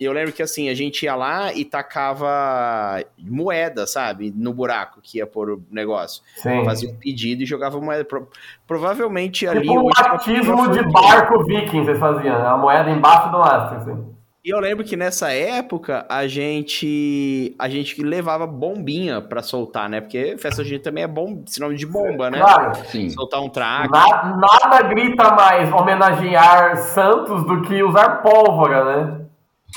E 0.00 0.04
eu 0.06 0.12
lembro 0.12 0.32
que 0.32 0.42
assim, 0.42 0.70
a 0.70 0.74
gente 0.74 1.04
ia 1.04 1.14
lá 1.14 1.52
e 1.52 1.62
tacava 1.62 3.04
moeda, 3.18 3.86
sabe? 3.86 4.32
No 4.34 4.54
buraco 4.54 4.98
que 5.02 5.18
ia 5.18 5.26
pôr 5.26 5.50
o 5.50 5.62
negócio. 5.70 6.22
Sim. 6.36 6.64
Fazia 6.64 6.88
um 6.90 6.94
pedido 6.96 7.42
e 7.42 7.46
jogava 7.46 7.78
moeda. 7.78 8.02
Pro- 8.04 8.26
provavelmente 8.66 9.46
ali. 9.46 9.60
Tipo 9.60 9.74
um 9.78 9.84
hoje- 9.84 10.02
batismo 10.02 10.68
de 10.70 10.82
barco 10.90 11.44
viking, 11.44 11.84
vocês 11.84 11.98
faziam, 11.98 12.38
né? 12.38 12.46
A 12.48 12.56
moeda 12.56 12.90
embaixo 12.90 13.30
do 13.30 13.38
mastro, 13.38 13.76
assim. 13.76 14.06
E 14.42 14.48
eu 14.48 14.58
lembro 14.58 14.82
que 14.86 14.96
nessa 14.96 15.30
época 15.32 16.06
a 16.08 16.26
gente 16.26 17.54
a 17.58 17.68
gente 17.68 18.02
levava 18.02 18.46
bombinha 18.46 19.20
pra 19.20 19.42
soltar, 19.42 19.86
né? 19.86 20.00
Porque 20.00 20.38
festa 20.38 20.64
junina 20.64 20.82
também 20.82 21.04
é 21.04 21.06
bom, 21.06 21.42
sinônimo 21.46 21.78
de 21.78 21.84
bomba, 21.84 22.30
né? 22.30 22.38
Claro, 22.38 22.74
Sim. 22.86 23.10
Soltar 23.10 23.42
um 23.42 23.50
traque. 23.50 23.90
na- 23.92 24.38
nada 24.38 24.82
grita 24.88 25.30
mais 25.34 25.70
homenagear 25.70 26.74
santos 26.78 27.44
do 27.44 27.60
que 27.62 27.82
usar 27.82 28.22
pólvora, 28.22 28.84
né? 28.84 29.20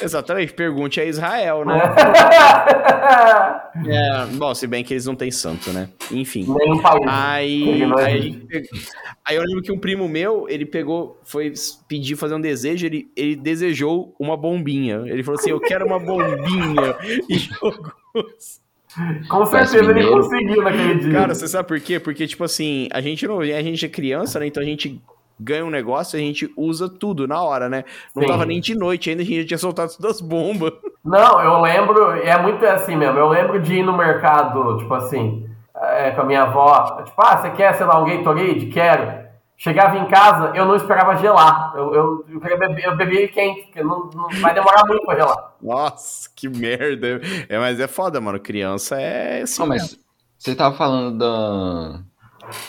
Exatamente, 0.02 0.54
pergunte 0.54 1.00
a 1.00 1.06
Israel, 1.06 1.66
né? 1.66 1.80
É, 3.88 4.26
bom, 4.36 4.54
se 4.54 4.68
bem 4.68 4.84
que 4.84 4.94
eles 4.94 5.06
não 5.06 5.16
têm 5.16 5.32
santo, 5.32 5.72
né? 5.72 5.90
Enfim. 6.12 6.46
Aí, 7.08 7.86
não 7.86 7.98
aí, 7.98 8.46
aí 9.26 9.36
eu 9.36 9.42
lembro 9.44 9.64
que 9.64 9.72
um 9.72 9.80
primo 9.80 10.08
meu, 10.08 10.48
ele 10.48 10.66
pegou, 10.66 11.20
foi 11.24 11.52
pedir 11.88 12.16
fazer 12.16 12.36
um 12.36 12.40
desejo, 12.40 12.86
ele, 12.86 13.12
ele 13.16 13.36
desejou 13.36 14.16
uma 14.20 14.38
bombinha. 14.38 15.04
Ele 15.06 15.24
falou 15.24 15.40
assim: 15.40 15.50
Eu 15.50 15.60
quero 15.60 15.86
uma 15.86 16.00
bombinha. 16.00 16.96
E 17.28 17.38
jogou. 17.40 17.94
Com 19.28 19.46
certeza 19.48 19.90
ele 19.90 20.08
conseguiu 20.08 20.62
naquele 20.62 21.00
dia. 21.00 21.12
Cara, 21.12 21.34
você 21.34 21.48
sabe 21.48 21.68
por 21.68 21.80
quê? 21.80 22.00
Porque, 22.00 22.28
tipo 22.28 22.44
assim, 22.44 22.88
a 22.92 23.02
gente 23.02 23.26
não. 23.28 23.40
A 23.40 23.62
gente 23.62 23.86
é 23.86 23.90
criança, 23.90 24.40
né? 24.40 24.46
Então 24.48 24.62
a 24.62 24.66
gente 24.66 25.02
ganha 25.40 25.66
um 25.66 25.70
negócio 25.70 26.18
e 26.18 26.22
a 26.22 26.26
gente 26.26 26.52
usa 26.56 26.90
tudo 26.90 27.28
na 27.28 27.42
hora, 27.42 27.70
né? 27.70 27.84
Não 28.16 28.24
Sim. 28.24 28.30
tava 28.30 28.46
nem 28.46 28.62
de 28.62 28.76
noite 28.76 29.10
ainda, 29.10 29.22
a 29.22 29.26
gente 29.26 29.42
já 29.42 29.48
tinha 29.48 29.58
soltado 29.58 29.92
todas 29.96 30.18
as 30.18 30.22
bombas. 30.22 30.74
Não, 31.04 31.42
eu 31.42 31.60
lembro, 31.60 32.12
é 32.12 32.42
muito 32.42 32.66
assim 32.66 32.96
mesmo. 32.96 33.20
Eu 33.20 33.28
lembro 33.28 33.62
de 33.62 33.76
ir 33.76 33.84
no 33.84 33.98
mercado, 33.98 34.78
tipo 34.78 34.94
assim, 34.94 35.50
é, 35.76 36.12
com 36.12 36.22
a 36.22 36.26
minha 36.26 36.44
avó. 36.44 37.02
Tipo, 37.04 37.22
ah, 37.22 37.38
você 37.38 37.50
quer, 37.52 37.74
sei 37.76 37.86
lá, 37.86 38.02
um 38.02 38.06
Gatorade? 38.06 38.68
Quero. 38.68 39.24
Chegava 39.58 39.98
em 39.98 40.08
casa, 40.08 40.52
eu 40.56 40.66
não 40.66 40.76
esperava 40.76 41.16
gelar. 41.18 41.74
Eu, 41.76 41.94
eu, 41.94 42.26
eu, 42.30 42.40
beber, 42.40 42.84
eu 42.84 42.98
bebia 42.98 43.20
ele 43.20 43.28
quente, 43.28 43.64
porque 43.64 43.84
não, 43.84 44.10
não 44.14 44.30
vai 44.42 44.54
demorar 44.54 44.84
muito 44.86 45.06
pra 45.06 45.16
gelar. 45.16 45.54
Nossa, 45.62 46.30
que 46.36 46.50
merda. 46.50 47.22
É, 47.48 47.60
mas 47.60 47.80
é 47.80 47.88
foda, 47.88 48.20
mano. 48.20 48.40
Criança 48.40 49.00
é 49.00 49.44
assim. 49.44 49.62
Não, 49.62 49.68
mas 49.68 50.00
você 50.38 50.56
tava 50.56 50.76
falando 50.76 51.18
da, 51.18 52.02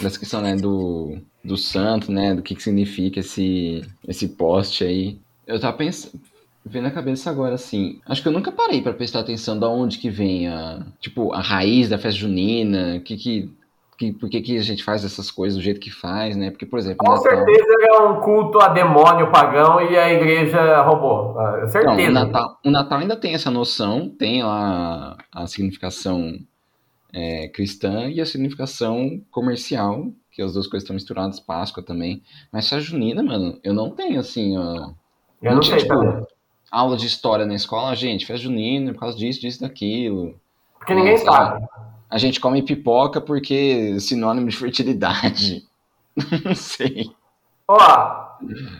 dessa 0.01 0.19
questão, 0.19 0.41
né, 0.41 0.55
do, 0.55 1.19
do 1.45 1.57
santo, 1.57 2.11
né, 2.11 2.35
do 2.35 2.43
que, 2.43 2.55
que 2.55 2.63
significa 2.63 3.21
esse, 3.21 3.83
esse 4.09 4.29
poste 4.29 4.85
aí. 4.85 5.19
Eu 5.47 5.61
tava 5.61 5.77
pensando, 5.77 6.19
vendo 6.65 6.87
a 6.87 6.91
cabeça 6.91 7.31
agora, 7.31 7.55
assim, 7.55 8.01
acho 8.07 8.23
que 8.23 8.29
eu 8.29 8.33
nunca 8.33 8.51
parei 8.51 8.81
pra 8.81 8.95
prestar 8.95 9.21
atenção 9.21 9.59
da 9.59 9.69
onde 9.69 9.99
que 9.99 10.09
vem 10.09 10.49
a, 10.49 10.81
tipo, 11.01 11.33
a 11.33 11.41
raiz 11.41 11.89
da 11.89 11.99
festa 11.99 12.19
junina, 12.19 12.99
que 13.01 13.17
que, 13.19 13.51
que, 13.99 14.13
por 14.13 14.31
que 14.31 14.41
que 14.41 14.57
a 14.57 14.63
gente 14.63 14.83
faz 14.83 15.05
essas 15.05 15.31
coisas 15.31 15.59
do 15.59 15.63
jeito 15.63 15.81
que 15.81 15.91
faz, 15.91 16.35
né, 16.35 16.51
porque, 16.51 16.65
por 16.65 16.79
exemplo, 16.79 16.99
Com 16.99 17.11
Natal... 17.13 17.23
certeza 17.23 17.77
é 17.91 17.99
um 17.99 18.21
culto 18.21 18.59
a 18.61 18.69
demônio 18.69 19.31
pagão 19.31 19.83
e 19.83 19.99
a 19.99 20.11
igreja 20.13 20.81
roubou. 20.83 21.39
Ah, 21.39 21.61
Não, 21.61 21.69
certeza. 21.69 22.11
o 22.11 22.13
Natal, 22.13 22.59
o 22.65 22.71
Natal 22.71 22.99
ainda 23.01 23.17
tem 23.17 23.35
essa 23.35 23.51
noção, 23.51 24.09
tem 24.09 24.43
lá 24.43 25.19
a 25.31 25.47
significação 25.47 26.39
é, 27.13 27.49
cristã 27.49 28.07
e 28.09 28.21
a 28.21 28.27
significação 28.27 29.21
comercial, 29.31 30.07
que 30.35 30.43
as 30.43 30.53
duas 30.55 30.67
coisas 30.67 30.83
estão 30.83 30.95
misturadas, 30.95 31.39
Páscoa 31.39 31.83
também. 31.83 32.23
Mas 32.53 32.73
a 32.73 32.81
junina, 32.81 33.23
mano, 33.23 33.59
eu 33.63 33.73
não 33.73 33.91
tenho 33.91 34.19
assim, 34.19 34.59
ó, 34.59 34.91
eu 35.41 35.53
não 35.55 35.61
tinha, 35.61 35.79
sei 35.79 35.89
tipo, 35.89 35.95
também. 36.01 36.27
aula 36.71 36.97
de 36.97 37.07
história 37.07 37.47
na 37.47 37.55
escola, 37.55 37.91
Ah, 37.91 37.95
gente, 37.95 38.27
festa 38.27 38.43
junina 38.43 38.93
por 38.93 39.01
causa 39.01 39.17
disso, 39.17 39.41
disso, 39.41 39.61
daquilo. 39.61 40.35
Porque 40.79 40.95
ninguém 40.95 41.23
lá. 41.25 41.33
sabe. 41.33 41.67
A 42.11 42.19
gente 42.19 42.41
come 42.41 42.63
pipoca 42.63 43.21
porque 43.21 43.93
é 43.97 44.01
sinônimo 44.01 44.49
de 44.49 44.57
fertilidade. 44.57 45.65
não 46.45 46.55
sei. 46.55 47.11
Ó, 47.67 48.25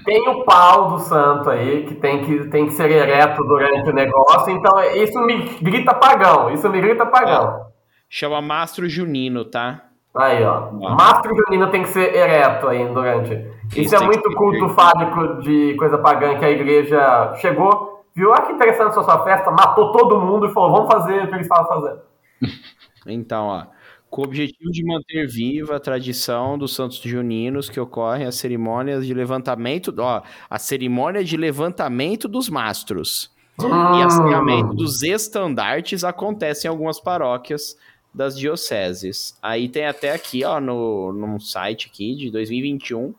tem 0.05 0.29
o 0.29 0.45
pau 0.45 0.91
do 0.91 0.99
santo 1.01 1.49
aí, 1.51 1.87
que 1.87 1.95
tem 1.95 2.25
que, 2.25 2.49
tem 2.51 2.67
que 2.67 2.73
ser 2.75 2.91
ereto 2.91 3.43
durante 3.45 3.89
o 3.91 3.95
negócio, 3.95 4.53
então 4.53 4.79
isso 4.95 5.19
me 5.21 5.43
grita 5.61 5.95
pagão, 5.95 6.51
isso 6.53 6.69
me 6.69 6.81
grita 6.81 7.07
pagão. 7.07 7.67
Chama 8.09 8.43
Mastro 8.43 8.89
Junino, 8.89 9.45
tá? 9.45 9.89
Aí, 10.17 10.45
ó. 10.45 10.69
Ah. 10.85 10.95
Mastro 10.95 11.33
junino 11.35 11.71
tem 11.71 11.83
que 11.83 11.89
ser 11.89 12.15
ereto 12.15 12.69
aí 12.69 12.87
durante. 12.89 13.35
Isso, 13.71 13.81
Isso 13.81 13.97
é 13.97 14.01
muito 14.01 14.31
culto 14.35 14.69
fálico 14.71 15.41
de 15.43 15.75
coisa 15.77 15.99
pagã 15.99 16.39
que 16.39 16.45
a 16.45 16.51
igreja 16.51 17.35
chegou, 17.41 18.05
viu, 18.15 18.33
ah, 18.33 18.43
que 18.43 18.53
interessante 18.53 18.91
essa 18.91 19.03
sua 19.03 19.25
festa, 19.25 19.51
matou 19.51 19.93
todo 19.93 20.21
mundo 20.21 20.47
e 20.47 20.53
falou, 20.53 20.71
vamos 20.73 20.93
fazer 20.93 21.25
o 21.25 21.29
que 21.29 21.35
eles 21.35 21.47
estavam 21.47 21.67
fazendo. 21.67 22.01
Então, 23.07 23.49
ó. 23.49 23.67
Com 24.09 24.23
o 24.23 24.25
objetivo 24.25 24.71
de 24.71 24.83
manter 24.83 25.27
viva 25.27 25.77
a 25.77 25.81
tradição 25.81 26.57
dos 26.57 26.75
santos 26.75 26.99
juninos 26.99 27.69
que 27.69 27.79
ocorrem 27.79 28.27
as 28.27 28.37
cerimônias 28.37 29.05
de 29.07 29.13
levantamento, 29.13 29.93
ó, 29.99 30.23
a 30.49 30.59
cerimônia 30.59 31.23
de 31.23 31.37
levantamento 31.37 32.27
dos 32.27 32.49
mastros 32.49 33.31
e 33.61 33.65
Hum. 33.67 34.03
assinamento 34.07 34.73
dos 34.75 35.03
estandartes 35.03 36.03
acontece 36.03 36.67
em 36.67 36.71
algumas 36.71 36.99
paróquias 36.99 37.77
das 38.15 38.39
dioceses. 38.39 39.37
Aí 39.43 39.69
tem 39.69 39.87
até 39.87 40.13
aqui, 40.13 40.45
ó, 40.45 40.61
no 40.61 41.13
num 41.13 41.41
site 41.41 41.91
aqui 41.93 42.15
de 42.15 42.31
2021, 42.31 43.13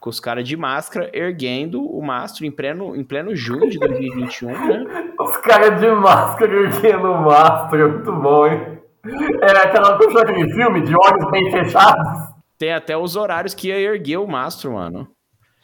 com 0.00 0.10
os 0.10 0.18
caras 0.18 0.46
de 0.46 0.56
máscara 0.56 1.10
erguendo 1.12 1.84
o 1.84 2.02
mastro 2.02 2.44
em 2.44 2.50
pleno, 2.50 2.96
em 2.96 3.04
pleno 3.04 3.34
junho 3.36 3.68
de 3.68 3.78
2021, 3.78 4.48
né? 4.50 5.12
Os 5.20 5.36
caras 5.38 5.80
de 5.80 5.90
máscara 5.90 6.52
erguendo 6.52 7.10
o 7.10 7.22
mastro, 7.22 7.80
é 7.80 7.86
muito 7.86 8.12
bom, 8.12 8.46
hein? 8.46 8.78
É 9.42 9.50
aquela 9.58 9.98
coisa 9.98 10.22
aquele 10.22 10.52
filme 10.52 10.80
de 10.82 10.94
olhos 10.94 11.30
bem 11.30 11.50
fechados. 11.50 12.34
Tem 12.58 12.72
até 12.72 12.96
os 12.96 13.16
horários 13.16 13.54
que 13.54 13.68
ia 13.68 13.78
erguer 13.78 14.16
o 14.16 14.26
mastro, 14.26 14.72
mano. 14.72 15.08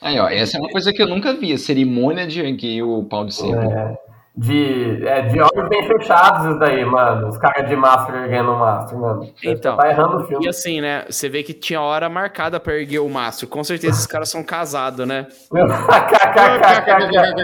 Aí, 0.01 0.19
ó, 0.19 0.29
essa 0.29 0.57
é 0.57 0.61
uma 0.61 0.71
coisa 0.71 0.93
que 0.93 1.03
eu 1.03 1.07
nunca 1.07 1.35
vi, 1.35 1.53
a 1.53 1.59
cerimônia 1.59 2.27
de 2.27 2.41
erguer 2.41 2.83
o 2.83 3.05
pau 3.05 3.25
de 3.25 3.35
sebo. 3.35 3.55
É, 3.55 3.97
de, 4.37 5.07
é, 5.07 5.23
de 5.23 5.41
olhos 5.41 5.69
bem 5.69 5.87
fechados 5.87 6.47
isso 6.47 6.59
daí, 6.59 6.85
mano. 6.85 7.29
Os 7.29 7.37
caras 7.37 7.69
de 7.69 7.77
máscara 7.77 8.25
erguendo 8.25 8.53
o 8.53 8.59
mastro, 8.59 8.99
mano. 8.99 9.29
Então, 9.43 9.77
tá 9.77 9.91
errando 9.91 10.19
o 10.19 10.25
filme. 10.25 10.47
E 10.47 10.49
assim, 10.49 10.81
né? 10.81 11.05
Você 11.09 11.29
vê 11.29 11.43
que 11.43 11.53
tinha 11.53 11.81
hora 11.81 12.09
marcada 12.09 12.59
pra 12.61 12.75
erguer 12.75 13.01
o 13.01 13.09
mastro. 13.09 13.47
Com 13.49 13.65
certeza 13.65 13.95
esses 13.95 14.07
caras 14.07 14.31
são 14.31 14.43
casados, 14.43 15.07
né? 15.07 15.27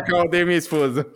Eu 0.09 0.17
odeio 0.19 0.47
minha 0.47 0.59
esposa. 0.59 1.07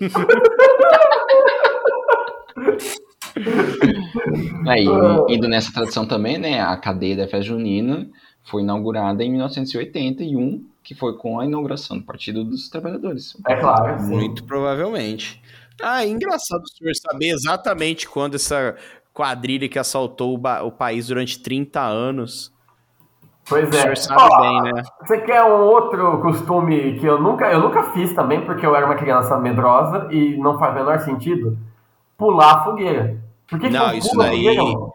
Aí, 4.66 4.86
indo 5.28 5.48
nessa 5.48 5.72
tradição 5.72 6.06
também, 6.06 6.36
né, 6.36 6.60
a 6.60 6.76
cadeia 6.76 7.16
da 7.16 7.22
festa 7.24 7.42
junina 7.42 8.06
foi 8.44 8.62
inaugurada 8.62 9.22
em 9.22 9.30
1981, 9.30 10.64
que 10.82 10.94
foi 10.94 11.16
com 11.16 11.38
a 11.38 11.44
inauguração 11.44 11.98
do 11.98 12.04
Partido 12.04 12.44
dos 12.44 12.68
Trabalhadores. 12.68 13.36
É 13.46 13.56
claro, 13.56 13.98
sim. 14.00 14.14
Muito 14.14 14.44
provavelmente. 14.44 15.40
Ah, 15.82 16.04
é 16.04 16.08
engraçado 16.08 16.62
o 16.62 16.68
senhor 16.68 16.92
saber 16.94 17.28
exatamente 17.30 18.08
quando 18.08 18.34
essa 18.34 18.76
quadrilha 19.12 19.68
que 19.68 19.78
assaltou 19.78 20.34
o, 20.34 20.38
ba- 20.38 20.62
o 20.62 20.70
país 20.70 21.06
durante 21.08 21.40
30 21.42 21.80
anos. 21.80 22.52
Pois 23.48 23.68
O 23.68 23.76
é. 23.76 23.80
senhor 23.82 23.96
sabe 23.96 24.36
bem, 24.40 24.62
né? 24.72 24.82
Você 25.00 25.18
quer 25.22 25.42
um 25.42 25.62
outro 25.64 26.20
costume 26.20 26.98
que 27.00 27.06
eu 27.06 27.20
nunca, 27.20 27.50
eu 27.50 27.58
nunca 27.60 27.92
fiz 27.92 28.14
também, 28.14 28.44
porque 28.44 28.64
eu 28.64 28.76
era 28.76 28.86
uma 28.86 28.94
criança 28.94 29.36
medrosa 29.38 30.08
e 30.12 30.36
não 30.36 30.58
faz 30.58 30.72
o 30.72 30.74
menor 30.76 31.00
sentido? 31.00 31.58
Pular 32.16 32.52
a 32.58 32.64
fogueira. 32.64 33.18
Por 33.48 33.58
que 33.58 33.66
que 33.66 33.72
Não, 33.72 33.88
não 33.88 33.94
isso 33.94 34.16
daí- 34.16 34.44
fogueira? 34.44 34.90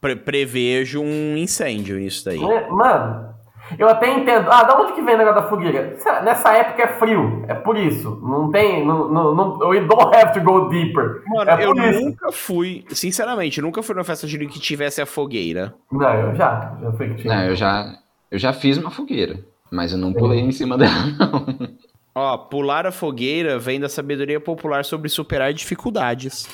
Pre- 0.00 0.16
prevejo 0.16 1.00
um 1.02 1.36
incêndio 1.36 1.98
nisso 1.98 2.24
daí. 2.24 2.42
É, 2.42 2.68
Mano, 2.70 3.29
eu 3.78 3.88
até 3.88 4.10
entendo. 4.12 4.48
Ah, 4.50 4.62
da 4.64 4.78
onde 4.78 4.92
que 4.92 5.02
vem 5.02 5.14
o 5.14 5.18
negócio 5.18 5.42
da 5.42 5.48
fogueira? 5.48 5.96
Nessa 6.22 6.52
época 6.52 6.82
é 6.82 6.88
frio, 6.98 7.44
é 7.48 7.54
por 7.54 7.76
isso. 7.76 8.20
Não 8.22 8.50
tem. 8.50 8.86
Não, 8.86 9.08
não, 9.08 9.34
não, 9.34 9.58
we 9.68 9.80
don't 9.80 10.14
have 10.16 10.32
to 10.32 10.40
go 10.40 10.68
deeper. 10.68 11.22
Mano, 11.26 11.50
é 11.50 11.64
eu 11.64 11.74
isso. 11.74 12.00
nunca 12.00 12.32
fui, 12.32 12.84
sinceramente, 12.90 13.60
nunca 13.60 13.82
fui 13.82 13.94
numa 13.94 14.04
festa 14.04 14.26
junina 14.26 14.50
que 14.50 14.60
tivesse 14.60 15.00
a 15.00 15.06
fogueira. 15.06 15.74
Não, 15.90 16.12
eu 16.14 16.34
já. 16.34 16.76
Já 16.80 16.92
fui 16.92 17.08
que 17.10 17.22
tinha. 17.22 17.34
Não, 17.34 17.44
eu 17.44 17.56
já, 17.56 17.94
eu 18.30 18.38
já 18.38 18.52
fiz 18.52 18.78
uma 18.78 18.90
fogueira, 18.90 19.40
mas 19.70 19.92
eu 19.92 19.98
não 19.98 20.12
pulei 20.12 20.40
em 20.40 20.52
cima 20.52 20.76
dela, 20.76 20.92
não. 21.18 21.80
Ó, 22.14 22.36
pular 22.36 22.86
a 22.86 22.92
fogueira 22.92 23.58
vem 23.58 23.78
da 23.78 23.88
sabedoria 23.88 24.40
popular 24.40 24.84
sobre 24.84 25.08
superar 25.08 25.52
dificuldades. 25.54 26.48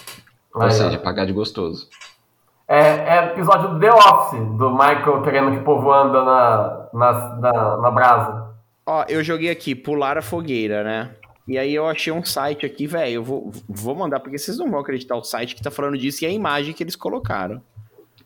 Ou 0.54 0.62
Aí, 0.62 0.68
ó. 0.68 0.70
seja, 0.70 0.98
pagar 0.98 1.24
de 1.24 1.32
gostoso. 1.32 1.88
É, 2.68 2.78
é 2.78 3.26
episódio 3.26 3.74
do 3.74 3.80
The 3.80 3.92
Office, 3.92 4.58
do 4.58 4.70
Michael 4.72 5.22
querendo 5.22 5.52
que 5.52 5.58
o 5.58 5.64
povo 5.64 5.92
anda 5.92 6.24
na, 6.24 6.88
na, 6.92 7.12
na, 7.36 7.76
na 7.76 7.90
brasa. 7.90 8.46
Ó, 8.84 9.04
eu 9.08 9.22
joguei 9.22 9.50
aqui, 9.50 9.74
pular 9.74 10.18
a 10.18 10.22
fogueira, 10.22 10.82
né? 10.82 11.10
E 11.46 11.56
aí 11.56 11.72
eu 11.72 11.86
achei 11.86 12.12
um 12.12 12.24
site 12.24 12.66
aqui, 12.66 12.88
velho, 12.88 13.14
eu 13.14 13.22
vou, 13.22 13.52
vou 13.68 13.94
mandar, 13.94 14.18
porque 14.18 14.36
vocês 14.36 14.58
não 14.58 14.68
vão 14.68 14.80
acreditar 14.80 15.14
o 15.14 15.22
site 15.22 15.54
que 15.54 15.62
tá 15.62 15.70
falando 15.70 15.96
disso 15.96 16.24
e 16.24 16.26
a 16.26 16.30
imagem 16.30 16.74
que 16.74 16.82
eles 16.82 16.96
colocaram. 16.96 17.62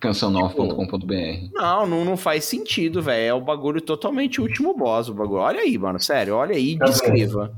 Cançãonova.com.br. 0.00 1.50
Não, 1.52 1.86
não, 1.86 2.04
não 2.06 2.16
faz 2.16 2.46
sentido, 2.46 3.02
velho. 3.02 3.28
É 3.28 3.34
o 3.34 3.40
bagulho 3.42 3.82
totalmente 3.82 4.40
último 4.40 4.74
boss, 4.74 5.10
o 5.10 5.14
bagulho. 5.14 5.42
Olha 5.42 5.60
aí, 5.60 5.76
mano, 5.76 6.00
sério, 6.00 6.34
olha 6.34 6.54
aí 6.54 6.72
e 6.72 6.78
descreva. 6.78 7.52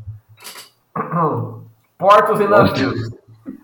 Portos 1.97 2.41
e 2.41 2.49
navios. 2.49 3.13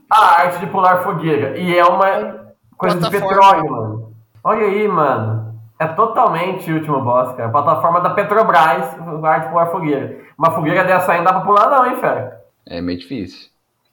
A 0.08 0.42
arte 0.42 0.60
de 0.60 0.70
pular 0.70 1.02
fogueira. 1.02 1.58
E 1.58 1.76
é 1.76 1.84
uma 1.84 2.47
coisa 2.78 2.96
de 2.96 3.02
Plataforma. 3.02 3.28
petróleo, 3.28 3.70
mano. 3.70 4.12
Olha 4.42 4.66
aí, 4.66 4.88
mano. 4.88 5.48
É 5.78 5.86
totalmente 5.86 6.72
o 6.72 6.76
último 6.76 7.00
boss, 7.02 7.36
cara. 7.36 7.50
Plataforma 7.50 8.00
da 8.00 8.10
Petrobras, 8.10 8.90
de 8.90 9.48
pular 9.48 9.70
fogueira. 9.70 10.20
Uma 10.36 10.52
fogueira 10.52 10.84
dessa 10.84 11.12
aí 11.12 11.18
não 11.18 11.24
dá 11.24 11.32
pra 11.34 11.42
pular, 11.42 11.70
não, 11.70 11.86
hein, 11.86 11.96
fera? 12.00 12.42
É 12.66 12.80
meio 12.80 12.98
difícil. 12.98 13.48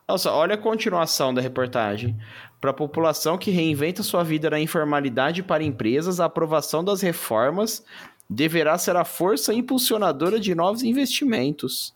Nossa, 0.07 0.31
olha 0.31 0.55
a 0.55 0.57
continuação 0.57 1.33
da 1.33 1.41
reportagem. 1.41 2.15
Para 2.61 2.71
a 2.71 2.73
população 2.73 3.37
que 3.37 3.51
reinventa 3.51 4.01
sua 4.01 4.23
vida 4.23 4.49
na 4.49 4.59
informalidade 4.59 5.43
para 5.43 5.63
empresas, 5.63 6.19
a 6.19 6.25
aprovação 6.25 6.83
das 6.83 7.01
reformas 7.01 7.83
deverá 8.29 8.77
ser 8.77 8.95
a 8.95 9.03
força 9.03 9.53
impulsionadora 9.53 10.39
de 10.39 10.55
novos 10.55 10.83
investimentos. 10.83 11.93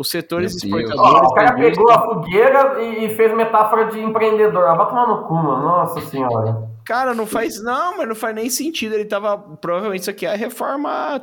Os 0.00 0.08
setores 0.08 0.54
exportadores. 0.56 0.98
Ó, 0.98 1.26
o 1.26 1.34
cara 1.34 1.52
pegou 1.52 1.90
a 1.90 2.00
fogueira 2.00 2.82
e, 2.82 3.04
e 3.04 3.14
fez 3.16 3.36
metáfora 3.36 3.84
de 3.90 4.00
empreendedor. 4.00 4.64
Ah, 4.66 4.74
vai 4.74 4.88
tomar 4.88 5.06
no 5.06 5.24
cu, 5.24 5.34
mano. 5.34 5.62
Nossa 5.62 6.00
senhora. 6.00 6.70
Cara, 6.86 7.12
não 7.12 7.26
faz. 7.26 7.62
Não, 7.62 7.98
mas 7.98 8.08
não 8.08 8.14
faz 8.14 8.34
nem 8.34 8.48
sentido. 8.48 8.94
Ele 8.94 9.04
tava. 9.04 9.36
Provavelmente 9.36 10.00
isso 10.00 10.10
aqui 10.10 10.24
é 10.24 10.32
a 10.32 10.36
reforma 10.36 11.20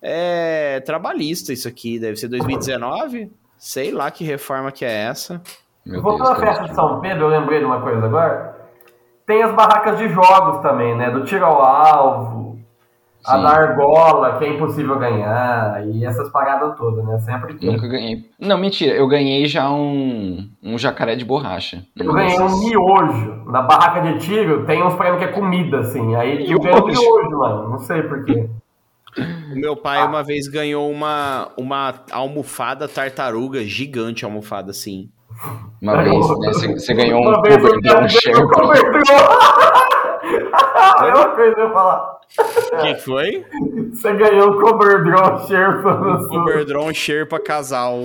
é, 0.00 0.80
trabalhista, 0.80 1.52
isso 1.52 1.68
aqui. 1.68 1.98
Deve 1.98 2.16
ser 2.16 2.28
2019. 2.28 3.30
Sei 3.58 3.92
lá 3.92 4.10
que 4.10 4.24
reforma 4.24 4.72
que 4.72 4.86
é 4.86 4.92
essa. 4.92 5.42
Meu 5.84 6.00
Voltando 6.00 6.30
à 6.30 6.36
festa 6.36 6.64
de 6.64 6.74
São 6.74 6.98
Pedro, 7.02 7.24
eu 7.24 7.28
lembrei 7.28 7.58
de 7.58 7.66
uma 7.66 7.82
coisa 7.82 8.06
agora. 8.06 8.56
Tem 9.26 9.42
as 9.42 9.54
barracas 9.54 9.98
de 9.98 10.08
jogos 10.08 10.62
também, 10.62 10.96
né? 10.96 11.10
Do 11.10 11.22
tiro 11.24 11.44
ao 11.44 11.60
alvo, 11.60 12.35
a 13.26 13.36
da 13.38 13.48
argola, 13.48 14.38
que 14.38 14.44
é 14.44 14.54
impossível 14.54 14.98
ganhar, 14.98 15.86
e 15.86 16.04
essas 16.04 16.30
paradas 16.30 16.76
todas, 16.76 17.04
né? 17.04 17.18
Sempre 17.18 17.54
tem. 17.54 17.72
Nunca 17.72 17.88
ganhei. 17.88 18.24
Não, 18.38 18.56
mentira, 18.56 18.94
eu 18.94 19.08
ganhei 19.08 19.46
já 19.46 19.70
um, 19.70 20.48
um 20.62 20.78
jacaré 20.78 21.16
de 21.16 21.24
borracha. 21.24 21.82
Eu 21.96 22.12
ganhei 22.12 22.38
um 22.38 22.58
miojo. 22.60 23.44
Na 23.46 23.62
barraca 23.62 24.00
de 24.00 24.18
tiro 24.18 24.64
tem 24.64 24.82
uns 24.82 24.94
prêmios 24.94 25.18
que 25.18 25.24
é 25.24 25.32
comida, 25.32 25.80
assim. 25.80 26.14
Aí 26.14 26.50
eu 26.50 26.58
ganhei 26.60 26.80
um 26.80 26.86
Miojo? 26.86 27.38
mano. 27.38 27.68
Não 27.70 27.78
sei 27.78 28.02
porquê. 28.02 28.48
O 29.52 29.58
meu 29.58 29.76
pai 29.76 30.06
uma 30.06 30.22
vez 30.22 30.46
ganhou 30.46 30.90
uma, 30.90 31.48
uma 31.56 31.94
almofada 32.12 32.86
tartaruga 32.86 33.64
gigante, 33.64 34.24
almofada 34.24 34.70
assim. 34.70 35.08
Uma 35.80 36.02
vez, 36.02 36.28
né? 36.40 36.48
Você, 36.48 36.72
você 36.72 36.94
ganhou 36.94 37.20
um 37.20 37.28
Uma 37.28 37.42
vez 37.42 37.56
eu 37.56 37.74
cobertor, 37.74 38.00
ganhei 38.00 38.42
um 38.42 38.48
cobertor. 38.48 39.55
É 41.04 41.14
uma 41.14 41.28
coisa 41.30 41.54
que 41.54 41.60
eu 41.60 41.72
falar. 41.72 42.16
O 42.72 42.76
que 42.82 42.94
que 42.94 43.00
foi? 43.02 43.46
Você 43.92 44.12
ganhou 44.14 44.50
um 44.52 44.60
coberdron 44.60 45.38
Sherpa 45.46 45.94
no 45.94 46.20
sul. 46.20 46.28
Coberdron 46.30 46.92
Sherpa 46.92 47.38
casal. 47.38 48.04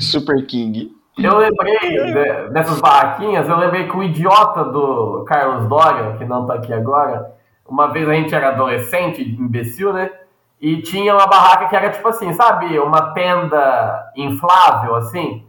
Super 0.00 0.44
King. 0.46 0.92
Eu 1.16 1.38
lembrei 1.38 1.78
de- 1.78 2.48
dessas 2.50 2.80
barraquinhas, 2.80 3.48
eu 3.48 3.56
lembrei 3.56 3.88
que 3.88 3.96
o 3.96 4.02
idiota 4.02 4.64
do 4.64 5.24
Carlos 5.28 5.66
Dória, 5.68 6.16
que 6.16 6.24
não 6.24 6.44
tá 6.44 6.54
aqui 6.54 6.72
agora, 6.72 7.32
uma 7.68 7.86
vez 7.92 8.08
a 8.08 8.14
gente 8.14 8.34
era 8.34 8.48
adolescente, 8.48 9.22
imbecil, 9.22 9.92
né? 9.92 10.10
E 10.60 10.82
tinha 10.82 11.14
uma 11.14 11.26
barraca 11.26 11.68
que 11.68 11.76
era 11.76 11.90
tipo 11.90 12.08
assim, 12.08 12.32
sabe? 12.32 12.78
Uma 12.78 13.12
tenda 13.12 14.10
inflável, 14.16 14.96
assim. 14.96 15.46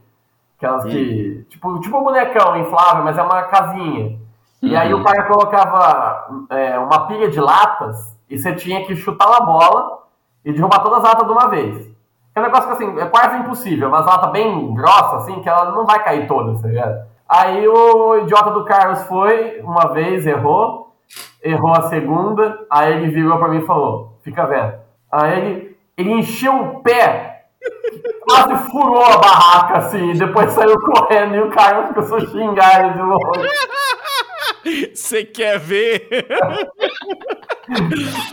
Aquelas 0.57 0.83
que. 0.85 1.45
Tipo, 1.49 1.79
tipo 1.79 1.97
um 1.97 2.03
bonecão 2.03 2.57
inflável, 2.57 3.03
mas 3.03 3.17
é 3.17 3.21
uma 3.23 3.43
casinha. 3.43 4.19
E 4.65 4.75
aí 4.75 4.93
o 4.93 5.03
cara 5.03 5.23
colocava 5.23 6.45
é, 6.49 6.79
uma 6.79 7.05
pilha 7.07 7.29
de 7.29 7.39
latas 7.39 8.17
e 8.27 8.37
você 8.37 8.53
tinha 8.53 8.83
que 8.83 8.95
chutar 8.95 9.27
uma 9.27 9.41
bola 9.41 9.99
e 10.43 10.51
derrubar 10.51 10.79
todas 10.79 10.99
as 10.99 11.03
latas 11.03 11.27
de 11.27 11.31
uma 11.31 11.47
vez. 11.47 11.95
É 12.33 12.39
um 12.39 12.43
negócio 12.43 12.67
que 12.67 12.73
assim, 12.73 12.99
é 12.99 13.05
quase 13.05 13.37
impossível, 13.37 13.89
mas 13.89 14.05
lata 14.05 14.27
bem 14.27 14.73
grossa, 14.73 15.17
assim, 15.17 15.39
que 15.41 15.47
ela 15.47 15.71
não 15.71 15.85
vai 15.85 16.03
cair 16.03 16.27
toda, 16.27 16.59
tá 16.59 16.67
ligado? 16.67 17.05
Aí 17.29 17.67
o 17.67 18.17
idiota 18.17 18.51
do 18.51 18.65
Carlos 18.65 19.03
foi, 19.03 19.61
uma 19.61 19.93
vez, 19.93 20.27
errou, 20.27 20.93
errou 21.43 21.71
a 21.71 21.83
segunda, 21.83 22.65
aí 22.69 22.91
ele 22.91 23.11
virou 23.11 23.37
pra 23.37 23.47
mim 23.47 23.59
e 23.59 23.65
falou, 23.65 24.17
fica 24.23 24.45
vendo. 24.45 24.73
Aí 25.11 25.39
ele, 25.39 25.77
ele 25.95 26.11
encheu 26.11 26.53
o 26.59 26.81
pé, 26.81 27.45
quase 28.27 28.69
furou 28.69 29.05
a 29.05 29.17
barraca, 29.17 29.77
assim, 29.77 30.11
e 30.11 30.17
depois 30.17 30.51
saiu 30.51 30.75
correndo 30.79 31.35
e 31.35 31.41
o 31.41 31.49
Carlos 31.51 31.91
começou 31.91 32.17
a 32.17 32.21
xingar 32.21 32.83
ele 32.83 32.93
de 32.93 33.01
longe. 33.01 33.49
Você 34.93 35.23
quer 35.23 35.59
ver? 35.59 36.07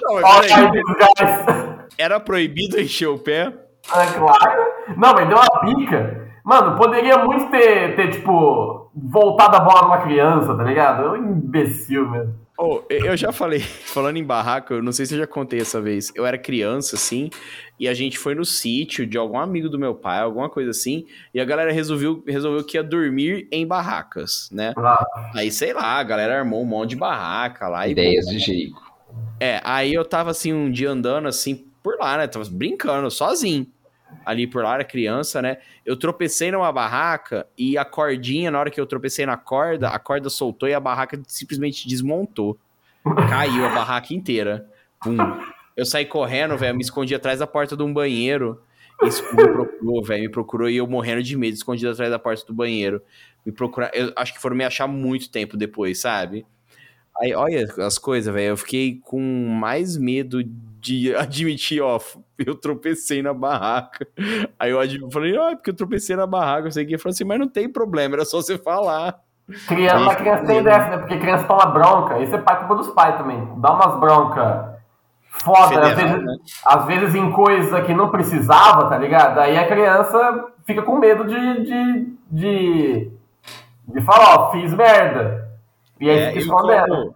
Não, 0.02 0.14
Olha 0.14 1.86
era 1.98 2.18
proibido 2.20 2.80
encher 2.80 3.08
o 3.08 3.18
pé? 3.18 3.52
Ah, 3.90 4.06
claro. 4.06 4.62
Não, 4.96 5.12
mas 5.14 5.28
deu 5.28 5.36
uma 5.36 5.60
pica. 5.60 6.30
Mano, 6.44 6.76
poderia 6.76 7.18
muito 7.18 7.50
ter, 7.50 7.94
ter, 7.94 8.10
tipo, 8.10 8.90
voltado 8.94 9.56
a 9.56 9.60
bola 9.60 9.82
numa 9.82 10.02
criança, 10.02 10.56
tá 10.56 10.64
ligado? 10.64 11.04
É 11.04 11.10
um 11.10 11.16
imbecil 11.16 12.10
mesmo. 12.10 12.34
Oh, 12.64 12.80
eu 12.88 13.16
já 13.16 13.32
falei, 13.32 13.58
falando 13.58 14.18
em 14.18 14.24
barraca, 14.24 14.74
eu 14.74 14.82
não 14.84 14.92
sei 14.92 15.04
se 15.04 15.14
eu 15.14 15.18
já 15.18 15.26
contei 15.26 15.60
essa 15.60 15.80
vez. 15.80 16.12
Eu 16.14 16.24
era 16.24 16.38
criança, 16.38 16.94
assim, 16.94 17.28
e 17.76 17.88
a 17.88 17.94
gente 17.94 18.16
foi 18.16 18.36
no 18.36 18.44
sítio 18.44 19.04
de 19.04 19.18
algum 19.18 19.36
amigo 19.36 19.68
do 19.68 19.80
meu 19.80 19.96
pai, 19.96 20.20
alguma 20.20 20.48
coisa 20.48 20.70
assim, 20.70 21.04
e 21.34 21.40
a 21.40 21.44
galera 21.44 21.72
resolveu, 21.72 22.22
resolveu 22.24 22.62
que 22.62 22.76
ia 22.76 22.82
dormir 22.84 23.48
em 23.50 23.66
barracas, 23.66 24.48
né? 24.52 24.74
Ah, 24.76 25.32
Aí, 25.34 25.50
sei 25.50 25.72
lá, 25.72 25.98
a 25.98 26.04
galera 26.04 26.38
armou 26.38 26.62
um 26.62 26.64
monte 26.64 26.90
de 26.90 26.96
barraca 26.96 27.66
lá. 27.66 27.88
Ideias 27.88 28.26
de 28.26 28.38
Jeico. 28.38 28.80
É, 29.40 29.60
aí 29.64 29.92
eu 29.92 30.04
tava 30.04 30.30
assim, 30.30 30.52
um 30.52 30.70
dia 30.70 30.90
andando 30.90 31.26
assim 31.26 31.64
por 31.82 31.98
lá, 31.98 32.16
né? 32.16 32.28
Tava 32.28 32.48
brincando, 32.48 33.10
sozinho. 33.10 33.66
Ali 34.24 34.46
por 34.46 34.62
lá, 34.62 34.74
era 34.74 34.84
criança, 34.84 35.42
né? 35.42 35.58
Eu 35.84 35.96
tropecei 35.96 36.50
numa 36.50 36.70
barraca 36.70 37.46
e 37.56 37.76
a 37.76 37.84
cordinha, 37.84 38.50
na 38.50 38.60
hora 38.60 38.70
que 38.70 38.80
eu 38.80 38.86
tropecei 38.86 39.26
na 39.26 39.36
corda, 39.36 39.88
a 39.88 39.98
corda 39.98 40.30
soltou 40.30 40.68
e 40.68 40.74
a 40.74 40.80
barraca 40.80 41.20
simplesmente 41.26 41.88
desmontou. 41.88 42.58
Caiu 43.28 43.66
a 43.66 43.70
barraca 43.70 44.14
inteira. 44.14 44.68
Pum. 45.02 45.16
Eu 45.76 45.84
saí 45.84 46.04
correndo, 46.04 46.56
velho, 46.56 46.76
me 46.76 46.82
escondi 46.82 47.14
atrás 47.14 47.38
da 47.38 47.46
porta 47.46 47.76
de 47.76 47.82
um 47.82 47.92
banheiro. 47.92 48.62
Isso 49.02 49.24
me 49.34 49.48
procurou, 49.48 50.04
velho, 50.04 50.22
me 50.22 50.28
procurou 50.28 50.68
e 50.68 50.76
eu 50.76 50.86
morrendo 50.86 51.22
de 51.22 51.36
medo, 51.36 51.54
escondido 51.54 51.90
atrás 51.90 52.10
da 52.10 52.18
porta 52.18 52.46
do 52.46 52.54
banheiro. 52.54 53.02
Me 53.44 53.50
procurar, 53.50 53.90
eu 53.94 54.12
acho 54.14 54.32
que 54.32 54.40
foram 54.40 54.54
me 54.54 54.64
achar 54.64 54.86
muito 54.86 55.30
tempo 55.30 55.56
depois, 55.56 56.00
sabe? 56.00 56.46
Aí, 57.20 57.34
olha 57.34 57.66
as 57.78 57.98
coisas, 57.98 58.32
velho. 58.32 58.50
Eu 58.50 58.56
fiquei 58.56 59.00
com 59.04 59.20
mais 59.20 59.96
medo 59.96 60.42
de 60.42 61.14
admitir, 61.16 61.80
ó, 61.80 61.98
eu 62.38 62.54
tropecei 62.54 63.22
na 63.22 63.34
barraca. 63.34 64.06
Aí 64.58 64.70
eu 64.70 65.10
falei, 65.10 65.36
ah, 65.36 65.50
é 65.50 65.54
porque 65.54 65.70
eu 65.70 65.76
tropecei 65.76 66.16
na 66.16 66.26
barraca, 66.26 66.68
eu 66.68 66.72
sei 66.72 66.84
que. 66.84 66.92
Ele 66.92 66.98
falou 66.98 67.12
assim, 67.12 67.24
mas 67.24 67.38
não 67.38 67.48
tem 67.48 67.68
problema, 67.68 68.16
era 68.16 68.24
só 68.24 68.40
você 68.40 68.58
falar. 68.58 69.20
criança, 69.68 70.10
a 70.10 70.16
criança 70.16 70.44
tem 70.44 70.62
dessa, 70.62 70.90
né? 70.90 70.98
Porque 70.98 71.18
criança 71.18 71.44
toma 71.44 71.66
bronca. 71.66 72.18
Isso 72.20 72.34
é 72.34 72.38
pai 72.38 72.58
culpa 72.58 72.74
dos 72.76 72.90
pais 72.90 73.16
também. 73.16 73.48
Dá 73.58 73.72
umas 73.72 73.98
bronca 74.00 74.72
foda, 75.32 75.80
às 75.80 75.94
Federal, 75.94 75.96
vezes, 75.96 76.24
né? 76.24 76.36
às 76.64 76.84
vezes 76.86 77.14
em 77.14 77.32
coisa 77.32 77.82
que 77.82 77.94
não 77.94 78.10
precisava, 78.10 78.88
tá 78.88 78.98
ligado? 78.98 79.38
Aí 79.38 79.56
a 79.56 79.66
criança 79.66 80.46
fica 80.66 80.82
com 80.82 80.98
medo 80.98 81.24
de, 81.24 81.64
de, 81.64 82.16
de, 82.30 83.10
de 83.88 84.00
falar, 84.02 84.36
ó, 84.36 84.52
fiz 84.52 84.74
merda. 84.74 85.41
E 86.02 86.10
aí 86.10 86.18
É, 86.18 86.26
fica 86.28 86.38
eu, 86.40 86.42
escondendo. 86.42 86.86
como, 86.88 87.14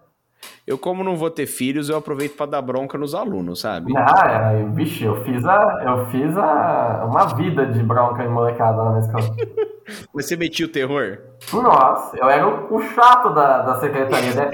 eu, 0.65 0.77
como 0.77 1.03
não 1.03 1.15
vou 1.17 1.29
ter 1.29 1.45
filhos, 1.47 1.89
eu 1.89 1.97
aproveito 1.97 2.35
pra 2.37 2.45
dar 2.45 2.61
bronca 2.61 2.97
nos 2.97 3.13
alunos, 3.15 3.59
sabe? 3.61 3.93
Ah, 3.97 4.51
é, 4.53 4.63
bicho, 4.63 5.03
eu 5.05 5.23
fiz, 5.23 5.45
a, 5.45 5.83
eu 5.85 6.05
fiz 6.07 6.37
a, 6.37 7.05
uma 7.05 7.25
vida 7.35 7.65
de 7.65 7.83
bronca 7.83 8.23
em 8.23 8.29
molecada 8.29 8.77
lá 8.81 8.91
na 8.93 8.99
escola. 8.99 9.35
Você 10.13 10.35
metia 10.35 10.65
o 10.65 10.69
terror? 10.69 11.19
Nossa, 11.53 12.17
eu 12.17 12.29
era 12.29 12.45
o, 12.47 12.75
o 12.75 12.81
chato 12.81 13.29
da, 13.33 13.61
da 13.61 13.79
secretaria, 13.79 14.33
né? 14.33 14.51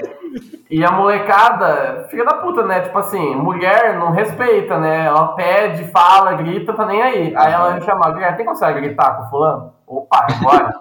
E 0.70 0.84
a 0.84 0.90
molecada, 0.92 2.06
filha 2.08 2.24
da 2.24 2.34
puta, 2.34 2.64
né? 2.64 2.80
Tipo 2.82 2.98
assim, 2.98 3.34
mulher 3.36 3.98
não 3.98 4.10
respeita, 4.12 4.78
né? 4.78 5.06
Ela 5.06 5.34
pede, 5.34 5.90
fala, 5.90 6.34
grita, 6.34 6.72
tá 6.72 6.86
nem 6.86 7.02
aí. 7.02 7.36
Aí 7.36 7.52
ela 7.52 7.74
me 7.74 7.82
chamava, 7.82 8.32
tem 8.34 8.46
como 8.46 8.56
você 8.56 8.72
gritar 8.74 9.16
com 9.16 9.22
o 9.24 9.30
fulano? 9.30 9.72
Opa, 9.86 10.26
agora. 10.40 10.72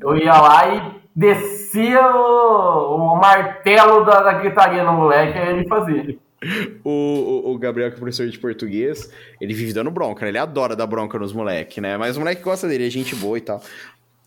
eu 0.00 0.16
ia 0.16 0.40
lá 0.40 0.68
e 0.68 1.03
descia 1.14 2.16
o, 2.16 2.96
o 2.96 3.16
martelo 3.16 4.04
da, 4.04 4.22
da 4.22 4.32
gritaria 4.34 4.82
no 4.82 4.92
moleque, 4.92 5.38
aí 5.38 5.50
ele 5.50 5.68
fazia. 5.68 6.18
O, 6.84 6.90
o, 6.90 7.52
o 7.52 7.58
Gabriel, 7.58 7.90
que 7.90 7.96
é 7.96 7.98
professor 7.98 8.28
de 8.28 8.38
português, 8.38 9.10
ele 9.40 9.54
vive 9.54 9.72
dando 9.72 9.90
bronca, 9.90 10.24
né? 10.24 10.30
Ele 10.30 10.38
adora 10.38 10.76
dar 10.76 10.86
bronca 10.86 11.18
nos 11.18 11.32
moleques, 11.32 11.82
né? 11.82 11.96
Mas 11.96 12.16
o 12.16 12.20
moleque 12.20 12.42
gosta 12.42 12.68
dele, 12.68 12.86
é 12.86 12.90
gente 12.90 13.14
boa 13.14 13.38
e 13.38 13.40
tal. 13.40 13.62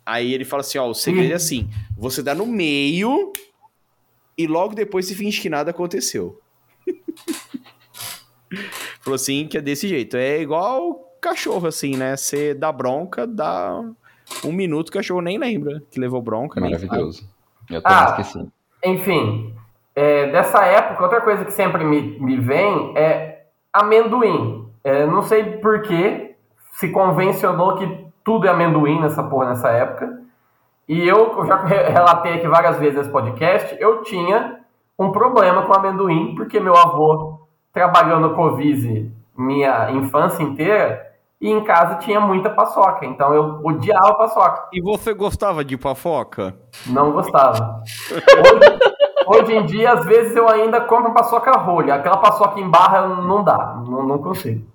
Aí 0.05 0.33
ele 0.33 0.45
fala 0.45 0.61
assim: 0.61 0.77
ó, 0.77 0.87
o 0.87 0.93
segredo 0.93 1.33
é 1.33 1.35
assim: 1.35 1.69
você 1.97 2.23
dá 2.23 2.33
no 2.33 2.47
meio 2.47 3.33
e 4.37 4.47
logo 4.47 4.73
depois 4.73 5.05
se 5.05 5.13
finge 5.13 5.41
que 5.41 5.49
nada 5.49 5.71
aconteceu. 5.71 6.39
Falou 9.01 9.15
assim 9.15 9.47
que 9.47 9.57
é 9.57 9.61
desse 9.61 9.87
jeito. 9.87 10.17
É 10.17 10.41
igual 10.41 11.07
cachorro, 11.21 11.67
assim, 11.67 11.97
né? 11.97 12.15
Você 12.15 12.53
dá 12.53 12.71
bronca, 12.71 13.27
dá 13.27 13.83
um 14.45 14.51
minuto, 14.51 14.89
o 14.89 14.91
cachorro 14.91 15.21
nem 15.21 15.37
lembra 15.37 15.81
que 15.91 15.99
levou 15.99 16.21
bronca. 16.21 16.59
Maravilhoso. 16.59 17.27
Eu 17.69 17.81
também 17.81 17.97
Ah. 17.97 18.05
esqueci. 18.09 18.47
Enfim, 18.85 19.53
é, 19.95 20.31
dessa 20.31 20.63
época, 20.65 21.03
outra 21.03 21.21
coisa 21.21 21.43
que 21.43 21.51
sempre 21.51 21.83
me, 21.83 22.19
me 22.19 22.37
vem 22.37 22.93
é 22.97 23.43
amendoim. 23.73 24.67
É, 24.83 25.05
não 25.05 25.21
sei 25.23 25.43
por 25.57 25.81
que 25.81 26.35
se 26.73 26.89
convencionou 26.89 27.75
que 27.77 28.05
tudo 28.23 28.47
é 28.47 28.49
amendoim 28.49 28.99
nessa 29.01 29.23
porra 29.23 29.49
nessa 29.49 29.69
época. 29.69 30.21
E 30.87 31.05
eu, 31.07 31.37
eu 31.37 31.45
já 31.45 31.57
re- 31.63 31.89
relatei 31.89 32.33
aqui 32.35 32.47
várias 32.47 32.77
vezes 32.79 32.97
nesse 32.97 33.09
podcast, 33.09 33.75
eu 33.79 34.03
tinha 34.03 34.59
um 34.97 35.11
problema 35.11 35.63
com 35.63 35.73
amendoim, 35.73 36.33
porque 36.35 36.59
meu 36.59 36.75
avô 36.77 37.39
trabalhou 37.73 38.19
no 38.19 38.33
Covise 38.35 39.11
minha 39.37 39.91
infância 39.91 40.41
inteira 40.41 41.06
e 41.39 41.49
em 41.51 41.63
casa 41.63 41.95
tinha 41.95 42.19
muita 42.19 42.49
paçoca. 42.49 43.05
Então 43.05 43.33
eu 43.33 43.59
odiava 43.63 44.15
paçoca. 44.15 44.67
E 44.73 44.81
você 44.81 45.13
gostava 45.13 45.63
de 45.63 45.77
pafoca? 45.77 46.55
Não 46.87 47.11
gostava. 47.11 47.83
Hoje, 49.27 49.43
hoje 49.43 49.55
em 49.55 49.65
dia, 49.65 49.93
às 49.93 50.05
vezes, 50.05 50.35
eu 50.35 50.49
ainda 50.49 50.81
compro 50.81 51.13
paçoca 51.13 51.51
rolha. 51.51 51.95
Aquela 51.95 52.17
paçoca 52.17 52.59
em 52.59 52.69
barra 52.69 53.07
não 53.07 53.43
dá. 53.43 53.75
Não, 53.87 54.03
não 54.03 54.17
consigo. 54.17 54.65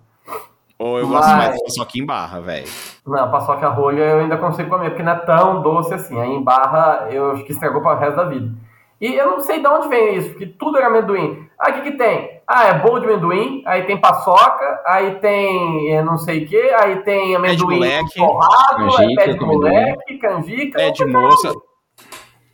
Ou 0.78 0.98
eu 0.98 1.06
gosto 1.08 1.28
Mas- 1.28 1.36
mais 1.36 1.54
de 1.56 1.62
paçoca 1.64 1.92
em 1.96 2.06
barra, 2.06 2.40
velho. 2.40 2.66
Não, 3.06 3.30
paçoca 3.30 3.68
rolha 3.68 4.00
eu 4.02 4.20
ainda 4.20 4.36
consigo 4.36 4.68
comer, 4.70 4.90
porque 4.90 5.02
não 5.02 5.12
é 5.12 5.16
tão 5.16 5.62
doce 5.62 5.94
assim. 5.94 6.20
Aí 6.20 6.30
em 6.30 6.42
barra 6.42 7.08
eu 7.10 7.32
acho 7.32 7.44
que 7.44 7.52
estragou 7.52 7.80
para 7.82 7.96
o 7.96 7.98
resto 7.98 8.16
da 8.16 8.24
vida. 8.24 8.52
E 9.00 9.14
eu 9.14 9.30
não 9.32 9.40
sei 9.40 9.60
de 9.60 9.66
onde 9.66 9.88
vem 9.88 10.14
isso, 10.16 10.30
porque 10.30 10.46
tudo 10.46 10.78
era 10.78 10.86
amendoim. 10.86 11.48
Ah, 11.58 11.70
o 11.70 11.72
que, 11.74 11.80
que 11.82 11.92
tem? 11.98 12.40
Ah, 12.54 12.66
é 12.66 12.74
bolo 12.80 12.98
de 13.00 13.06
amendoim, 13.06 13.62
aí 13.64 13.84
tem 13.84 13.96
paçoca, 13.98 14.82
aí 14.86 15.12
tem 15.20 15.90
eh, 15.94 16.02
não 16.02 16.18
sei 16.18 16.44
o 16.44 16.46
que, 16.48 16.56
aí 16.74 16.96
tem 17.02 17.34
amendoim 17.34 17.76
moleque, 17.76 18.14
torrado, 18.14 18.76
canjica 18.76 19.12
é 19.12 19.14
pé 19.24 19.32
de 19.32 19.40
moleque, 19.40 20.18
canjica. 20.18 20.78
Pé 20.78 20.90
de 20.90 21.02
outra 21.04 21.20
moça. 21.20 21.52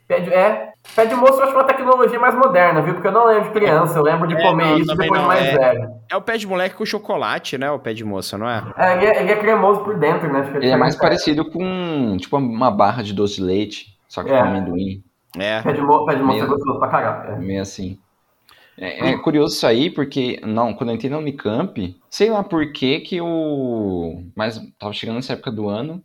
Pé 0.07 0.21
de, 0.21 0.33
é, 0.33 0.73
pé 0.97 1.05
de 1.05 1.15
moço 1.15 1.35
eu 1.35 1.45
acho 1.45 1.53
uma 1.55 1.65
tecnologia 1.65 2.19
mais 2.19 2.35
moderna, 2.35 2.81
viu? 2.81 2.95
Porque 2.95 3.09
eu 3.09 3.13
não 3.13 3.27
lembro 3.27 3.45
de 3.45 3.51
criança, 3.51 3.99
eu 3.99 4.03
lembro 4.03 4.27
de 4.29 4.37
É, 4.37 4.41
comer 4.43 4.65
não, 4.67 4.79
isso 4.79 4.97
depois 4.97 5.21
de 5.21 5.27
mais 5.27 5.45
é. 5.47 5.59
velho. 5.59 5.89
É 6.11 6.17
o 6.17 6.23
pé 6.23 6.37
de 6.39 6.47
moleque 6.47 6.77
com 6.77 6.87
chocolate, 6.87 7.59
né? 7.59 7.71
O 7.71 7.79
pé 7.79 7.93
de 7.93 8.05
moça, 8.05 8.39
não 8.39 8.49
é? 8.49 8.63
É, 8.77 8.93
ele, 8.97 9.07
é, 9.07 9.21
ele 9.21 9.33
é 9.33 9.37
cremoso 9.37 9.81
por 9.81 9.99
dentro, 9.99 10.33
né? 10.33 10.49
Que 10.51 10.57
Ele 10.59 10.71
é 10.71 10.77
mais 10.77 10.97
parecido 10.97 11.51
com 11.51 12.17
tipo 12.19 12.37
uma 12.39 12.71
barra 12.71 13.03
de 13.03 13.13
doce 13.13 13.37
de 13.37 13.43
leite, 13.43 13.87
só 14.09 14.23
que 14.23 14.31
É. 14.31 14.39
com 14.41 14.45
amendoim. 14.49 15.03
É. 15.39 15.61
Pé 15.61 15.73
de, 15.73 15.83
mo 15.83 16.07
pé 16.07 16.15
de 16.15 16.23
moço 16.23 16.39
é 16.39 16.43
Meu. 16.43 16.51
gostoso 16.51 16.79
pra 16.79 16.89
caralho. 16.89 17.33
é. 17.33 17.37
Meio 17.39 17.61
assim. 17.61 17.99
É, 18.81 19.11
é 19.11 19.19
curioso 19.19 19.57
isso 19.57 19.67
aí, 19.67 19.91
porque 19.91 20.41
não, 20.45 20.73
quando 20.73 20.91
eu 20.91 20.95
entrei 20.95 21.11
na 21.11 21.19
Unicamp, 21.19 21.97
sei 22.09 22.31
lá 22.31 22.45
por 22.45 22.73
que 22.73 23.01
que 23.01 23.21
o. 23.21 24.23
Mas 24.37 24.61
tava 24.79 24.93
chegando 24.93 25.17
nessa 25.17 25.33
época 25.33 25.51
do 25.51 25.69
ano, 25.69 26.03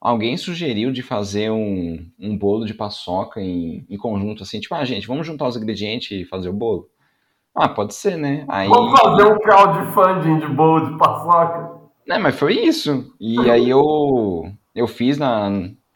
alguém 0.00 0.36
sugeriu 0.36 0.90
de 0.90 1.02
fazer 1.02 1.50
um, 1.50 2.06
um 2.18 2.36
bolo 2.36 2.64
de 2.64 2.74
paçoca 2.74 3.40
em, 3.40 3.86
em 3.88 3.96
conjunto, 3.98 4.42
assim, 4.42 4.58
tipo, 4.58 4.74
ah, 4.74 4.84
gente, 4.84 5.06
vamos 5.06 5.26
juntar 5.26 5.46
os 5.46 5.56
ingredientes 5.56 6.10
e 6.10 6.24
fazer 6.24 6.48
o 6.48 6.54
bolo? 6.54 6.88
Ah, 7.54 7.68
pode 7.68 7.94
ser, 7.94 8.16
né? 8.16 8.44
Aí. 8.48 8.68
Vamos 8.68 8.98
fazer 8.98 9.26
um 9.26 9.38
crowdfunding 9.38 10.38
de 10.40 10.46
bolo 10.48 10.90
de 10.90 10.98
paçoca. 10.98 11.74
Né, 12.06 12.18
mas 12.18 12.38
foi 12.38 12.54
isso. 12.54 13.14
E 13.20 13.38
aí 13.50 13.70
eu, 13.70 14.50
eu 14.74 14.86
fiz 14.86 15.16
na, 15.16 15.50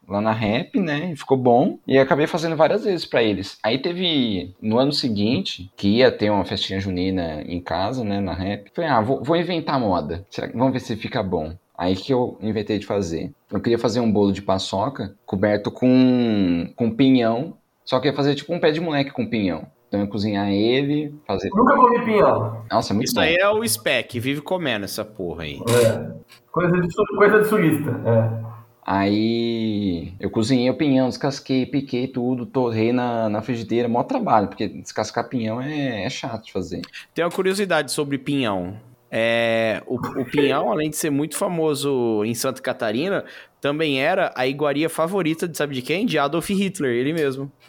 lá 0.08 0.20
na 0.20 0.32
rap, 0.32 0.78
né? 0.80 1.10
e 1.12 1.16
Ficou 1.16 1.36
bom. 1.36 1.78
E 1.86 1.98
acabei 1.98 2.26
fazendo 2.26 2.56
várias 2.56 2.84
vezes 2.84 3.04
pra 3.04 3.22
eles. 3.22 3.58
Aí 3.62 3.78
teve 3.78 4.54
no 4.60 4.78
ano 4.78 4.92
seguinte, 4.92 5.70
que 5.76 5.88
ia 5.98 6.10
ter 6.10 6.30
uma 6.30 6.44
festinha 6.44 6.80
junina 6.80 7.42
em 7.46 7.60
casa, 7.60 8.02
né? 8.04 8.20
Na 8.20 8.32
rap. 8.34 8.70
Falei, 8.74 8.90
ah, 8.90 9.00
vou, 9.00 9.22
vou 9.22 9.36
inventar 9.36 9.78
moda. 9.78 10.24
Será 10.30 10.48
que- 10.48 10.56
Vamos 10.56 10.72
ver 10.72 10.80
se 10.80 10.96
fica 10.96 11.22
bom. 11.22 11.52
Aí 11.76 11.94
que 11.94 12.12
eu 12.12 12.36
inventei 12.42 12.78
de 12.78 12.86
fazer. 12.86 13.30
Eu 13.52 13.60
queria 13.60 13.78
fazer 13.78 14.00
um 14.00 14.10
bolo 14.10 14.32
de 14.32 14.42
paçoca 14.42 15.14
coberto 15.24 15.70
com, 15.70 16.68
com 16.74 16.90
pinhão. 16.90 17.54
Só 17.84 18.00
que 18.00 18.08
ia 18.08 18.14
fazer 18.14 18.34
tipo 18.34 18.52
um 18.52 18.58
pé 18.60 18.70
de 18.70 18.80
moleque 18.80 19.10
com 19.12 19.26
pinhão. 19.26 19.66
Então 19.86 20.00
eu 20.00 20.04
ia 20.06 20.10
cozinhar 20.10 20.48
ele, 20.50 21.14
fazer. 21.26 21.48
Nunca 21.54 21.74
comi 21.76 22.04
pinhão. 22.04 22.62
Nossa, 22.70 22.92
muito 22.92 23.06
Isso 23.06 23.14
bom. 23.14 23.20
aí 23.22 23.36
é 23.36 23.48
o 23.48 23.66
spec, 23.66 24.18
vive 24.20 24.42
comendo 24.42 24.84
essa 24.84 25.02
porra 25.04 25.44
aí. 25.44 25.54
É. 25.56 26.10
Coisa, 26.52 26.76
de, 26.80 26.88
coisa 27.16 27.38
de 27.40 27.48
sulista. 27.48 27.90
É. 28.04 28.47
Aí 28.90 30.14
eu 30.18 30.30
cozinhei 30.30 30.70
o 30.70 30.74
pinhão, 30.74 31.10
descasquei, 31.10 31.66
piquei 31.66 32.08
tudo, 32.08 32.46
torrei 32.46 32.90
na, 32.90 33.28
na 33.28 33.42
frigideira, 33.42 33.86
maior 33.86 34.04
trabalho, 34.04 34.48
porque 34.48 34.66
descascar 34.66 35.28
pinhão 35.28 35.60
é, 35.60 36.04
é 36.04 36.08
chato 36.08 36.46
de 36.46 36.52
fazer. 36.52 36.80
Tem 37.14 37.22
uma 37.22 37.30
curiosidade 37.30 37.92
sobre 37.92 38.16
pinhão. 38.16 38.80
É, 39.10 39.82
o, 39.86 39.96
o 39.96 40.24
pinhão, 40.24 40.72
além 40.72 40.88
de 40.88 40.96
ser 40.96 41.10
muito 41.10 41.36
famoso 41.36 42.24
em 42.24 42.32
Santa 42.34 42.62
Catarina, 42.62 43.26
também 43.60 44.00
era 44.00 44.32
a 44.34 44.46
iguaria 44.46 44.88
favorita 44.88 45.46
de 45.46 45.54
sabe 45.54 45.74
de 45.74 45.82
quem? 45.82 46.06
De 46.06 46.18
Adolf 46.18 46.48
Hitler, 46.48 46.92
ele 46.92 47.12
mesmo. 47.12 47.52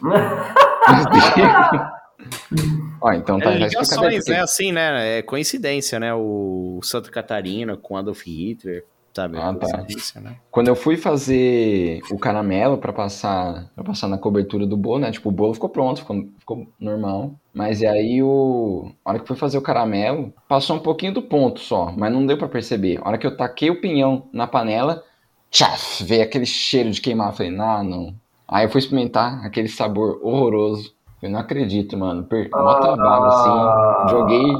Ó, 2.98 3.12
então 3.12 3.38
tá, 3.38 3.52
É 3.52 3.58
ligações, 3.58 4.24
né? 4.26 4.40
Assim, 4.40 4.72
né? 4.72 5.18
É 5.18 5.22
coincidência, 5.22 6.00
né? 6.00 6.14
O 6.14 6.80
Santa 6.82 7.10
Catarina 7.10 7.76
com 7.76 7.98
Adolf 7.98 8.26
Hitler, 8.26 8.86
sabe? 9.12 9.38
Ah, 9.38 9.54
tá. 9.54 9.84
Né? 10.20 10.36
Quando 10.50 10.68
eu 10.68 10.76
fui 10.76 10.96
fazer 10.96 12.00
o 12.10 12.18
caramelo 12.18 12.78
pra 12.78 12.92
passar 12.92 13.70
para 13.74 13.84
passar 13.84 14.08
na 14.08 14.18
cobertura 14.18 14.66
do 14.66 14.76
bolo, 14.76 15.00
né? 15.00 15.10
Tipo, 15.10 15.28
o 15.28 15.32
bolo 15.32 15.54
ficou 15.54 15.68
pronto, 15.68 16.00
ficou, 16.00 16.28
ficou 16.38 16.66
normal. 16.78 17.34
Mas 17.52 17.80
e 17.80 17.86
aí 17.86 18.22
o 18.22 18.92
a 19.04 19.10
hora 19.10 19.18
que 19.18 19.24
eu 19.24 19.28
fui 19.28 19.36
fazer 19.36 19.58
o 19.58 19.62
caramelo, 19.62 20.32
passou 20.48 20.76
um 20.76 20.80
pouquinho 20.80 21.14
do 21.14 21.22
ponto 21.22 21.60
só, 21.60 21.92
mas 21.96 22.12
não 22.12 22.24
deu 22.24 22.38
pra 22.38 22.48
perceber. 22.48 22.98
A 23.02 23.08
hora 23.08 23.18
que 23.18 23.26
eu 23.26 23.36
taquei 23.36 23.70
o 23.70 23.80
pinhão 23.80 24.28
na 24.32 24.46
panela, 24.46 25.02
tchaf, 25.50 26.04
veio 26.04 26.22
aquele 26.22 26.46
cheiro 26.46 26.90
de 26.90 27.00
queimar, 27.00 27.30
eu 27.30 27.36
falei: 27.36 27.58
"Ah, 27.58 27.82
não". 27.82 28.14
Aí 28.48 28.64
eu 28.64 28.70
fui 28.70 28.80
experimentar 28.80 29.44
aquele 29.44 29.68
sabor 29.68 30.18
horroroso. 30.22 30.92
Eu 31.22 31.30
não 31.30 31.38
acredito, 31.38 31.96
mano. 31.96 32.24
Per... 32.24 32.50
Mó 32.50 32.74
trabalho 32.80 33.24
assim. 33.24 34.10
Joguei 34.10 34.56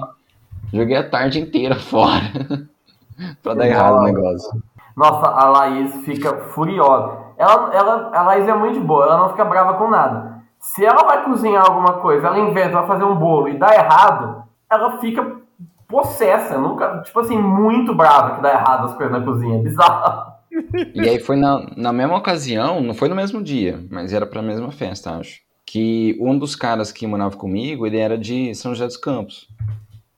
joguei 0.72 0.96
a 0.96 1.08
tarde 1.08 1.40
inteira 1.40 1.74
fora. 1.80 2.22
Pra 3.42 3.54
dar 3.54 3.66
errado 3.66 3.98
o 3.98 4.02
negócio. 4.02 4.62
Nossa, 4.96 5.26
a 5.28 5.48
Laís 5.48 5.94
fica 6.04 6.36
furiosa. 6.52 7.18
Ela, 7.38 7.70
ela, 7.72 8.10
a 8.12 8.22
Laís 8.22 8.46
é 8.46 8.54
muito 8.54 8.74
de 8.74 8.80
boa, 8.80 9.04
ela 9.04 9.18
não 9.18 9.30
fica 9.30 9.44
brava 9.44 9.74
com 9.74 9.88
nada. 9.88 10.40
Se 10.58 10.84
ela 10.84 11.04
vai 11.04 11.24
cozinhar 11.24 11.64
alguma 11.66 11.94
coisa, 11.94 12.26
ela 12.26 12.38
inventa, 12.38 12.72
vai 12.72 12.86
fazer 12.86 13.04
um 13.04 13.16
bolo 13.16 13.48
e 13.48 13.56
dá 13.56 13.74
errado, 13.74 14.44
ela 14.70 14.98
fica 14.98 15.40
possessa, 15.88 16.58
nunca, 16.58 17.02
tipo 17.02 17.18
assim, 17.18 17.36
muito 17.36 17.94
brava 17.94 18.36
que 18.36 18.42
dá 18.42 18.50
errado 18.50 18.86
as 18.86 18.94
coisas 18.94 19.18
na 19.18 19.24
cozinha. 19.24 19.58
Bizarro. 19.64 20.30
E 20.94 21.00
aí 21.00 21.18
foi 21.18 21.36
na, 21.36 21.66
na 21.76 21.92
mesma 21.92 22.16
ocasião, 22.16 22.80
não 22.80 22.94
foi 22.94 23.08
no 23.08 23.16
mesmo 23.16 23.42
dia, 23.42 23.80
mas 23.90 24.12
era 24.12 24.26
pra 24.26 24.42
mesma 24.42 24.70
festa, 24.70 25.12
acho. 25.12 25.40
Que 25.64 26.18
um 26.20 26.36
dos 26.38 26.56
caras 26.56 26.90
que 26.92 27.06
morava 27.06 27.36
comigo, 27.36 27.86
ele 27.86 27.98
era 27.98 28.18
de 28.18 28.54
São 28.54 28.74
José 28.74 28.86
dos 28.86 28.96
Campos. 28.96 29.48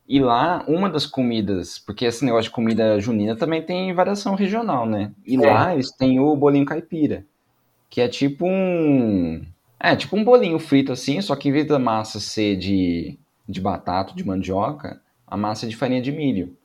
E 0.08 0.20
lá, 0.20 0.64
uma 0.66 0.90
das 0.90 1.06
comidas, 1.06 1.78
porque 1.78 2.04
esse 2.04 2.24
negócio 2.24 2.44
de 2.44 2.50
comida 2.50 2.98
junina 3.00 3.36
também 3.36 3.62
tem 3.62 3.94
variação 3.94 4.34
regional, 4.34 4.84
né? 4.84 5.12
E 5.26 5.36
É. 5.36 5.38
lá 5.38 5.72
eles 5.72 5.90
têm 5.92 6.18
o 6.20 6.34
bolinho 6.36 6.66
caipira, 6.66 7.24
que 7.88 8.00
é 8.00 8.08
tipo 8.08 8.46
um. 8.46 9.44
É, 9.78 9.96
tipo 9.96 10.16
um 10.16 10.24
bolinho 10.24 10.58
frito 10.58 10.92
assim, 10.92 11.20
só 11.20 11.34
que 11.34 11.48
em 11.48 11.52
vez 11.52 11.66
da 11.66 11.78
massa 11.78 12.20
ser 12.20 12.56
de, 12.56 13.18
de 13.48 13.60
batata, 13.60 14.14
de 14.14 14.24
mandioca, 14.24 15.00
a 15.26 15.36
massa 15.36 15.66
é 15.66 15.68
de 15.68 15.76
farinha 15.76 16.02
de 16.02 16.12
milho. 16.12 16.56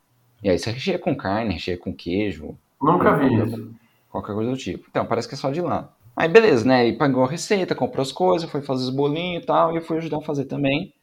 E 0.44 0.50
aí 0.50 0.60
você 0.60 0.70
recheia 0.72 1.00
com 1.00 1.16
carne, 1.16 1.54
recheia 1.54 1.78
com 1.78 1.94
queijo, 1.94 2.58
Nunca 2.82 3.16
vi 3.18 3.34
isso. 3.36 3.72
Qualquer 4.10 4.34
coisa 4.34 4.52
do 4.52 4.58
tipo. 4.58 4.86
Então, 4.90 5.06
parece 5.06 5.28
que 5.28 5.34
é 5.34 5.38
só 5.38 5.50
de 5.52 5.62
lá. 5.62 5.94
Aí, 6.16 6.28
beleza, 6.28 6.66
né? 6.66 6.88
Ele 6.88 6.98
pagou 6.98 7.24
a 7.24 7.30
receita, 7.30 7.76
comprou 7.76 8.02
as 8.02 8.12
coisas, 8.12 8.50
foi 8.50 8.62
fazer 8.62 8.84
os 8.84 8.90
bolinhos 8.90 9.44
e 9.44 9.46
tal, 9.46 9.74
e 9.74 9.78
eu 9.78 9.82
fui 9.82 9.98
ajudar 9.98 10.18
a 10.18 10.22
fazer 10.22 10.46
também. 10.46 10.94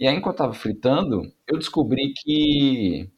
E 0.00 0.08
aí, 0.08 0.16
enquanto 0.16 0.36
eu 0.36 0.46
tava 0.46 0.54
fritando, 0.54 1.30
eu 1.46 1.58
descobri 1.58 2.14
que 2.16 3.10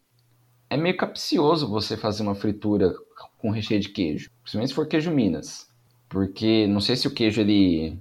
é 0.68 0.76
meio 0.76 0.96
capcioso 0.96 1.70
você 1.70 1.96
fazer 1.96 2.24
uma 2.24 2.34
fritura 2.34 2.92
com 3.38 3.50
recheio 3.50 3.80
de 3.80 3.88
queijo. 3.88 4.30
Principalmente 4.42 4.70
se 4.70 4.74
for 4.74 4.88
queijo 4.88 5.12
Minas. 5.12 5.68
Porque 6.08 6.66
não 6.66 6.80
sei 6.80 6.96
se 6.96 7.06
o 7.06 7.14
queijo, 7.14 7.40
ele. 7.40 7.96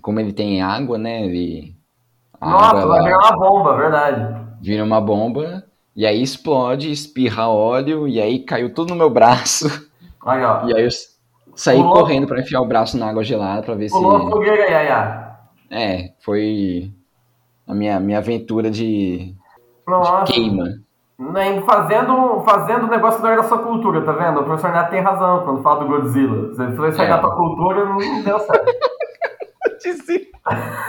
Como 0.00 0.20
ele 0.20 0.32
tem 0.32 0.62
água, 0.62 0.96
né? 0.96 1.24
Ele. 1.26 1.74
Nossa, 2.40 2.86
vai 2.86 3.02
virar 3.02 3.18
uma 3.18 3.36
bomba, 3.36 3.76
verdade. 3.76 4.46
vira 4.62 4.84
uma 4.84 5.00
bomba, 5.00 5.64
e 5.94 6.06
aí 6.06 6.22
explode, 6.22 6.90
espirra 6.90 7.48
óleo, 7.48 8.06
e 8.08 8.20
aí 8.20 8.38
caiu 8.38 8.72
tudo 8.72 8.90
no 8.90 8.96
meu 8.96 9.10
braço. 9.10 9.66
Aí, 10.24 10.42
ó. 10.44 10.66
E 10.70 10.74
aí 10.74 10.84
eu 10.84 10.90
saí 11.54 11.78
Pulou. 11.78 11.94
correndo 11.94 12.28
pra 12.28 12.40
enfiar 12.40 12.60
o 12.60 12.66
braço 12.66 12.96
na 12.96 13.10
água 13.10 13.24
gelada 13.24 13.62
pra 13.62 13.74
ver 13.74 13.88
se. 13.88 13.94
Pulou 13.94 14.30
fogueira, 14.30 14.70
Yaya. 14.70 15.36
É, 15.68 16.12
foi 16.20 16.92
a 17.70 17.74
minha, 17.74 18.00
minha 18.00 18.18
aventura 18.18 18.70
de, 18.70 19.34
de 19.34 19.34
queima. 20.26 20.64
Nem 21.18 21.60
fazendo, 21.62 22.40
fazendo 22.44 22.84
o 22.86 22.90
negócio 22.90 23.18
que 23.18 23.22
não 23.24 23.30
era 23.32 23.42
da 23.42 23.48
sua 23.48 23.58
cultura, 23.58 24.02
tá 24.02 24.12
vendo? 24.12 24.40
O 24.40 24.44
professor 24.44 24.72
Neto 24.72 24.90
tem 24.90 25.02
razão 25.02 25.44
quando 25.44 25.62
fala 25.62 25.80
do 25.80 25.86
Godzilla. 25.88 26.48
Você 26.54 26.72
foi 26.76 26.92
sair 26.92 27.06
É. 27.06 27.10
da 27.10 27.18
tua 27.18 27.36
cultura 27.36 27.84
não 27.84 27.98
deu 28.22 28.38
certo. 28.40 28.64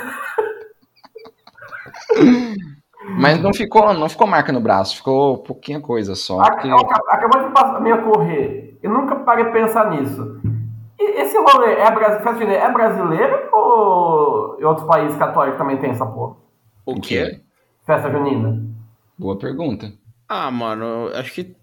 Mas 3.18 3.42
não 3.42 3.54
ficou, 3.54 3.94
não 3.94 4.08
ficou 4.08 4.28
marca 4.28 4.52
no 4.52 4.62
braço, 4.62 4.96
ficou 4.98 5.40
pouquinha 5.40 5.80
coisa 5.82 6.16
só. 6.16 6.38
Porque, 6.38 6.70
ac- 6.70 7.04
Acabou 7.10 7.44
de 7.48 7.54
passar- 7.54 7.82
me 7.82 7.92
ocorrer. 7.92 8.78
Eu 8.82 8.92
nunca 8.92 9.16
parei 9.18 9.46
pra 9.46 9.54
pensar 9.54 9.90
nisso. 9.92 10.40
E 11.00 11.22
esse 11.22 11.38
rolê 11.38 11.74
é, 11.74 11.92
brasi- 11.92 12.24
festa 12.24 12.34
junina 12.40 12.54
é 12.54 12.72
brasileiro 12.72 13.50
ou 13.52 14.58
em 14.60 14.64
outros 14.64 14.86
países 14.88 15.18
católicos 15.18 15.58
também 15.58 15.78
tem 15.78 15.92
essa 15.92 16.06
porra? 16.06 16.36
O 16.98 17.02
quê? 17.02 17.30
quê? 17.30 17.40
Festa 17.86 18.10
junina. 18.12 18.64
Boa 19.18 19.38
pergunta. 19.38 19.92
Ah, 20.28 20.50
mano, 20.52 21.10
acho 21.14 21.34
que. 21.34 21.56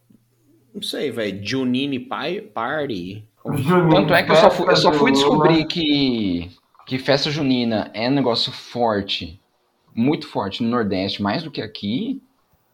Não 0.74 0.82
sei, 0.82 1.10
velho. 1.10 1.44
Junine 1.44 1.98
Pai- 1.98 2.40
Party. 2.40 3.26
Junina, 3.54 3.90
Tanto 3.96 4.14
é 4.14 4.22
que 4.22 4.30
eu 4.30 4.36
só 4.36 4.50
fui, 4.50 4.70
eu 4.70 4.76
só 4.76 4.92
fui 4.92 5.10
descobrir 5.12 5.64
que, 5.66 6.50
que 6.86 6.98
festa 6.98 7.30
junina 7.30 7.90
é 7.94 8.08
um 8.08 8.12
negócio 8.12 8.52
forte, 8.52 9.40
muito 9.94 10.28
forte 10.28 10.62
no 10.62 10.68
Nordeste, 10.68 11.22
mais 11.22 11.42
do 11.42 11.50
que 11.50 11.62
aqui, 11.62 12.22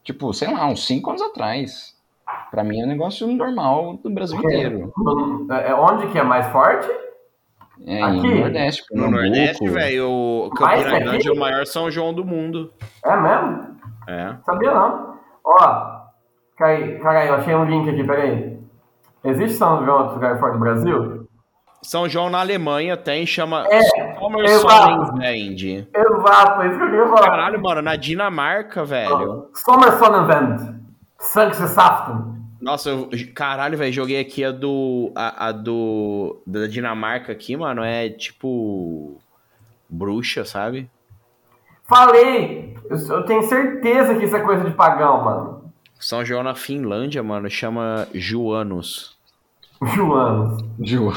tipo, 0.03 0.33
sei 0.33 0.51
lá, 0.51 0.67
uns 0.67 0.85
5 0.85 1.09
anos 1.11 1.21
atrás. 1.21 1.95
Pra 2.51 2.63
mim 2.63 2.81
é 2.81 2.83
um 2.83 2.87
negócio 2.89 3.25
normal 3.27 3.97
do 4.03 4.09
Brasil 4.09 4.37
inteiro. 4.39 4.91
É- 5.51 5.69
é 5.69 5.75
onde 5.75 6.11
que 6.11 6.17
é 6.17 6.23
mais 6.23 6.47
forte? 6.51 6.87
É, 7.85 8.01
Aqui? 8.03 8.17
no 8.17 8.39
Nordeste, 8.39 8.83
No 8.91 9.01
Pernambuco. 9.01 9.21
Nordeste, 9.23 9.69
velho, 9.69 10.49
Campina 10.55 10.83
que 10.83 10.99
Grande 10.99 11.17
aqui? 11.17 11.27
é 11.27 11.31
o 11.31 11.35
maior 11.39 11.65
São 11.65 11.91
João 11.91 12.13
do 12.13 12.23
mundo. 12.23 12.71
É 13.03 13.15
mesmo? 13.17 13.75
É. 14.07 14.35
Sabia 14.45 14.73
não. 14.73 15.15
Ó, 15.43 15.91
cai, 16.57 16.97
carai, 16.99 17.29
eu 17.29 17.35
achei 17.35 17.53
um 17.55 17.65
link 17.65 17.89
aqui, 17.89 18.03
peraí. 18.03 18.59
Existe 19.23 19.57
São 19.57 19.83
João 19.83 19.97
outro 19.99 20.15
lugar 20.15 20.39
fora 20.39 20.53
do 20.53 20.59
Brasil? 20.59 21.27
São 21.83 22.07
João 22.09 22.29
na 22.31 22.39
Alemanha 22.39 22.97
tem, 22.97 23.25
chama 23.27 23.65
É, 23.69 23.79
Sommersonnenwende. 24.17 25.87
Exato, 25.95 26.61
é 26.61 26.67
isso 26.67 26.77
que 26.77 26.83
eu 26.83 26.89
queria 26.89 27.05
falar. 27.07 27.21
Caralho, 27.29 27.61
mano, 27.61 27.81
na 27.81 27.95
Dinamarca, 27.95 28.83
velho. 28.85 29.49
Sommersonnenwend. 29.53 30.75
Sanksesaften. 31.19 32.34
Nossa, 32.65 32.89
eu, 32.89 33.07
caralho, 33.35 33.77
velho, 33.77 33.93
joguei 33.93 34.19
aqui 34.19 34.43
a 34.43 34.51
do. 34.51 35.11
A, 35.13 35.49
a 35.49 35.51
do. 35.51 36.41
Da 36.47 36.65
Dinamarca 36.65 37.31
aqui, 37.31 37.55
mano, 37.55 37.83
é 37.83 38.09
tipo. 38.09 39.21
Bruxa, 39.87 40.43
sabe? 40.43 40.89
Falei! 41.83 42.75
Eu, 42.89 42.97
eu 42.97 43.23
tenho 43.25 43.43
certeza 43.43 44.15
que 44.15 44.25
isso 44.25 44.35
é 44.35 44.39
coisa 44.39 44.63
de 44.63 44.71
pagão, 44.71 45.23
mano. 45.23 45.71
São 45.99 46.25
João 46.25 46.41
na 46.41 46.55
Finlândia, 46.55 47.21
mano, 47.21 47.47
chama 47.51 48.07
Joanos. 48.15 49.15
Joanos. 49.93 50.65
Ju. 50.79 51.11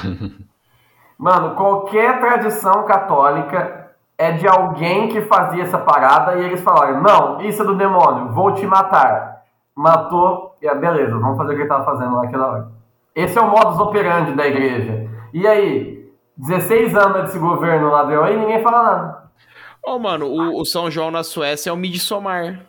Mano, 1.16 1.56
qualquer 1.56 2.20
tradição 2.20 2.84
católica 2.84 3.90
é 4.18 4.32
de 4.32 4.46
alguém 4.46 5.08
que 5.08 5.22
fazia 5.22 5.62
essa 5.62 5.78
parada 5.78 6.36
e 6.36 6.44
eles 6.44 6.60
falaram: 6.60 7.02
não, 7.02 7.40
isso 7.40 7.62
é 7.62 7.64
do 7.64 7.74
demônio, 7.74 8.34
vou 8.34 8.52
te 8.52 8.66
matar. 8.66 9.37
Matou, 9.78 10.56
e 10.60 10.66
ah, 10.66 10.74
beleza, 10.74 11.16
vamos 11.16 11.36
fazer 11.36 11.52
o 11.52 11.54
que 11.54 11.62
ele 11.62 11.68
tava 11.68 11.84
fazendo 11.84 12.16
lá 12.16 12.22
naquela 12.22 12.48
hora. 12.48 12.68
Esse 13.14 13.38
é 13.38 13.40
o 13.40 13.48
modus 13.48 13.78
operandi 13.78 14.32
da 14.32 14.44
igreja. 14.44 15.08
E 15.32 15.46
aí, 15.46 16.12
16 16.36 16.96
anos 16.96 17.22
desse 17.22 17.38
governo 17.38 17.88
ladrão 17.88 18.24
aí, 18.24 18.36
ninguém 18.36 18.60
fala 18.60 18.82
nada. 18.82 19.30
Ô, 19.80 19.96
mano, 19.96 20.26
o, 20.26 20.60
o 20.60 20.64
São 20.64 20.90
João 20.90 21.12
na 21.12 21.22
Suécia 21.22 21.70
é 21.70 21.72
o 21.72 21.76
Midsommar. 21.76 22.66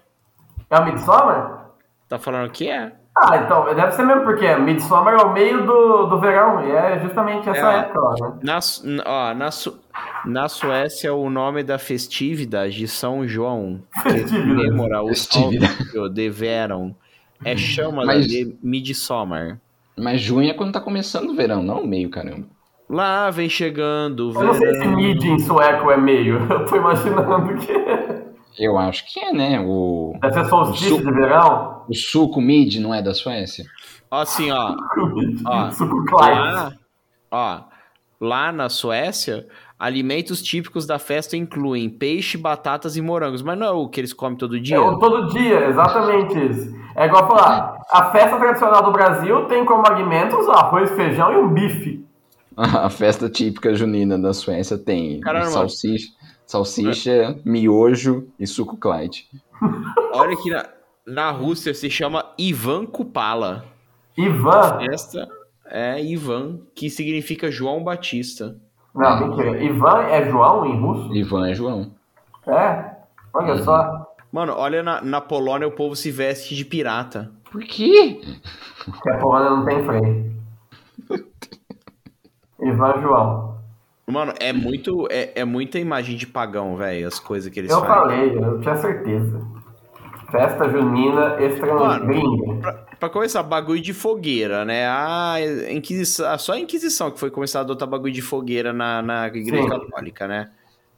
É 0.69 0.79
o 0.79 0.85
Midsommar? 0.85 1.71
Tá 2.07 2.19
falando 2.19 2.51
que 2.51 2.69
é? 2.69 2.91
Ah, 3.17 3.37
então, 3.37 3.65
deve 3.75 3.91
ser 3.91 4.03
mesmo, 4.03 4.23
porque 4.23 4.55
Midsommar 4.55 5.13
é 5.15 5.17
o 5.17 5.33
meio 5.33 5.65
do, 5.65 6.05
do 6.05 6.19
verão, 6.19 6.65
e 6.65 6.71
é 6.71 6.99
justamente 7.01 7.49
essa 7.49 7.73
É. 7.73 7.79
época 7.79 7.99
né? 8.21 8.39
Na, 8.43 8.59
ó, 9.05 9.33
na, 9.33 9.51
Su- 9.51 9.79
na 10.25 10.47
Suécia, 10.47 11.13
o 11.13 11.29
nome 11.29 11.61
da 11.63 11.77
festividade 11.77 12.77
de 12.77 12.87
São 12.87 13.27
João, 13.27 13.81
que 14.03 14.09
Festividade. 14.11 14.55
comemora 14.55 15.01
o 15.03 15.07
Festividade. 15.09 15.73
solstício 15.73 16.09
de 16.09 16.29
verão, 16.29 16.95
é 17.43 17.57
chamada 17.57 18.05
Mas- 18.07 18.27
de 18.27 18.55
Midsommar. 18.63 19.59
Mas 19.97 20.21
junho 20.21 20.49
é 20.49 20.53
quando 20.53 20.71
tá 20.71 20.79
começando 20.79 21.29
o 21.31 21.35
verão, 21.35 21.61
não 21.61 21.81
o 21.81 21.87
meio, 21.87 22.09
caramba. 22.09 22.45
Lá 22.89 23.29
vem 23.29 23.49
chegando 23.49 24.31
o 24.31 24.33
Eu 24.33 24.43
não 24.45 24.53
sei 24.53 24.71
se 24.71 24.79
verão. 24.79 24.95
mid 24.95 25.23
em 25.23 25.39
sueco 25.39 25.91
é 25.91 25.97
meio, 25.97 26.37
eu 26.49 26.65
tô 26.65 26.75
imaginando 26.77 27.53
que 27.57 27.73
Eu 28.59 28.77
acho 28.77 29.05
que 29.11 29.19
é, 29.19 29.31
né? 29.31 29.59
O, 29.65 30.13
deve 30.21 30.33
ser 30.33 30.45
solstício 30.49 30.97
Su- 30.97 31.05
de 31.05 31.11
verão. 31.11 31.83
o 31.87 31.93
suco 31.95 32.41
mid 32.41 32.75
não 32.75 32.93
é 32.93 33.01
da 33.01 33.13
Suécia? 33.13 33.63
Ó, 34.11 34.21
assim, 34.21 34.51
ó, 34.51 34.75
Ó, 35.45 35.71
Suco 35.71 35.95
lá, 36.15 36.71
ó, 37.31 37.59
lá 38.19 38.51
na 38.51 38.67
Suécia, 38.67 39.47
alimentos 39.77 40.41
típicos 40.41 40.85
da 40.85 40.99
festa 40.99 41.37
incluem 41.37 41.89
peixe, 41.89 42.37
batatas 42.37 42.97
e 42.97 43.01
morangos, 43.01 43.41
mas 43.41 43.57
não 43.57 43.67
é 43.67 43.71
o 43.71 43.87
que 43.87 44.01
eles 44.01 44.11
comem 44.13 44.37
todo 44.37 44.59
dia? 44.59 44.75
É 44.75 44.79
o 44.79 44.97
todo 44.99 45.27
dia, 45.29 45.67
exatamente 45.69 46.33
isso. 46.49 46.75
É 46.95 47.05
igual 47.05 47.27
falar, 47.27 47.77
a 47.91 48.11
festa 48.11 48.37
tradicional 48.37 48.83
do 48.83 48.91
Brasil 48.91 49.45
tem 49.45 49.63
como 49.63 49.87
alimentos 49.87 50.49
arroz, 50.49 50.91
feijão 50.91 51.31
e 51.31 51.37
um 51.37 51.47
bife. 51.53 52.05
A 52.57 52.89
festa 52.89 53.29
típica 53.29 53.73
junina 53.73 54.17
da 54.19 54.33
Suécia 54.33 54.77
tem 54.77 55.21
Caramba. 55.21 55.45
salsicha, 55.45 56.09
Salsicha, 56.53 57.37
miojo 57.45 58.27
e 58.39 58.47
suco 58.47 58.75
Clyde. 58.75 59.27
Olha 60.11 60.35
que 60.35 60.49
na, 60.49 60.65
na 61.05 61.29
Rússia 61.29 61.75
se 61.75 61.91
chama 61.91 62.25
Ivan 62.39 62.87
Kupala. 62.87 63.65
Ivan. 64.17 64.79
Esta 64.91 65.29
é 65.67 66.03
Ivan, 66.03 66.61
que 66.73 66.89
significa 66.89 67.51
João 67.51 67.83
Batista. 67.83 68.57
Não, 68.95 69.27
mentira. 69.29 69.63
Ivan 69.63 70.01
é 70.05 70.27
João 70.27 70.65
em 70.65 70.79
russo? 70.81 71.13
Ivan 71.15 71.49
é 71.51 71.53
João. 71.53 71.91
É. 72.47 72.95
Olha 73.31 73.53
Uhum. 73.53 73.63
só. 73.63 74.07
Mano, 74.31 74.53
olha 74.57 74.81
na, 74.81 75.01
na 75.03 75.21
Polônia 75.21 75.67
o 75.67 75.71
povo 75.71 75.95
se 75.95 76.09
veste 76.09 76.55
de 76.55 76.65
pirata. 76.65 77.31
Por 77.51 77.61
quê? 77.61 78.21
Que 79.03 79.09
a 79.11 79.17
Polônia 79.19 79.51
não 79.51 79.65
tem 79.65 79.85
freio. 79.85 80.35
Ivan 82.59 83.01
João. 83.03 83.58
Mano, 84.11 84.33
é 84.39 84.51
muito. 84.53 85.07
É, 85.11 85.41
é 85.41 85.45
muita 85.45 85.77
imagem 85.79 86.15
de 86.17 86.25
pagão, 86.27 86.75
velho, 86.75 87.07
as 87.07 87.19
coisas 87.19 87.51
que 87.51 87.59
eles 87.59 87.71
Eu 87.71 87.79
fazem. 87.81 87.93
falei, 87.95 88.37
eu 88.37 88.59
tinha 88.61 88.75
certeza. 88.75 89.41
Festa 90.31 90.69
junina 90.69 91.37
estrangeira. 91.41 92.59
Pra, 92.61 92.73
pra 92.99 93.09
começar, 93.09 93.41
bagulho 93.41 93.81
de 93.81 93.93
fogueira, 93.93 94.63
né? 94.63 94.87
A 94.87 95.35
Inquisição, 95.71 96.37
só 96.37 96.53
a 96.53 96.59
Inquisição 96.59 97.09
que 97.09 97.19
foi 97.19 97.31
começar 97.31 97.59
a 97.59 97.61
adotar 97.63 97.87
bagulho 97.87 98.13
de 98.13 98.21
fogueira 98.21 98.71
na, 98.71 99.01
na 99.01 99.27
Igreja 99.27 99.63
Sim. 99.63 99.69
Católica, 99.69 100.27
né? 100.27 100.49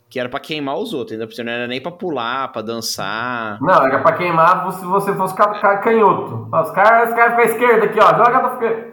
Que 0.09 0.19
era 0.19 0.27
pra 0.27 0.41
queimar 0.41 0.75
os 0.77 0.93
outros, 0.93 1.13
ainda 1.17 1.25
não 1.45 1.51
era 1.53 1.67
nem 1.67 1.79
pra 1.79 1.89
pular, 1.91 2.51
pra 2.51 2.61
dançar. 2.61 3.57
Não, 3.61 3.85
era 3.87 3.99
pra 3.99 4.11
queimar 4.17 4.69
se 4.73 4.83
você 4.83 5.13
fosse 5.15 5.33
ca- 5.33 5.57
ca- 5.61 5.77
canhoto. 5.77 6.49
Os 6.53 6.71
caras 6.71 7.09
os 7.11 7.15
caras 7.15 7.31
ficam 7.31 7.39
à 7.39 7.43
esquerda 7.45 7.85
aqui, 7.85 7.99
ó. 8.01 8.07
Joga 8.17 8.39
pra 8.41 8.49
ficar. 8.57 8.90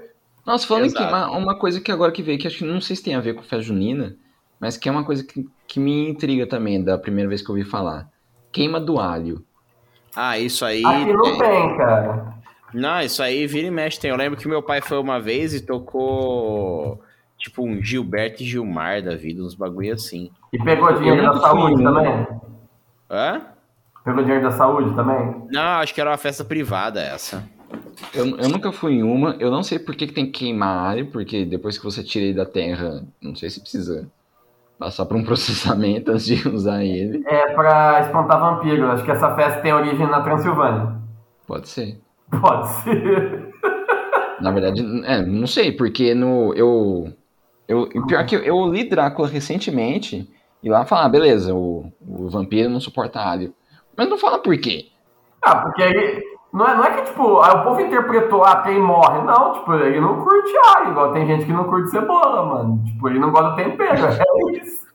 Nossa, 0.49 0.67
falando 0.67 0.87
Exato. 0.87 1.05
que 1.05 1.13
uma, 1.13 1.31
uma 1.37 1.55
coisa 1.55 1.79
que 1.79 1.93
agora 1.93 2.11
que 2.11 2.23
veio, 2.23 2.39
que 2.39 2.47
acho 2.47 2.57
que 2.57 2.65
não 2.65 2.81
sei 2.81 2.97
se 2.97 3.05
tem 3.05 3.15
a 3.15 3.21
ver 3.21 3.35
com 3.35 3.43
festa 3.43 3.61
junina, 3.61 4.17
mas 4.59 4.79
que 4.79 4.89
é 4.89 4.93
uma 4.93 5.05
coisa 5.05 5.23
que, 5.23 5.47
que 5.67 5.79
me 5.79 6.09
intriga 6.09 6.47
também, 6.47 6.83
da 6.83 6.97
primeira 6.97 7.29
vez 7.29 7.43
que 7.43 7.51
eu 7.51 7.55
ouvi 7.55 7.69
falar. 7.69 8.09
Queima 8.51 8.81
do 8.81 8.99
alho. 8.99 9.45
Ah, 10.17 10.39
isso 10.39 10.65
aí. 10.65 10.83
Aqui 10.83 11.13
não 11.13 11.23
tem. 11.23 11.39
tem, 11.39 11.77
cara. 11.77 12.35
Não, 12.73 13.03
isso 13.03 13.23
aí 13.23 13.47
vira 13.47 13.67
e 13.67 13.71
mexe. 13.71 14.01
Tem. 14.01 14.11
Eu 14.11 14.17
lembro 14.17 14.39
que 14.39 14.49
meu 14.49 14.63
pai 14.63 14.81
foi 14.81 14.99
uma 14.99 15.21
vez 15.21 15.53
e 15.53 15.61
tocou. 15.61 16.99
Tipo, 17.37 17.63
um 17.63 17.83
Gilberto 17.83 18.43
e 18.43 18.47
Gilmar 18.47 19.03
da 19.03 19.15
vida, 19.15 19.43
uns 19.43 19.55
bagulho 19.55 19.93
assim. 19.93 20.31
E 20.51 20.59
pegou 20.59 20.91
dinheiro 20.95 21.25
da 21.25 21.35
nunca 21.35 21.41
fui 21.41 21.61
saúde 21.61 21.83
em 21.83 21.85
também? 21.85 22.27
Hã? 23.11 23.43
Pegou 24.03 24.23
dinheiro 24.23 24.45
da 24.45 24.51
saúde 24.51 24.97
também? 24.97 25.47
Não, 25.51 25.79
acho 25.81 25.93
que 25.93 26.01
era 26.01 26.09
uma 26.09 26.17
festa 26.17 26.43
privada 26.43 27.03
essa. 27.03 27.47
Eu, 28.15 28.39
eu 28.39 28.49
nunca 28.49 28.73
fui 28.73 28.95
em 28.95 29.03
uma, 29.03 29.37
eu 29.39 29.51
não 29.51 29.63
sei 29.63 29.79
por 29.79 29.95
que, 29.95 30.07
que 30.07 30.13
tem 30.13 30.27
que 30.27 30.41
queimar 30.41 30.91
alho, 30.91 31.07
porque 31.07 31.45
depois 31.45 31.77
que 31.77 31.85
você 31.85 32.03
tira 32.03 32.25
ele 32.25 32.35
da 32.35 32.47
terra, 32.47 33.05
não 33.21 33.35
sei 33.35 33.51
se 33.51 33.61
precisa 33.61 34.09
passar 34.79 35.05
por 35.07 35.17
um 35.17 35.25
processamento 35.25 36.13
antes 36.13 36.27
de 36.27 36.49
usar 36.49 36.85
ele. 36.85 37.23
É 37.27 37.53
pra 37.55 38.01
espantar 38.01 38.41
vampiro. 38.41 38.91
Acho 38.91 39.05
que 39.05 39.11
essa 39.11 39.35
festa 39.35 39.61
tem 39.61 39.73
origem 39.73 40.07
na 40.07 40.23
Transilvânia. 40.23 40.97
Pode 41.47 41.69
ser. 41.69 42.01
Pode 42.41 42.69
ser. 42.69 43.49
Na 44.41 44.53
verdade, 44.53 44.81
é, 45.05 45.21
não 45.23 45.47
sei, 45.47 45.73
porque 45.73 46.15
no. 46.15 46.55
Eu. 46.55 47.13
eu 47.67 47.89
pior 48.07 48.25
que 48.25 48.37
eu, 48.37 48.41
eu 48.41 48.73
li 48.73 48.89
Drácula 48.89 49.27
recentemente 49.27 50.31
e 50.63 50.69
lá 50.69 50.85
fala, 50.85 51.07
ah, 51.07 51.09
beleza, 51.09 51.53
o, 51.53 51.93
o 52.01 52.29
vampiro 52.29 52.69
não 52.69 52.79
suporta 52.79 53.21
alho. 53.21 53.53
Mas 53.97 54.09
não 54.09 54.17
fala 54.17 54.39
por 54.39 54.57
quê. 54.59 54.87
Ah, 55.43 55.57
porque 55.57 55.83
ele. 55.83 56.23
Não 56.53 56.67
é, 56.67 56.75
não 56.75 56.85
é 56.85 56.97
que, 56.97 57.11
tipo, 57.11 57.41
ah, 57.41 57.61
o 57.61 57.65
povo 57.65 57.81
interpretou, 57.81 58.43
ah, 58.43 58.63
quem 58.63 58.81
morre. 58.81 59.23
Não, 59.23 59.53
tipo, 59.53 59.75
ele 59.75 60.01
não 60.01 60.23
curte 60.23 60.53
alho, 60.77 60.91
igual 60.93 61.13
tem 61.13 61.27
gente 61.27 61.45
que 61.45 61.53
não 61.53 61.65
curte 61.65 61.91
cebola, 61.91 62.45
mano. 62.45 62.83
Tipo, 62.85 63.09
ele 63.09 63.19
não 63.19 63.31
gosta 63.31 63.51
do 63.51 63.57
tempero, 63.57 64.07
é 64.07 64.57
isso. 64.57 64.89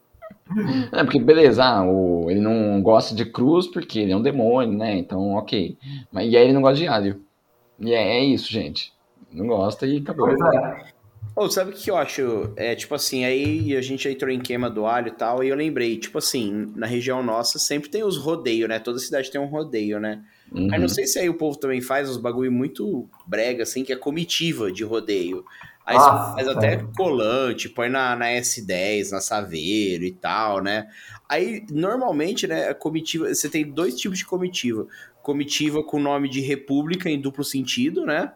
É, 0.91 1.03
porque 1.03 1.19
beleza, 1.19 1.63
ah, 1.63 1.83
o, 1.83 2.29
ele 2.29 2.39
não 2.39 2.81
gosta 2.81 3.15
de 3.15 3.25
cruz 3.25 3.67
porque 3.67 3.99
ele 3.99 4.11
é 4.11 4.15
um 4.15 4.21
demônio, 4.21 4.77
né? 4.77 4.97
Então, 4.97 5.33
ok. 5.33 5.77
Mas 6.11 6.31
e 6.31 6.37
aí 6.37 6.43
ele 6.43 6.53
não 6.53 6.61
gosta 6.61 6.77
de 6.77 6.87
alho. 6.87 7.21
E 7.79 7.93
é, 7.93 8.19
é 8.19 8.23
isso, 8.23 8.51
gente. 8.51 8.93
Não 9.31 9.47
gosta 9.47 9.85
e 9.85 9.97
acabou. 9.97 10.27
Pois 10.27 10.39
é. 10.53 10.92
Ô, 11.35 11.49
sabe 11.49 11.71
o 11.71 11.73
que 11.73 11.89
eu 11.89 11.97
acho? 11.97 12.53
É, 12.55 12.75
tipo 12.75 12.93
assim, 12.93 13.25
aí 13.25 13.75
a 13.75 13.81
gente 13.81 14.07
entrou 14.07 14.29
em 14.29 14.39
queima 14.39 14.69
do 14.69 14.85
alho 14.85 15.07
e 15.07 15.11
tal, 15.11 15.43
e 15.43 15.49
eu 15.49 15.55
lembrei, 15.55 15.97
tipo 15.97 16.19
assim, 16.19 16.71
na 16.75 16.85
região 16.85 17.23
nossa 17.23 17.57
sempre 17.57 17.89
tem 17.89 18.03
os 18.03 18.17
rodeios, 18.17 18.69
né? 18.69 18.77
Toda 18.77 18.99
cidade 18.99 19.31
tem 19.31 19.41
um 19.41 19.47
rodeio, 19.47 19.99
né? 19.99 20.23
Uhum. 20.51 20.69
Aí 20.71 20.79
não 20.79 20.87
sei 20.87 21.07
se 21.07 21.17
aí 21.17 21.27
o 21.27 21.33
povo 21.33 21.57
também 21.57 21.81
faz 21.81 22.07
uns 22.07 22.17
bagulho 22.17 22.51
muito 22.51 23.09
brega, 23.25 23.63
assim, 23.63 23.83
que 23.83 23.91
é 23.91 23.95
comitiva 23.95 24.71
de 24.71 24.83
rodeio. 24.83 25.43
Aí 25.85 25.97
você 25.97 26.09
Nossa, 26.09 26.33
faz 26.33 26.47
até 26.47 26.69
sério. 26.71 26.91
colante, 26.95 27.67
põe 27.67 27.89
na, 27.89 28.15
na 28.15 28.27
S10, 28.27 29.11
na 29.11 29.19
Saveiro 29.19 30.05
e 30.05 30.11
tal, 30.11 30.61
né? 30.61 30.87
Aí, 31.27 31.65
normalmente, 31.71 32.45
né, 32.45 32.69
a 32.69 32.75
comitiva, 32.75 33.33
você 33.33 33.49
tem 33.49 33.65
dois 33.65 33.95
tipos 33.95 34.19
de 34.19 34.25
comitiva. 34.25 34.87
Comitiva 35.23 35.83
com 35.83 35.99
nome 35.99 36.29
de 36.29 36.41
república 36.41 37.09
em 37.09 37.19
duplo 37.19 37.43
sentido, 37.43 38.05
né? 38.05 38.31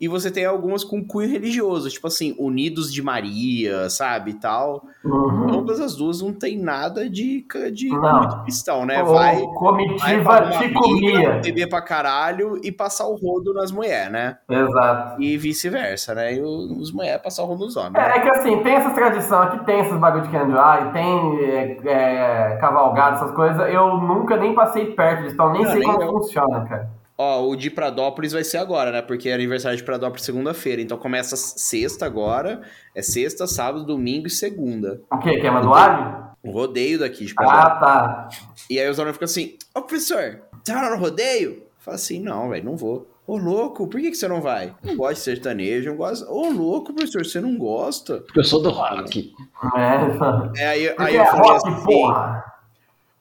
E 0.00 0.08
você 0.08 0.30
tem 0.30 0.46
algumas 0.46 0.82
com 0.82 1.04
cunho 1.04 1.28
religioso, 1.28 1.90
tipo 1.90 2.06
assim, 2.06 2.34
Unidos 2.38 2.92
de 2.92 3.02
Maria, 3.02 3.90
sabe, 3.90 4.30
e 4.30 4.34
tal. 4.34 4.82
Uhum. 5.04 5.60
Ambas 5.60 5.78
as 5.78 5.94
duas 5.94 6.22
não 6.22 6.32
tem 6.32 6.58
nada 6.58 7.08
de, 7.08 7.46
de 7.72 7.88
muito 7.90 8.42
cristão, 8.42 8.86
né? 8.86 9.02
Ou 9.02 9.14
Vai, 9.14 9.36
vai 9.36 9.46
comitiva 9.54 10.42
uma 10.44 10.50
Ticumia. 10.58 11.12
briga, 11.12 11.40
beber 11.42 11.68
pra 11.68 11.82
caralho 11.82 12.58
e 12.62 12.72
passar 12.72 13.06
o 13.06 13.14
rodo 13.14 13.52
nas 13.52 13.70
mulheres, 13.70 14.10
né? 14.10 14.38
Exato. 14.48 15.20
E 15.20 15.36
vice-versa, 15.36 16.14
né? 16.14 16.34
E 16.34 16.40
os 16.40 16.92
mulheres 16.92 17.20
passar 17.22 17.42
o 17.42 17.46
rodo 17.46 17.64
nos 17.64 17.76
homens. 17.76 17.94
É, 17.96 18.08
né? 18.08 18.16
é 18.16 18.20
que 18.20 18.28
assim, 18.30 18.62
tem 18.62 18.74
essas 18.74 18.94
tradições 18.94 19.48
aqui, 19.48 19.64
tem 19.66 19.80
esses 19.80 19.96
bagulho 19.98 20.24
de 20.24 20.30
querendo 20.30 20.56
e 20.56 20.92
tem 20.92 21.40
é, 21.44 21.78
é, 21.84 22.56
cavalgada, 22.56 23.16
essas 23.16 23.32
coisas. 23.32 23.72
Eu 23.72 23.98
nunca 23.98 24.36
nem 24.36 24.54
passei 24.54 24.86
perto 24.86 25.22
disso, 25.22 25.34
então 25.34 25.52
nem 25.52 25.62
Não, 25.62 25.70
sei 25.70 25.80
nem 25.80 25.88
como 25.88 26.02
eu. 26.02 26.12
funciona, 26.12 26.64
cara. 26.64 26.99
Ó, 27.22 27.46
o 27.50 27.54
de 27.54 27.68
Pradópolis 27.70 28.32
vai 28.32 28.42
ser 28.42 28.56
agora, 28.56 28.90
né? 28.90 29.02
Porque 29.02 29.28
é 29.28 29.34
aniversário 29.34 29.76
de 29.76 29.84
Pradópolis 29.84 30.24
segunda-feira. 30.24 30.80
Então 30.80 30.96
começa 30.96 31.36
sexta 31.36 32.06
agora. 32.06 32.62
É 32.94 33.02
sexta, 33.02 33.46
sábado, 33.46 33.84
domingo 33.84 34.26
e 34.26 34.30
segunda. 34.30 35.02
O 35.12 35.18
quê? 35.18 35.38
Queima 35.38 35.60
do 35.60 35.74
alho? 35.74 36.30
O 36.42 36.50
rodeio 36.50 36.98
daqui 36.98 37.26
de 37.26 37.34
Pradópolis. 37.34 37.66
Ah, 37.66 37.76
tá. 37.78 38.28
E 38.70 38.80
aí 38.80 38.88
os 38.88 38.98
alunos 38.98 39.16
ficam 39.16 39.26
assim, 39.26 39.58
ô 39.74 39.82
professor, 39.82 40.40
você 40.64 40.72
vai 40.72 40.82
lá 40.82 40.96
no 40.96 41.02
rodeio? 41.02 41.62
Fala 41.80 41.96
assim, 41.96 42.20
não, 42.22 42.48
velho, 42.48 42.64
não 42.64 42.74
vou. 42.74 43.06
Ô 43.26 43.36
louco, 43.36 43.86
por 43.86 44.00
que, 44.00 44.10
que 44.10 44.16
você 44.16 44.26
não 44.26 44.40
vai? 44.40 44.74
Não 44.82 44.96
gosto 44.96 45.16
de 45.16 45.20
sertanejo, 45.20 45.90
não 45.90 45.98
gosto. 45.98 46.24
Ô 46.26 46.48
louco, 46.48 46.94
professor, 46.94 47.22
você 47.22 47.38
não 47.38 47.58
gosta? 47.58 48.20
Porque 48.22 48.40
eu 48.40 48.44
sou 48.44 48.62
do 48.62 48.70
rock. 48.70 49.30
É, 49.76 50.56
É, 50.64 50.66
aí, 50.68 50.94
aí 50.96 51.16
eu 51.16 51.22
é 51.22 51.26
falei 51.26 51.50
rock, 51.50 51.68
assim. 51.68 51.84
porra. 51.84 52.44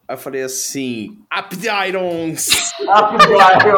Aí 0.10 0.16
eu 0.16 0.18
falei 0.18 0.42
assim, 0.42 1.20
Up 1.38 1.56
the 1.56 1.88
Irons! 1.88 2.50
Ah, 2.90 3.10
que 3.10 3.28
bairro. 3.28 3.78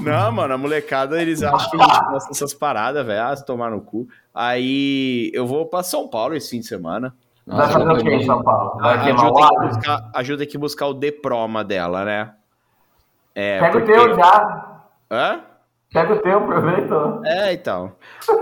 Não, 0.00 0.32
mano, 0.32 0.54
a 0.54 0.58
molecada, 0.58 1.20
eles 1.20 1.42
acham 1.42 1.70
que 1.70 1.80
a 1.80 1.84
gente 1.84 2.04
gosta 2.10 2.28
dessas 2.28 2.54
paradas, 2.54 3.04
velho. 3.06 3.22
Ah, 3.22 3.36
se 3.36 3.44
tomar 3.44 3.70
no 3.70 3.80
cu. 3.80 4.06
Aí 4.34 5.30
eu 5.34 5.46
vou 5.46 5.66
pra 5.66 5.82
São 5.82 6.08
Paulo 6.08 6.34
esse 6.34 6.50
fim 6.50 6.60
de 6.60 6.66
semana. 6.66 7.14
Vai 7.46 7.68
fazer 7.70 7.90
o 7.90 7.96
quê 7.98 8.10
em. 8.14 8.24
São 8.24 8.42
Paulo? 8.42 8.78
Vai 8.80 8.98
Ajuda 8.98 9.22
o 9.22 9.38
aqui, 9.38 9.42
alho? 9.56 9.68
buscar, 9.74 10.10
ajuda 10.14 10.42
aqui 10.44 10.58
buscar 10.58 10.86
o 10.86 10.94
diploma 10.94 11.64
dela, 11.64 12.04
né? 12.04 12.32
É, 13.34 13.58
Pega 13.60 13.78
o 13.78 13.80
porque- 13.80 13.92
teu 13.92 14.14
já. 14.14 14.80
Hã? 15.10 15.40
Pega 15.92 16.14
o 16.14 16.18
teu, 16.20 16.38
aproveita. 16.38 17.20
É, 17.24 17.52
então. 17.52 17.92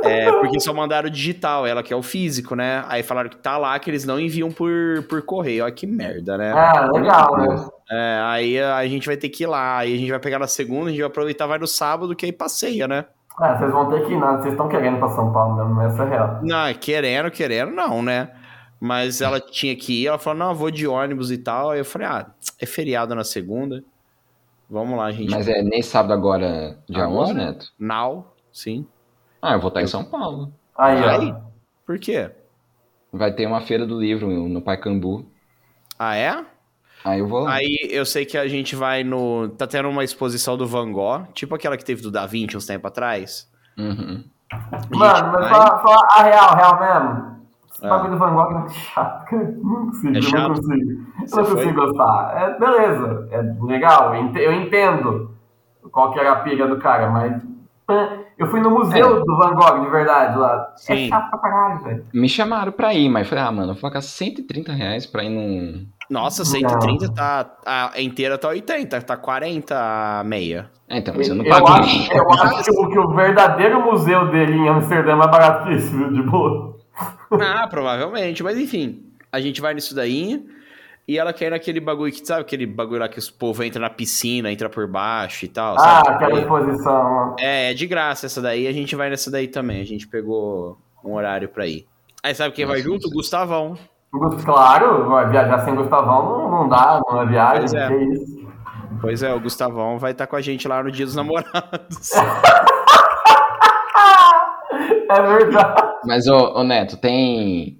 É, 0.04 0.30
porque 0.30 0.60
só 0.60 0.72
mandaram 0.72 1.10
digital, 1.10 1.66
ela 1.66 1.82
que 1.82 1.92
é 1.92 1.96
o 1.96 2.02
físico, 2.02 2.54
né? 2.54 2.84
Aí 2.86 3.02
falaram 3.02 3.28
que 3.28 3.36
tá 3.36 3.58
lá, 3.58 3.76
que 3.78 3.90
eles 3.90 4.04
não 4.04 4.20
enviam 4.20 4.52
por, 4.52 4.70
por 5.08 5.20
correio. 5.22 5.64
Olha 5.64 5.72
que 5.72 5.86
merda, 5.86 6.38
né? 6.38 6.50
É, 6.50 6.86
legal, 6.92 7.36
né? 7.36 7.68
É, 7.90 8.20
aí 8.24 8.60
a 8.60 8.86
gente 8.86 9.06
vai 9.06 9.16
ter 9.16 9.28
que 9.28 9.42
ir 9.42 9.46
lá, 9.48 9.78
aí 9.78 9.94
a 9.94 9.98
gente 9.98 10.10
vai 10.10 10.20
pegar 10.20 10.38
na 10.38 10.46
segunda, 10.46 10.86
a 10.86 10.90
gente 10.90 11.00
vai 11.00 11.08
aproveitar, 11.08 11.46
vai 11.46 11.58
no 11.58 11.66
sábado, 11.66 12.14
que 12.14 12.24
aí 12.24 12.32
passeia, 12.32 12.86
né? 12.86 13.04
É, 13.42 13.56
vocês 13.56 13.72
vão 13.72 13.90
ter 13.90 14.04
que 14.06 14.12
ir, 14.12 14.18
não. 14.18 14.36
Vocês 14.36 14.52
estão 14.52 14.68
querendo 14.68 14.98
pra 14.98 15.08
São 15.08 15.32
Paulo 15.32 15.56
mesmo, 15.56 15.80
essa 15.82 16.04
é 16.04 16.08
real. 16.08 16.38
Não, 16.42 16.74
querendo, 16.74 17.30
querendo, 17.32 17.72
não, 17.72 18.00
né? 18.00 18.30
Mas 18.78 19.20
ela 19.20 19.40
tinha 19.40 19.74
que 19.74 20.02
ir, 20.02 20.06
ela 20.06 20.18
falou, 20.18 20.38
não, 20.38 20.48
eu 20.50 20.54
vou 20.54 20.70
de 20.70 20.86
ônibus 20.86 21.30
e 21.30 21.38
tal. 21.38 21.70
Aí 21.70 21.80
eu 21.80 21.84
falei, 21.84 22.06
ah, 22.06 22.26
é 22.60 22.64
feriado 22.64 23.14
na 23.14 23.24
segunda. 23.24 23.82
Vamos 24.70 24.96
lá, 24.96 25.10
gente. 25.10 25.30
Mas 25.30 25.48
é 25.48 25.62
nesse 25.62 25.90
sábado 25.90 26.12
agora, 26.12 26.78
dia 26.88 27.04
Agora? 27.04 27.22
11, 27.30 27.34
Neto? 27.34 27.66
Now, 27.78 28.34
sim. 28.52 28.86
Ah, 29.42 29.54
eu 29.54 29.60
vou 29.60 29.68
estar 29.68 29.82
em 29.82 29.86
São 29.86 30.04
Paulo. 30.04 30.52
Aí, 30.78 31.00
Vai? 31.00 31.30
ó. 31.32 31.40
Por 31.84 31.98
quê? 31.98 32.30
Vai 33.12 33.32
ter 33.32 33.46
uma 33.46 33.60
feira 33.60 33.84
do 33.84 33.98
livro 34.00 34.28
no 34.28 34.62
Paicambu. 34.62 35.26
Ah, 35.98 36.14
é? 36.16 36.44
Aí 37.04 37.18
eu 37.18 37.26
vou 37.26 37.40
lá. 37.40 37.54
Aí 37.54 37.88
eu 37.90 38.06
sei 38.06 38.24
que 38.24 38.38
a 38.38 38.46
gente 38.46 38.76
vai 38.76 39.02
no. 39.02 39.48
Tá 39.48 39.66
tendo 39.66 39.88
uma 39.88 40.04
exposição 40.04 40.56
do 40.56 40.66
Van 40.66 40.92
Gogh, 40.92 41.26
tipo 41.34 41.54
aquela 41.54 41.76
que 41.76 41.84
teve 41.84 42.02
do 42.02 42.10
Da 42.10 42.26
Vinci 42.26 42.56
uns 42.56 42.66
tempos 42.66 42.88
atrás. 42.88 43.50
Uhum. 43.76 44.22
Mano, 44.90 45.32
mas 45.32 45.40
vai- 45.40 45.48
fala, 45.50 45.78
fala 45.78 46.06
a 46.16 46.22
real, 46.22 46.54
real 46.56 46.80
mesmo. 46.80 47.39
Esse 47.80 47.88
bagulho 47.88 48.10
do 48.12 48.18
Van 48.18 48.34
Gogh 48.34 48.50
é 48.50 48.54
muito 48.58 48.72
chato, 48.72 49.24
cara. 49.24 49.54
Não 49.62 49.86
consigo, 49.86 50.14
É 50.14 50.18
eu 50.18 50.22
chato? 50.22 50.40
não 50.48 50.54
consigo. 50.54 50.90
Eu 51.20 51.26
Você 51.26 51.36
não 51.36 51.44
foi? 51.46 51.54
consigo 51.56 51.74
gostar. 51.86 52.32
É, 52.36 52.58
beleza, 52.58 53.28
é 53.30 53.42
legal, 53.64 54.14
eu 54.14 54.22
ente- 54.22 54.38
eu 54.38 54.52
entendo 54.52 55.30
qual 55.90 56.12
que 56.12 56.20
era 56.20 56.32
a 56.32 56.36
pilha 56.36 56.66
do 56.66 56.76
cara, 56.78 57.08
mas 57.10 57.42
Eu 58.38 58.46
fui 58.46 58.60
no 58.60 58.70
museu 58.70 59.24
do 59.24 59.36
Van 59.36 59.52
Gogh, 59.54 59.80
de 59.84 59.90
verdade, 59.90 60.38
lá. 60.38 60.72
Sim. 60.76 60.92
É 60.92 61.08
chato 61.08 61.28
pra 61.30 61.38
caralho, 61.40 61.82
velho. 61.82 62.04
Me 62.14 62.28
chamaram 62.28 62.70
pra 62.70 62.94
ir, 62.94 63.08
mas 63.08 63.24
eu 63.24 63.28
falei, 63.30 63.44
ah, 63.44 63.50
mano, 63.52 63.70
eu 63.70 63.74
vou 63.74 63.82
pagar 63.82 64.00
130 64.00 64.72
reais 64.72 65.04
pra 65.06 65.24
ir 65.24 65.28
num. 65.28 65.86
Nossa, 66.08 66.44
130 66.44 67.12
tá. 67.12 67.50
A 67.66 68.00
inteira 68.00 68.38
tá 68.38 68.48
80, 68.48 69.00
tá 69.02 69.16
40 69.16 69.74
a 70.20 70.22
meia. 70.24 70.70
É, 70.88 70.98
então, 70.98 71.12
mas 71.16 71.28
eu 71.28 71.34
não 71.34 71.44
Eu 71.44 71.50
paguei. 71.50 71.80
acho, 71.80 72.12
eu 72.14 72.30
acho 72.30 72.64
que, 72.64 72.70
o, 72.70 72.88
que 72.90 72.98
o 72.98 73.08
verdadeiro 73.14 73.82
museu 73.84 74.30
dele 74.30 74.54
em 74.54 74.68
Amsterdã 74.68 75.12
é 75.12 75.16
mais 75.16 75.30
barato 75.30 75.64
que 75.66 75.74
esse, 75.74 75.94
viu? 75.94 76.12
De 76.12 76.22
boa. 76.22 76.76
Ah, 77.40 77.66
provavelmente, 77.68 78.42
mas 78.42 78.58
enfim. 78.58 79.04
A 79.32 79.40
gente 79.40 79.60
vai 79.60 79.72
nisso 79.74 79.94
daí. 79.94 80.44
E 81.08 81.18
ela 81.18 81.32
quer 81.32 81.46
ir 81.46 81.50
naquele 81.50 81.80
bagulho 81.80 82.12
que, 82.12 82.24
sabe, 82.24 82.42
aquele 82.42 82.66
bagulho 82.66 83.00
lá 83.00 83.08
que 83.08 83.18
os 83.18 83.28
povo 83.30 83.64
entra 83.64 83.80
na 83.80 83.90
piscina, 83.90 84.50
entra 84.52 84.68
por 84.68 84.86
baixo 84.86 85.44
e 85.44 85.48
tal. 85.48 85.74
Ah, 85.76 86.02
sabe? 86.04 86.08
aquela 86.10 86.40
exposição. 86.40 87.36
É, 87.40 87.70
é 87.70 87.74
de 87.74 87.86
graça 87.86 88.26
essa 88.26 88.40
daí, 88.40 88.66
a 88.68 88.72
gente 88.72 88.94
vai 88.94 89.10
nessa 89.10 89.30
daí 89.30 89.48
também. 89.48 89.80
A 89.80 89.84
gente 89.86 90.06
pegou 90.06 90.78
um 91.04 91.14
horário 91.14 91.48
pra 91.48 91.66
ir. 91.66 91.86
Aí 92.22 92.34
sabe 92.34 92.54
quem 92.54 92.64
vai 92.66 92.76
Nossa, 92.78 92.88
junto? 92.88 93.08
O. 93.08 93.10
Gustavão. 93.10 93.76
Gus- 94.12 94.44
Claro, 94.44 95.08
vai 95.08 95.28
viajar 95.30 95.64
sem 95.64 95.74
Gustavão 95.74 96.38
não, 96.38 96.50
não 96.50 96.68
dá, 96.68 97.00
não 97.08 97.22
é 97.22 97.26
viagem, 97.26 97.60
Pois 97.60 97.74
é. 97.74 97.88
que 97.88 97.94
isso. 98.04 98.50
Pois 99.00 99.22
é, 99.22 99.32
o 99.34 99.40
Gustavão 99.40 99.98
vai 99.98 100.12
estar 100.12 100.26
com 100.26 100.36
a 100.36 100.40
gente 100.40 100.68
lá 100.68 100.82
no 100.82 100.90
Dia 100.92 101.06
dos 101.06 101.14
Namorados. 101.16 102.10
É 105.10 105.22
verdade. 105.22 105.82
Mas, 106.04 106.26
ô, 106.28 106.36
ô, 106.60 106.62
Neto, 106.64 106.96
tem. 106.96 107.78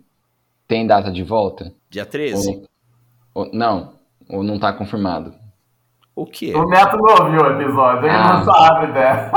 Tem 0.67 0.87
data 0.87 1.11
de 1.11 1.23
volta? 1.23 1.73
Dia 1.89 2.05
13? 2.07 2.63
Ou- 3.35 3.45
ou- 3.45 3.51
não, 3.53 3.93
ou 4.29 4.43
não 4.43 4.59
tá 4.59 4.73
confirmado. 4.73 5.33
O 6.15 6.27
quê? 6.27 6.53
O 6.55 6.65
Neto 6.69 6.97
não 6.97 7.25
ouviu 7.27 7.41
o 7.43 7.47
episódio, 7.61 8.07
ele 8.07 8.15
Ah. 8.17 8.33
não 8.35 8.45
sabe 8.45 8.93
dessa. 8.93 9.31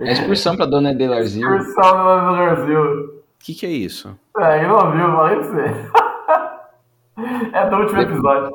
É 0.00 0.12
excursão 0.12 0.56
pra 0.56 0.66
Dona 0.66 0.94
Delarzinho. 0.94 1.56
Excursão 1.56 2.26
no 2.26 2.36
Brasil. 2.36 2.82
O 2.82 3.22
que, 3.38 3.54
que 3.54 3.64
é 3.66 3.70
isso? 3.70 4.14
É, 4.38 4.58
ele 4.58 4.66
não 4.66 4.76
ouviu, 4.76 5.06
falei 5.12 5.36
pra 5.36 5.44
você. 5.44 5.90
É 7.54 7.70
do 7.70 7.76
último 7.76 8.00
episódio. 8.02 8.52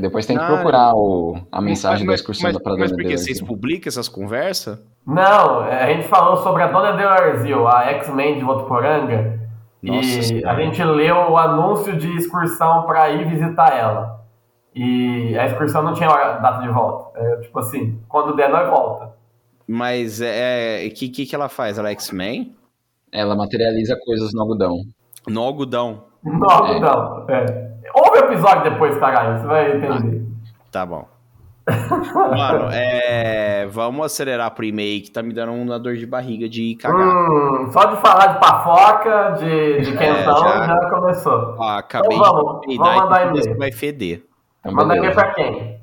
Depois 0.00 0.26
tem 0.26 0.36
que 0.36 0.42
Ah, 0.42 0.46
procurar 0.46 0.94
o, 0.94 1.36
a 1.52 1.60
mensagem 1.60 2.04
da 2.06 2.12
mas, 2.12 2.20
excursão 2.20 2.44
mas, 2.44 2.54
da 2.54 2.60
pra 2.60 2.72
mas 2.76 2.90
Dona 2.90 3.02
por 3.02 3.08
que 3.10 3.16
vocês 3.18 3.40
publicam 3.40 3.88
essas 3.88 4.08
conversas? 4.08 4.78
Não, 5.06 5.64
é, 5.64 5.82
a 5.84 5.92
gente 5.92 6.08
falou 6.08 6.36
sobre 6.38 6.62
a 6.62 6.68
Dona 6.68 6.92
Delarzil, 6.92 7.66
a 7.68 7.84
X-Men 7.86 8.38
de 8.38 8.44
Votuporanga. 8.44 9.38
Nossa 9.82 10.00
E 10.08 10.22
Senhora. 10.22 10.50
a 10.52 10.60
gente 10.60 10.82
leu 10.84 11.16
o 11.30 11.36
anúncio 11.38 11.96
de 11.96 12.14
excursão 12.16 12.82
pra 12.82 13.10
ir 13.10 13.26
visitar 13.28 13.76
ela. 13.76 14.20
E 14.74 15.36
a 15.38 15.46
excursão 15.46 15.82
não 15.82 15.94
tinha 15.94 16.08
data 16.08 16.62
de 16.62 16.68
volta. 16.68 17.18
É, 17.18 17.36
tipo 17.40 17.58
assim, 17.58 17.98
quando 18.08 18.36
der, 18.36 18.48
nós 18.50 18.68
volta. 18.68 19.12
Mas 19.66 20.20
é. 20.20 20.84
O 20.86 20.94
que, 20.94 21.08
que, 21.08 21.26
que 21.26 21.34
ela 21.34 21.48
faz? 21.48 21.78
Ela 21.78 21.88
é 21.88 21.92
X-Men? 21.92 22.54
Ela 23.10 23.34
materializa 23.34 23.96
coisas 24.04 24.32
no 24.32 24.40
algodão. 24.42 24.76
No 25.26 25.40
algodão. 25.42 26.04
Não, 26.22 26.66
É. 26.66 26.80
não. 26.80 27.26
É. 27.28 27.69
Ouve 27.94 28.18
o 28.20 28.24
episódio 28.24 28.70
depois, 28.70 28.96
caralho, 28.98 29.40
você 29.40 29.46
vai 29.46 29.76
entender. 29.76 30.26
Tá 30.70 30.84
bom. 30.86 31.06
Mano, 31.70 32.68
é. 32.72 33.66
Vamos 33.70 34.06
acelerar 34.06 34.50
pro 34.52 34.64
e-mail 34.64 35.02
que 35.02 35.10
tá 35.10 35.22
me 35.22 35.32
dando 35.32 35.52
uma 35.52 35.78
dor 35.78 35.96
de 35.96 36.06
barriga 36.06 36.48
de 36.48 36.74
cagar. 36.76 36.98
Hum, 37.06 37.70
só 37.70 37.84
de 37.84 38.00
falar 38.00 38.26
de 38.34 38.40
pafoca, 38.40 39.36
de, 39.38 39.80
de 39.82 39.92
quentão, 39.96 40.36
É, 40.46 40.48
já. 40.48 40.66
já. 40.66 40.90
começou. 40.90 41.54
Ó, 41.58 41.62
acabei 41.78 42.16
Então 42.16 42.32
vamos, 42.34 42.60
de 42.66 42.76
vamos 42.76 42.94
mandar 43.02 43.22
e 43.26 43.28
e-mail. 43.40 43.58
vai 43.58 43.72
feder. 43.72 44.24
Então, 44.60 44.72
Manda 44.74 44.96
e-mail 44.96 45.14
pra 45.14 45.30
quem? 45.34 45.80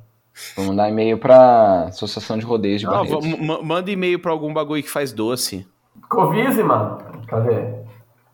Vou 0.56 0.66
mandar 0.66 0.90
e-mail 0.90 1.18
pra 1.18 1.86
Associação 1.88 2.38
de 2.38 2.46
Rodeios 2.46 2.82
de 2.82 2.86
Não, 2.88 3.64
manda 3.64 3.90
e-mail 3.90 4.20
pra 4.20 4.32
algum 4.32 4.54
bagulho 4.54 4.84
que 4.84 4.90
faz 4.90 5.12
doce. 5.14 5.66
Covise, 6.10 6.62
mano. 6.64 6.98
Cadê? 7.28 7.74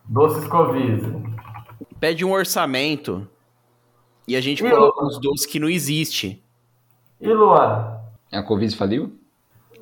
Doces 0.06 0.46
Covise. 0.48 1.16
Pede 1.98 2.24
um 2.24 2.32
orçamento 2.32 3.26
e 4.26 4.36
a 4.36 4.40
gente 4.40 4.64
Ih, 4.64 4.70
coloca 4.70 5.00
Lu- 5.00 5.06
uns 5.08 5.18
doces 5.18 5.46
que 5.46 5.58
não 5.60 5.68
existe. 5.68 6.42
E 7.20 7.28
Luan? 7.32 7.98
A 8.32 8.42
Covid 8.42 8.76
faliu? 8.76 9.12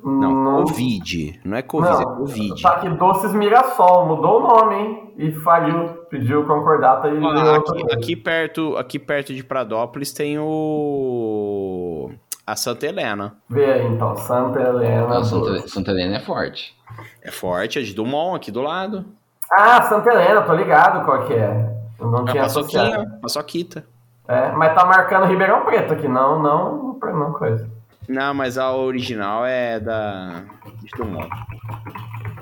Não, 0.03 0.63
Covid. 0.65 1.39
Não 1.45 1.55
é 1.57 1.61
Covid, 1.61 1.93
é 1.93 2.05
Não, 2.05 2.15
Covid. 2.17 2.61
Tá 2.61 2.69
aqui 2.71 2.89
Doces 2.89 3.33
Mirassol, 3.33 4.05
mudou 4.05 4.41
o 4.41 4.47
nome, 4.47 4.75
hein? 4.75 5.13
E 5.17 5.31
faliu, 5.31 5.87
pediu 6.09 6.45
concordata 6.45 7.07
e 7.07 7.11
Ó, 7.11 7.33
virou 7.33 7.53
outra 7.55 7.75
aqui, 7.79 7.93
aqui 7.93 8.15
perto, 8.15 8.75
aqui 8.75 8.99
perto 8.99 9.33
de 9.33 9.43
Pradópolis 9.43 10.11
tem 10.11 10.37
o. 10.39 12.11
A 12.45 12.55
Santa 12.57 12.85
Helena. 12.85 13.37
Vê 13.49 13.65
aí 13.71 13.87
então, 13.87 14.15
Santa 14.17 14.59
Helena. 14.59 15.07
Não, 15.07 15.23
Santa. 15.23 15.67
Santa 15.69 15.91
Helena 15.91 16.17
é 16.17 16.19
forte. 16.19 16.75
É 17.21 17.31
forte, 17.31 17.79
é 17.79 17.81
de 17.81 17.93
Dumont, 17.93 18.35
aqui 18.35 18.51
do 18.51 18.61
lado. 18.61 19.05
Ah, 19.51 19.81
Santa 19.83 20.09
Helena, 20.11 20.41
tô 20.41 20.53
ligado 20.53 21.05
qual 21.05 21.25
que 21.25 21.33
é. 21.33 21.73
Eu 21.99 22.11
não 22.11 22.27
É 22.27 22.31
tinha 22.31 22.43
associado. 22.43 22.89
paçoquinha, 22.89 23.19
paçoquita. 23.21 23.85
É, 24.27 24.51
mas 24.51 24.73
tá 24.73 24.85
marcando 24.85 25.25
Ribeirão 25.25 25.65
Preto 25.65 25.93
aqui, 25.93 26.07
não, 26.07 26.41
não, 26.41 26.99
não 27.01 27.33
coisa. 27.33 27.69
Não, 28.07 28.33
mas 28.33 28.57
a 28.57 28.73
original 28.75 29.45
é 29.45 29.79
da. 29.79 30.43
de 30.81 30.89
Dumont. 30.97 31.29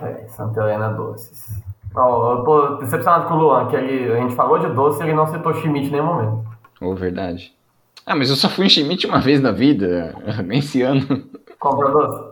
É, 0.02 0.28
Santa 0.28 0.62
Helena 0.62 0.90
Doces. 0.90 1.62
Ó, 1.96 2.34
eu 2.34 2.44
tô 2.44 2.76
decepcionado 2.78 3.28
com 3.28 3.36
o 3.36 3.38
Luan, 3.38 3.68
que 3.68 3.76
ele, 3.76 4.12
a 4.12 4.22
gente 4.22 4.36
falou 4.36 4.58
de 4.60 4.68
doce 4.74 5.02
e 5.02 5.04
ele 5.04 5.14
não 5.14 5.28
citou 5.28 5.54
Schmidt 5.54 5.88
em 5.88 5.92
nenhum 5.92 6.06
momento. 6.06 6.46
Ou 6.80 6.96
verdade. 6.96 7.54
Ah, 8.06 8.16
mas 8.16 8.30
eu 8.30 8.36
só 8.36 8.50
fui 8.50 8.66
em 8.66 8.70
Schmidt 8.70 9.06
uma 9.06 9.20
vez 9.20 9.42
na 9.42 9.52
vida. 9.52 10.16
Esse 10.52 10.82
ano. 10.82 11.02
Compra 11.60 11.90
doce? 11.92 12.32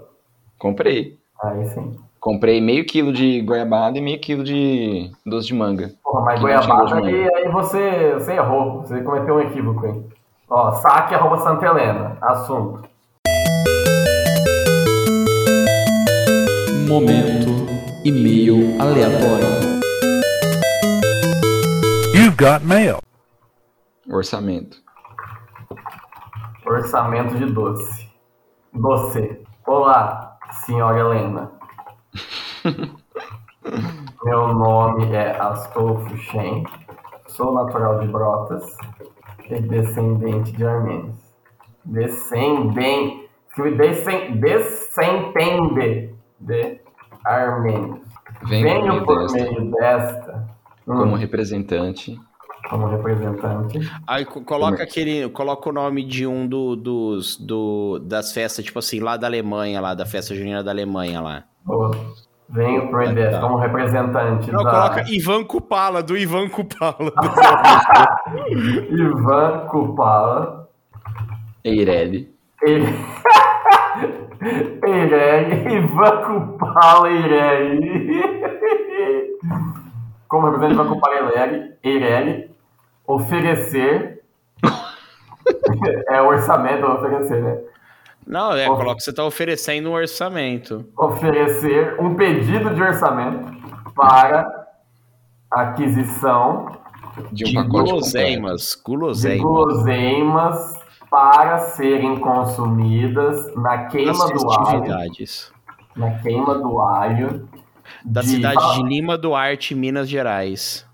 Comprei. 0.58 1.20
Aí 1.44 1.66
sim. 1.70 1.96
Comprei 2.20 2.60
meio 2.60 2.86
quilo 2.86 3.14
de 3.14 3.42
goiabada 3.42 3.98
e 3.98 4.02
meio 4.02 4.20
quilo 4.20 4.44
de 4.44 5.12
doce 5.26 5.48
de 5.48 5.54
manga. 5.54 5.92
Porra, 6.04 6.26
mas 6.26 6.42
goiabada 6.42 7.02
de 7.02 7.08
aí, 7.08 7.30
aí 7.34 7.39
você, 7.52 8.14
você 8.14 8.34
errou, 8.34 8.82
você 8.82 9.02
cometeu 9.02 9.36
um 9.36 9.40
equívoco 9.42 9.86
aí. 9.86 10.04
Ó, 10.50 10.72
saque 10.74 11.16
arroba 11.16 11.38
Santa 11.38 11.66
Helena, 11.66 12.18
assunto. 12.22 12.90
Momento 16.88 17.50
e-mail 18.04 18.82
aleatório. 18.82 19.80
You've 22.16 22.36
got 22.36 22.64
mail. 22.66 23.00
Orçamento. 24.10 24.78
Orçamento 26.66 27.38
de 27.38 27.46
doce. 27.46 28.10
Doce. 28.74 29.46
Olá, 29.68 30.38
senhora 30.66 31.00
Helena. 31.00 31.52
Meu 34.24 34.54
nome 34.54 35.14
é 35.14 35.40
Astolfo 35.40 36.18
Shen. 36.18 36.64
Sou 37.40 37.54
natural 37.54 38.00
de 38.00 38.08
Brotas 38.10 38.66
e 39.50 39.62
descendente 39.62 40.52
de 40.52 40.66
armênios. 40.66 41.16
Descendente. 41.86 43.30
Descend, 43.78 44.40
descendente 44.40 46.14
de 46.40 46.82
armênios. 47.26 48.00
Vem 48.44 48.62
Venho 48.64 49.06
por 49.06 49.16
meio 49.32 49.32
desta, 49.32 49.52
meio 49.52 49.72
desta, 49.72 50.48
hum, 50.88 50.98
como 50.98 51.16
representante. 51.16 52.20
como 52.70 52.88
representante, 52.88 53.80
Aí 54.06 54.26
co- 54.26 54.42
coloca 54.44 54.72
Como 54.72 54.82
é? 54.82 54.84
aquele. 54.84 55.30
Coloca 55.30 55.70
o 55.70 55.74
nome 55.74 56.04
de 56.06 56.28
um 56.28 56.46
do, 56.48 56.76
dos. 56.76 57.38
Do, 57.38 58.00
das 58.00 58.34
festas, 58.34 58.66
tipo 58.66 58.80
assim, 58.80 59.00
lá 59.00 59.16
da 59.18 59.28
Alemanha, 59.28 59.80
lá, 59.82 59.94
da 59.94 60.06
festa 60.06 60.36
junina 60.36 60.62
da 60.64 60.72
Alemanha 60.72 61.22
lá. 61.22 61.44
Boa. 61.66 61.92
Venho 62.50 62.90
por 62.90 62.98
meio 63.00 63.14
desta, 63.14 63.40
como 63.40 63.58
representante 63.58 64.52
Não, 64.52 64.64
da 64.64 64.72
coloca 64.72 65.04
Ivan 65.12 65.44
Kupala, 65.44 66.02
do 66.02 66.18
Ivan 66.18 66.50
Kupala. 66.50 67.14
Ivan 68.90 69.68
Kupala. 69.68 70.68
Eireli. 71.64 72.34
Eireli, 74.84 75.76
Ivan 75.76 76.24
Kupala 76.24 77.10
Eireli. 77.10 78.22
Como 80.28 80.48
representante 80.48 80.74
Ivan 80.74 80.96
Kupala 80.96 81.16
Eireli, 81.16 81.74
Eireli, 81.84 82.52
oferecer. 83.06 84.24
é 86.10 86.22
orçamento 86.22 86.86
oferecer, 86.86 87.42
né? 87.44 87.58
Não, 88.30 88.54
é, 88.54 88.68
coloca 88.68 88.96
que 88.98 89.04
você 89.04 89.12
tá 89.12 89.26
oferecendo 89.26 89.90
um 89.90 89.94
orçamento. 89.94 90.86
Oferecer 90.96 92.00
um 92.00 92.14
pedido 92.16 92.74
de 92.76 92.82
orçamento 92.82 93.52
para 93.96 94.48
aquisição 95.52 96.78
De 97.32 97.44
um 97.44 97.48
De 97.48 97.56
completo. 97.56 97.70
guloseimas. 97.88 98.76
de 98.76 98.82
Guloseimas. 98.84 99.42
guloseimas 99.42 100.80
para 101.10 101.58
serem 101.60 102.20
consumidas 102.20 103.54
na 103.56 103.86
queima 103.88 104.28
do 104.28 104.52
alho, 104.52 104.84
na 105.96 106.12
queima 106.20 106.56
do 106.56 106.80
alho 106.80 107.50
Da 108.06 108.22
de- 108.22 108.28
cidade 108.28 108.76
de 108.76 108.84
Lima 108.84 109.18
Duarte, 109.18 109.74
Minas 109.74 110.08
Gerais. 110.08 110.86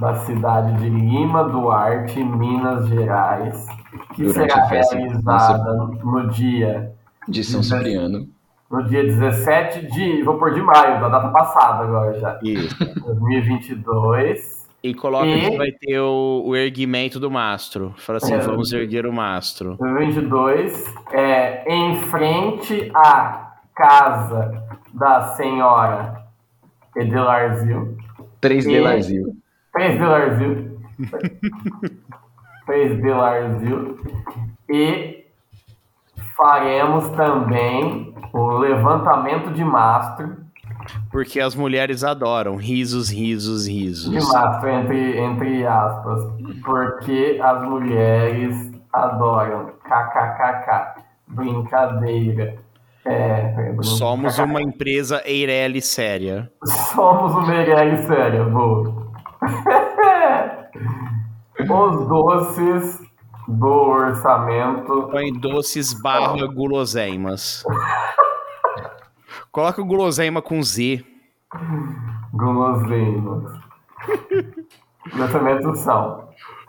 Da 0.00 0.14
cidade 0.20 0.74
de 0.78 0.88
Lima 0.88 1.44
Duarte, 1.44 2.22
Minas 2.24 2.88
Gerais, 2.88 3.66
que 4.14 4.24
Durante 4.24 4.52
será 4.52 4.64
realizada 4.66 5.74
no 6.02 6.28
dia 6.30 6.92
De 7.28 7.44
São 7.44 7.62
Cipriano. 7.62 8.26
no 8.70 8.82
dia 8.84 9.04
17 9.04 9.86
de. 9.92 10.22
Vou 10.22 10.38
pôr 10.38 10.54
de 10.54 10.62
maio, 10.62 11.00
da 11.00 11.08
data 11.08 11.28
passada 11.28 11.84
agora 11.84 12.18
já. 12.18 12.38
Isso. 12.42 12.76
2022. 13.04 14.64
E 14.82 14.92
coloca 14.94 15.26
E- 15.26 15.50
que 15.50 15.56
vai 15.56 15.70
ter 15.72 15.98
o, 16.00 16.42
o 16.46 16.56
erguimento 16.56 17.18
do 17.20 17.30
mastro. 17.30 17.94
Fala 17.96 18.18
assim, 18.18 18.34
É. 18.34 18.38
vamos 18.38 18.72
erguer 18.72 19.06
o 19.06 19.12
mastro. 19.12 19.76
2022 19.78 20.94
é 21.12 21.64
em 21.72 21.96
frente 22.02 22.90
à 22.94 23.52
casa 23.74 24.62
da 24.92 25.22
senhora 25.36 26.24
Edelarzil. 26.96 27.96
3D 28.44 28.70
E- 28.72 28.80
Larzil. 28.80 29.36
3D 29.76 29.98
Larzil. 30.06 30.78
3D 32.66 33.14
Larzil. 33.14 33.98
E 34.70 35.24
faremos 36.36 37.08
também 37.10 38.14
o 38.32 38.58
levantamento 38.58 39.52
de 39.52 39.64
mastro. 39.64 40.42
Porque 41.10 41.40
as 41.40 41.54
mulheres 41.54 42.04
adoram 42.04 42.56
risos, 42.56 43.08
risos, 43.08 43.64
De 43.64 43.72
risos. 43.72 44.32
mastro, 44.32 44.68
entre, 44.68 45.18
entre 45.18 45.66
aspas. 45.66 46.24
Porque 46.64 47.40
as 47.42 47.62
mulheres 47.68 48.72
adoram. 48.92 49.72
KKKK. 49.84 51.02
Brincadeira. 51.28 52.56
É, 53.04 53.42
brincadeira. 53.54 53.82
Somos 53.84 54.38
uma 54.38 54.62
empresa 54.62 55.22
Eireli 55.24 55.82
séria. 55.82 56.50
Somos 56.94 57.34
o 57.34 57.42
Meirelles 57.42 58.06
sério, 58.06 58.50
boa. 58.50 59.04
Os 61.60 62.08
doces 62.08 63.00
do 63.48 63.66
orçamento. 63.66 65.08
Põe 65.10 65.32
doces 65.32 65.92
barra 66.00 66.46
guloseimas. 66.46 67.64
Coloca 69.52 69.80
o 69.80 69.84
guloseima 69.84 70.42
com 70.42 70.62
Z. 70.62 71.04
Guloseimas. 72.32 73.52
Orçamento 75.20 75.74
são. 75.76 76.28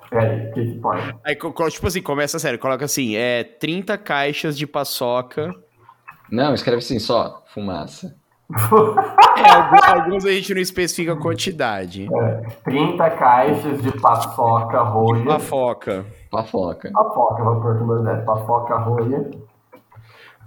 Peraí, 0.09 0.49
o 0.49 0.53
que 0.53 0.65
que 0.65 0.79
põe? 0.79 0.99
Aí, 1.23 1.35
tipo 1.35 1.87
assim, 1.87 2.01
começa 2.01 2.37
sério. 2.37 2.59
Coloca 2.59 2.85
assim, 2.85 3.15
é 3.15 3.43
30 3.43 3.97
caixas 3.97 4.57
de 4.57 4.67
paçoca. 4.67 5.51
Não, 6.31 6.53
escreve 6.53 6.79
assim 6.79 6.99
só, 6.99 7.43
fumaça. 7.47 8.15
É, 9.37 9.89
alguns, 9.89 10.25
a 10.25 10.31
gente 10.31 10.53
não 10.53 10.61
especifica 10.61 11.11
a 11.11 11.17
quantidade. 11.17 12.07
30 12.63 13.09
caixas 13.11 13.81
de 13.81 13.91
paçoca 13.99 14.81
rolha. 14.81 15.25
Pafoca. 15.25 16.05
Pafoca. 16.31 16.89
Paçoca, 16.89 17.43
vou 17.43 17.61
pôr 17.61 17.77
com 17.77 17.85
dois 17.85 18.07
F. 18.07 18.25
Paçoca 18.25 18.77
rolha. 18.77 19.29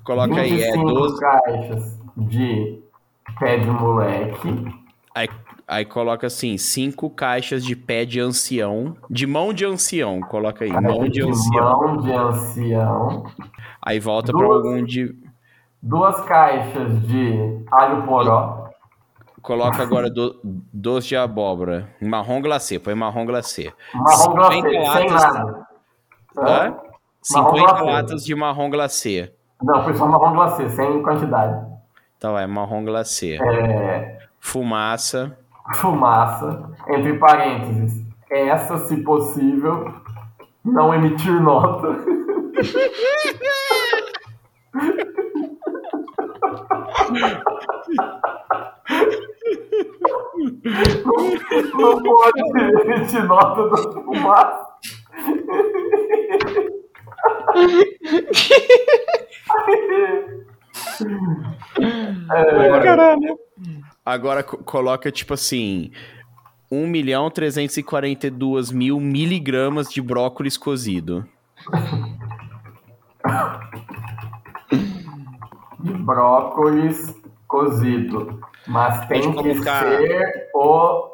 Coloca 0.03 0.41
aí, 0.41 0.63
é 0.63 0.73
25 0.73 0.85
12. 0.87 1.21
caixas 1.21 1.99
de 2.17 2.83
pé 3.39 3.59
de 3.59 3.71
moleque. 3.71 4.75
Aí, 5.15 5.29
aí 5.67 5.85
coloca 5.85 6.27
assim, 6.27 6.57
5 6.57 7.11
caixas 7.11 7.63
de 7.63 7.77
pé 7.77 8.07
de 8.07 8.19
ancião. 8.19 8.97
De 9.11 9.27
mão 9.27 9.53
de 9.53 9.67
ancião, 9.67 10.21
coloca 10.21 10.65
aí, 10.65 10.73
mão 10.73 11.07
de 11.07 11.23
ancião. 11.23 11.81
mão 11.81 11.97
de 11.99 12.11
ancião. 12.11 13.27
Aí 13.83 14.01
volta 14.01 14.33
pra 14.33 14.47
Duas. 14.47 14.65
algum 14.65 14.83
de. 14.83 15.15
Duas 15.83 16.21
caixas 16.23 17.01
de 17.07 17.65
alho 17.71 18.03
poró. 18.05 18.69
Coloca 19.41 19.83
agora 19.83 20.11
do, 20.11 20.39
doce 20.73 21.09
de 21.09 21.17
abóbora. 21.17 21.89
Marrom 22.03 22.43
glacê, 22.43 22.79
põe 22.79 22.95
marrom 22.95 23.25
glacê. 23.25 23.73
Marrom 23.95 24.35
glacê, 24.35 24.61
50 24.61 24.93
sem 24.93 25.11
nada. 25.11 25.67
Hã? 26.37 26.71
Marrom 26.71 26.77
50 27.23 27.53
glacê. 27.61 27.85
latas 27.85 28.25
de 28.25 28.35
marrom 28.35 28.71
glacê. 28.71 29.33
Não, 29.63 29.85
foi 29.85 29.95
só 29.95 30.07
marrom 30.07 30.33
glacê, 30.33 30.69
sem 30.71 31.03
quantidade. 31.03 31.67
Então 32.17 32.37
é 32.37 32.47
marrom 32.47 32.85
glacê. 32.85 33.39
É, 33.41 34.19
Fumaça. 34.41 35.39
fumaça, 35.77 36.71
entre 36.89 37.17
parênteses. 37.19 38.05
Essa, 38.31 38.79
se 38.87 38.97
possível, 38.99 39.95
não 40.65 40.93
emitir 40.93 41.41
nota. 41.41 41.97
Não 51.79 52.03
pode 52.03 52.41
emitir 52.85 53.25
nota 53.25 53.69
da 53.71 53.77
fumaça. 54.03 54.67
Agora 64.05 64.43
co- 64.43 64.59
coloca 64.59 65.11
tipo 65.11 65.35
assim. 65.35 65.91
1 66.71 66.87
milhão 66.87 67.31
342 67.31 68.71
mil 68.71 69.01
miligramas 69.01 69.89
de 69.89 70.03
brócolis 70.03 70.57
cozido. 70.59 71.27
De 75.81 75.93
brócolis 75.93 77.15
cozido. 77.47 78.41
Mas 78.67 79.07
tem 79.07 79.21
que 79.23 79.33
colocar- 79.33 79.85
ser 79.85 80.51
o 80.55 81.09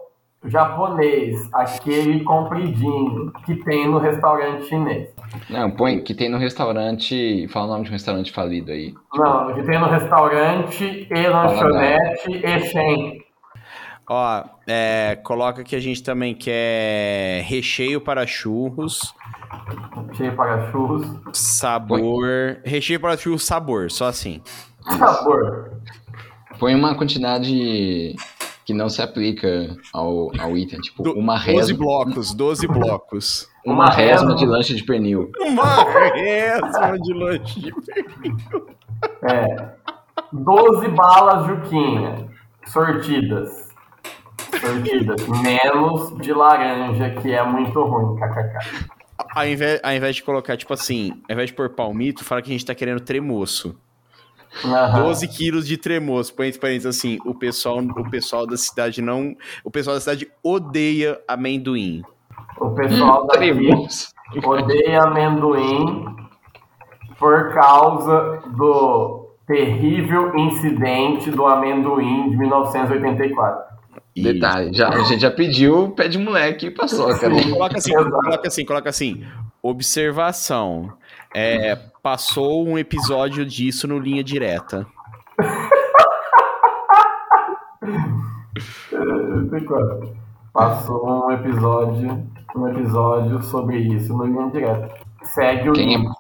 japonês, 0.46 1.48
aquele 1.54 2.22
compridinho 2.24 3.32
que 3.46 3.54
tem 3.56 3.88
no 3.88 3.98
restaurante 3.98 4.66
chinês. 4.66 5.08
Não, 5.48 5.70
põe 5.70 6.00
que 6.02 6.14
tem 6.14 6.28
no 6.28 6.36
restaurante. 6.38 7.48
Fala 7.48 7.66
o 7.66 7.70
nome 7.70 7.84
de 7.84 7.90
um 7.90 7.92
restaurante 7.92 8.32
falido 8.32 8.70
aí. 8.70 8.94
Não, 9.14 9.54
que 9.54 9.62
tem 9.62 9.78
no 9.78 9.86
restaurante 9.86 11.08
e 11.10 11.26
lanchonete 11.28 12.30
e 12.44 12.60
Shen. 12.60 13.23
Ó, 14.08 14.44
é, 14.66 15.16
coloca 15.24 15.64
que 15.64 15.74
a 15.74 15.80
gente 15.80 16.02
também 16.02 16.34
quer 16.34 17.42
recheio 17.46 18.00
para 18.00 18.26
churros, 18.26 19.14
Cheio 20.14 20.34
para 20.36 20.70
churros. 20.70 21.06
sabor. 21.32 22.58
Recheio 22.64 23.00
para 23.00 23.16
churros, 23.16 23.44
sabor, 23.44 23.90
só 23.90 24.06
assim. 24.06 24.42
Sabor. 24.98 25.72
Põe 26.58 26.74
uma 26.74 26.94
quantidade 26.94 28.14
que 28.66 28.74
não 28.74 28.88
se 28.90 29.00
aplica 29.02 29.74
ao, 29.92 30.30
ao 30.38 30.56
item. 30.56 30.80
Tipo, 30.80 31.02
Do- 31.02 31.12
uma 31.18 31.34
12 31.36 31.52
resma, 31.52 31.78
blocos, 31.78 32.34
12 32.34 32.66
blocos. 32.66 33.48
uma 33.64 33.74
uma 33.74 33.90
resma 33.90 34.28
resma. 34.32 34.36
de 34.36 34.46
lanche 34.46 34.74
de 34.74 34.84
pernil. 34.84 35.30
Uma 35.40 35.84
resma 36.12 36.98
de 36.98 37.12
lanche. 37.14 37.72
É. 39.22 39.68
12 40.32 40.88
balas 40.88 41.46
Juquinha. 41.46 42.28
Sortidas. 42.66 43.63
Sortidas. 44.64 45.26
Menos 45.42 46.16
de 46.18 46.32
laranja, 46.32 47.10
que 47.20 47.32
é 47.32 47.44
muito 47.44 47.82
ruim. 47.82 48.16
KKK. 48.16 48.88
Ao 49.34 49.46
invés, 49.46 49.80
ao 49.82 49.92
invés 49.92 50.16
de 50.16 50.22
colocar, 50.22 50.56
tipo 50.56 50.72
assim, 50.72 51.12
ao 51.28 51.34
invés 51.34 51.50
de 51.50 51.56
pôr 51.56 51.70
palmito, 51.70 52.24
fala 52.24 52.42
que 52.42 52.50
a 52.50 52.52
gente 52.52 52.66
tá 52.66 52.74
querendo 52.74 53.00
tremoço. 53.00 53.76
Aham. 54.64 55.02
12 55.04 55.28
quilos 55.28 55.66
de 55.66 55.76
tremoço. 55.76 56.34
Põe 56.34 56.48
entre 56.48 56.60
parênteses 56.60 56.96
assim, 56.96 57.18
o 57.24 57.34
pessoal, 57.34 57.78
o 57.78 58.10
pessoal 58.10 58.46
da 58.46 58.56
cidade 58.56 59.02
não. 59.02 59.34
O 59.64 59.70
pessoal 59.70 59.96
da 59.96 60.00
cidade 60.00 60.28
odeia 60.42 61.20
amendoim. 61.26 62.02
O 62.60 62.70
pessoal 62.70 63.26
daqui 63.26 63.52
Tremoço. 63.52 64.08
odeia 64.44 65.02
amendoim 65.02 66.06
por 67.18 67.52
causa 67.52 68.42
do 68.56 69.28
terrível 69.46 70.36
incidente 70.36 71.30
do 71.30 71.46
amendoim 71.46 72.30
de 72.30 72.36
1984. 72.36 73.73
Detalhe, 74.16 74.72
já, 74.72 74.88
a 74.88 75.02
gente 75.04 75.20
já 75.22 75.30
pediu 75.30 75.90
pé 75.90 76.06
de 76.08 76.18
moleque 76.18 76.66
e 76.66 76.70
paçoca, 76.70 77.28
né? 77.28 77.42
Coloca 77.50 77.76
assim, 77.78 77.92
coloca 77.92 78.48
assim, 78.48 78.64
coloca 78.64 78.88
assim. 78.88 79.24
Observação. 79.62 80.92
É, 81.34 81.74
passou 82.02 82.64
um 82.66 82.78
episódio 82.78 83.44
disso 83.44 83.88
no 83.88 83.98
Linha 83.98 84.22
Direta. 84.22 84.86
84. 88.92 90.16
Passou 90.52 91.26
um 91.26 91.30
episódio, 91.32 92.22
um 92.54 92.68
episódio 92.68 93.42
sobre 93.42 93.78
isso 93.78 94.16
no 94.16 94.24
Linha 94.26 94.50
Direta. 94.50 94.94
Segue 95.24 95.70
o 95.70 95.72
Quem, 95.72 95.96
link. 95.96 96.14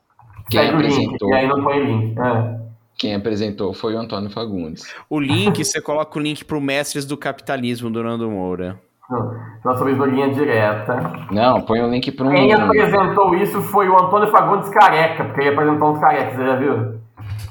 quem 0.50 0.60
Segue 0.60 0.74
o 0.76 0.80
link. 0.80 0.92
apresentou, 0.92 1.28
E 1.30 1.34
aí 1.34 1.46
não 1.48 1.62
põe 1.62 1.78
link. 1.84 2.18
É. 2.18 2.63
quem 3.04 3.14
apresentou 3.14 3.74
foi 3.74 3.94
o 3.94 3.98
Antônio 3.98 4.30
Fagundes. 4.30 4.82
O 5.10 5.20
link, 5.20 5.62
você 5.62 5.78
coloca 5.78 6.18
o 6.18 6.22
link 6.22 6.42
pro 6.42 6.58
Mestres 6.58 7.04
do 7.04 7.18
Capitalismo 7.18 7.90
do 7.90 8.02
Nando 8.02 8.30
Moura. 8.30 8.80
Não, 9.10 9.38
Nós 9.62 9.76
sobre 9.76 9.92
isso 9.92 10.00
no 10.00 10.06
Linha 10.06 10.30
Direta. 10.30 11.26
Não, 11.30 11.60
põe 11.60 11.82
o 11.82 11.90
link 11.90 12.10
para 12.12 12.26
um. 12.26 12.30
Quem 12.30 12.54
apresentou 12.54 13.34
isso 13.34 13.60
foi 13.60 13.90
o 13.90 13.98
Antônio 13.98 14.28
Fagundes 14.28 14.70
Careca, 14.70 15.22
porque 15.24 15.42
ele 15.42 15.50
apresentou 15.50 15.92
uns 15.92 16.00
carecas, 16.00 16.34
você 16.34 16.46
já 16.46 16.56
viu? 16.56 16.98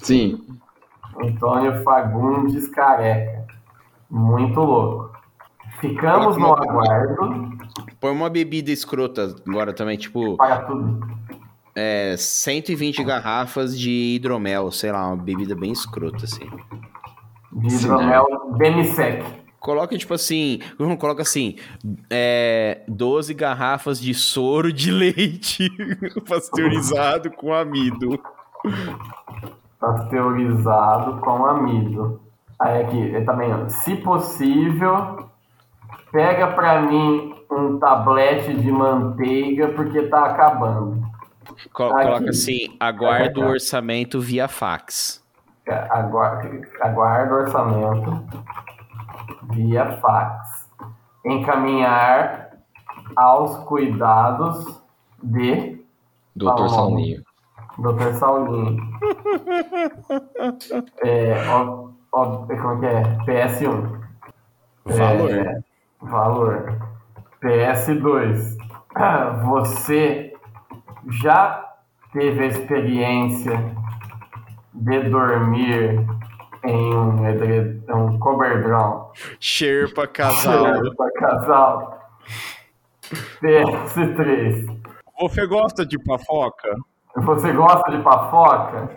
Sim, 0.02 0.44
Antônio 1.24 1.84
Fagundes 1.84 2.68
Careca. 2.70 3.46
Muito 4.10 4.60
louco. 4.60 5.14
Ficamos 5.80 6.36
no 6.36 6.54
aguardo 6.54 7.54
Põe 8.00 8.12
uma 8.12 8.30
bebida 8.30 8.72
escrota 8.72 9.36
agora 9.48 9.72
também, 9.72 9.98
tipo, 9.98 10.36
para 10.36 10.64
tudo. 10.64 11.00
É, 11.76 12.16
120 12.18 13.04
garrafas 13.04 13.78
de 13.78 14.16
hidromel, 14.16 14.72
sei 14.72 14.92
lá, 14.92 15.08
uma 15.08 15.18
bebida 15.18 15.56
bem 15.56 15.72
escrota, 15.72 16.26
assim. 16.26 16.50
De 17.52 17.76
hidromel 17.76 18.26
demisec. 18.58 19.44
Coloca, 19.64 19.98
tipo 19.98 20.14
assim, 20.14 20.60
coloca 21.00 21.22
assim, 21.22 21.56
é, 22.10 22.82
12 22.88 23.34
garrafas 23.34 24.00
de 24.00 24.14
soro 24.14 24.74
de 24.74 24.92
leite 24.94 25.70
pasteurizado 26.28 27.32
com 27.32 27.54
amido. 27.54 28.20
Pasteurizado 29.80 31.22
com 31.22 31.46
amido. 31.46 32.22
Aí 32.60 32.84
aqui, 32.84 33.16
é 33.16 33.22
também, 33.22 33.70
se 33.70 33.96
possível, 33.96 35.30
pega 36.12 36.48
pra 36.48 36.82
mim 36.82 37.34
um 37.50 37.80
tablete 37.80 38.54
de 38.54 38.72
manteiga 38.72 39.70
porque 39.70 40.04
tá 40.04 40.26
acabando. 40.26 41.02
Co- 41.72 41.84
Aqui. 41.86 42.04
Coloca 42.08 42.30
assim, 42.30 42.76
aguardo 42.80 43.42
o 43.42 43.48
orçamento 43.48 44.20
via 44.20 44.48
fax. 44.48 45.24
Aguardo, 45.90 46.62
aguardo 46.82 47.34
orçamento 47.36 48.24
via 49.52 49.98
fax. 50.00 50.70
Encaminhar 51.26 52.50
aos 53.16 53.58
cuidados 53.66 54.82
de 55.22 55.82
Doutor 56.36 56.70
Salninho. 56.70 57.24
Dr. 57.78 58.14
Saulinho. 58.20 58.78
É, 61.04 61.34
ó, 61.50 61.90
ó, 62.12 62.26
como 62.46 62.86
é 62.86 63.04
que 63.26 63.32
é? 63.32 63.44
PS1. 63.48 64.00
Valor. 64.86 65.32
É, 65.32 65.60
valor. 66.02 66.78
PS2. 67.42 68.58
Ah, 68.96 69.42
Você 69.46 70.33
já 71.10 71.66
teve 72.12 72.44
a 72.44 72.48
experiência 72.48 73.76
de 74.74 75.10
dormir 75.10 76.06
em 76.64 76.94
um, 76.96 77.28
edre- 77.28 77.82
um 77.90 78.18
coberdrão 78.20 79.12
Sherpa 79.40 80.08
casal. 80.08 80.64
para 80.96 81.12
casal? 81.14 82.00
PS3. 83.42 84.82
Você 85.20 85.46
gosta 85.46 85.86
de 85.86 86.00
pafoca? 86.04 86.76
Você 87.16 87.52
gosta 87.52 87.92
de 87.92 88.02
pafoca? 88.02 88.90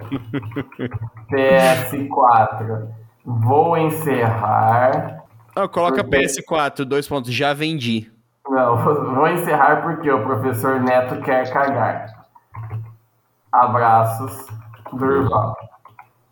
PS4. 1.30 2.88
Vou 3.24 3.76
encerrar. 3.76 5.24
Ah, 5.54 5.68
coloca 5.68 6.02
Por 6.04 6.10
quê? 6.10 6.18
PS4, 6.26 6.84
dois 6.84 7.06
pontos, 7.08 7.32
já 7.32 7.52
vendi. 7.52 8.10
Não, 8.56 8.76
vou 9.14 9.28
encerrar 9.28 9.82
porque 9.82 10.10
o 10.10 10.22
professor 10.22 10.80
Neto 10.80 11.20
quer 11.22 11.52
cagar. 11.52 12.26
Abraços, 13.52 14.46
Durval. 14.94 15.54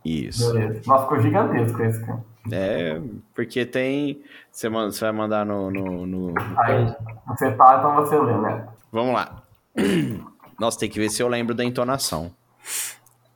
Isso. 0.02 0.52
Beleza. 0.52 0.80
Nossa, 0.86 1.02
ficou 1.04 1.20
gigantesco 1.20 1.82
esse, 1.82 2.04
cara. 2.04 2.24
É, 2.50 3.00
porque 3.34 3.66
tem. 3.66 4.22
Você, 4.50 4.68
manda, 4.70 4.90
você 4.92 5.04
vai 5.04 5.12
mandar 5.12 5.44
no. 5.44 5.70
no, 5.70 6.06
no- 6.06 6.34
Aí, 6.58 6.94
você 7.28 7.50
tá, 7.52 7.76
então 7.78 7.94
você 7.94 8.18
lê, 8.18 8.36
né? 8.38 8.68
Vamos 8.90 9.14
lá. 9.14 9.42
Nossa, 10.58 10.78
tem 10.78 10.88
que 10.88 10.98
ver 11.00 11.10
se 11.10 11.22
eu 11.22 11.28
lembro 11.28 11.54
da 11.54 11.64
entonação. 11.64 12.32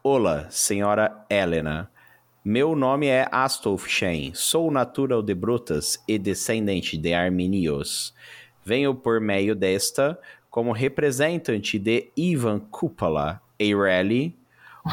Olá, 0.03 0.47
senhora 0.51 1.15
Helena. 1.29 1.91
Meu 2.45 2.75
nome 2.77 3.07
é 3.07 3.27
Astolf 3.33 3.87
Shen. 3.87 4.33
Sou 4.35 4.71
natural 4.71 5.23
de 5.23 5.35
Brutas 5.35 6.03
e 6.09 6.19
descendente 6.19 6.97
de 6.97 7.13
Arminios. 7.13 8.15
Venho 8.65 8.95
por 8.95 9.21
meio 9.21 9.55
desta 9.55 10.19
como 10.51 10.73
representante 10.73 11.79
de 11.79 12.11
Ivan 12.17 12.59
Kupala 12.59 13.41
Eireli 13.59 14.39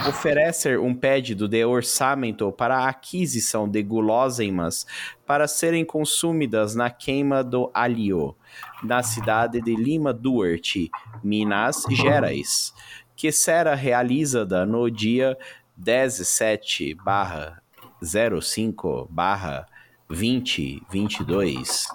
oferecer 0.07 0.79
um 0.79 0.93
pedido 0.93 1.47
de 1.47 1.63
orçamento 1.63 2.51
para 2.51 2.79
a 2.79 2.89
aquisição 2.89 3.69
de 3.69 3.81
guloseimas 3.81 4.85
para 5.25 5.47
serem 5.47 5.85
consumidas 5.85 6.75
na 6.75 6.89
queima 6.89 7.43
do 7.43 7.71
alho, 7.73 8.35
na 8.83 9.01
cidade 9.03 9.61
de 9.61 9.75
Lima 9.75 10.13
Duarte, 10.13 10.89
Minas 11.23 11.83
Gerais, 11.89 12.73
que 13.15 13.31
será 13.31 13.75
realizada 13.75 14.65
no 14.65 14.89
dia 14.89 15.37
17 15.77 16.95
barra 16.95 17.61
05 18.01 19.07
barra 19.09 19.65
2022, 20.07 21.87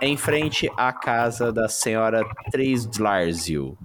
em 0.00 0.16
frente 0.16 0.70
à 0.76 0.92
casa 0.92 1.52
da 1.52 1.68
senhora 1.68 2.22
Tresdlarzio. 2.50 3.76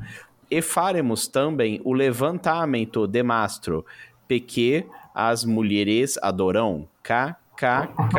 E 0.49 0.61
faremos 0.61 1.27
também 1.27 1.81
o 1.83 1.93
levantamento 1.93 3.07
de 3.07 3.23
mastro, 3.23 3.85
porque 4.27 4.85
as 5.13 5.45
mulheres 5.45 6.17
adoram. 6.21 6.87
KKKK. 7.03 8.13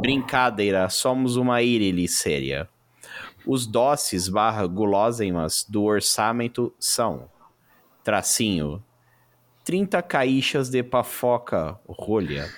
Brincadeira, 0.00 0.88
somos 0.88 1.36
uma 1.36 1.62
ilha 1.62 2.08
séria. 2.08 2.68
Os 3.46 3.66
doces 3.66 4.28
barra 4.28 4.66
guloseimas 4.66 5.64
do 5.68 5.84
orçamento 5.84 6.72
são 6.78 7.28
tracinho 8.04 8.82
30 9.64 10.00
caixas 10.02 10.70
de 10.70 10.82
pafoca 10.82 11.78
rolha 11.86 12.48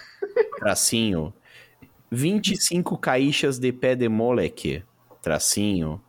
tracinho 0.60 1.32
25 2.12 2.98
caixas 2.98 3.60
de 3.60 3.70
pé 3.70 3.94
de 3.94 4.08
moleque 4.08 4.82
tracinho. 5.22 6.02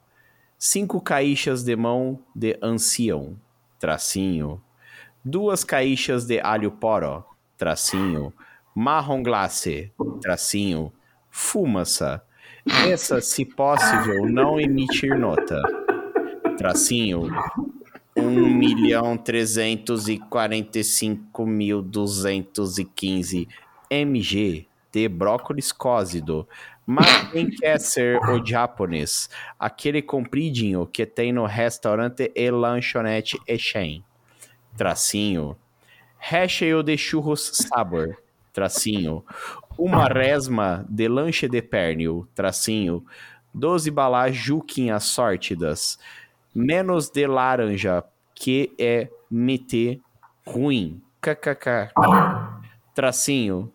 5 0.58 1.00
caixas 1.00 1.64
de 1.64 1.76
mão 1.76 2.20
de 2.36 2.58
ancião 2.60 3.38
tracinho. 3.80 4.60
Duas 5.24 5.64
caixas 5.64 6.26
de 6.26 6.40
alho 6.40 6.72
poró 6.72 7.24
tracinho. 7.56 8.34
Marrom 8.74 9.22
glace 9.22 9.92
tracinho. 10.20 10.92
Fumaça. 11.30 12.24
Essa, 12.88 13.22
se 13.22 13.46
possível, 13.46 14.28
não 14.28 14.60
emitir 14.60 15.16
nota. 15.16 15.62
Tracinho. 16.58 17.30
1 18.18 18.50
milhão 18.50 19.16
345 19.18 21.46
mil 21.46 21.84
215 21.84 23.48
mg 23.92 24.71
de 24.92 25.08
brócolis 25.08 25.72
cózido. 25.72 26.48
Mas 26.86 27.32
quem 27.32 27.50
quer 27.50 27.80
ser 27.80 28.20
o 28.30 28.44
japonês? 28.46 29.30
Aquele 29.60 30.02
compridinho 30.02 30.86
que 30.86 31.06
tem 31.06 31.32
no 31.32 31.46
restaurante 31.46 32.32
e 32.36 32.52
lanchonete 32.52 33.40
Echen. 33.48 34.04
Tracinho. 34.76 35.56
Recheio 36.18 36.84
de 36.84 36.98
churros 36.98 37.52
sabor. 37.54 38.18
Tracinho. 38.54 39.24
Uma 39.78 40.06
resma 40.12 40.86
de 40.90 41.08
lanche 41.08 41.48
de 41.48 41.62
pernil. 41.62 42.28
Tracinho. 42.36 43.06
12 43.54 43.92
balas 43.92 44.36
juquinhas 44.36 45.06
sórtidas. 45.06 46.00
Menos 46.54 47.10
de 47.10 47.26
laranja, 47.28 48.04
que 48.36 48.74
é 48.78 49.10
meter 49.30 50.00
ruim. 50.46 51.02
KKK. 51.22 51.92
Tracinho. 52.94 53.72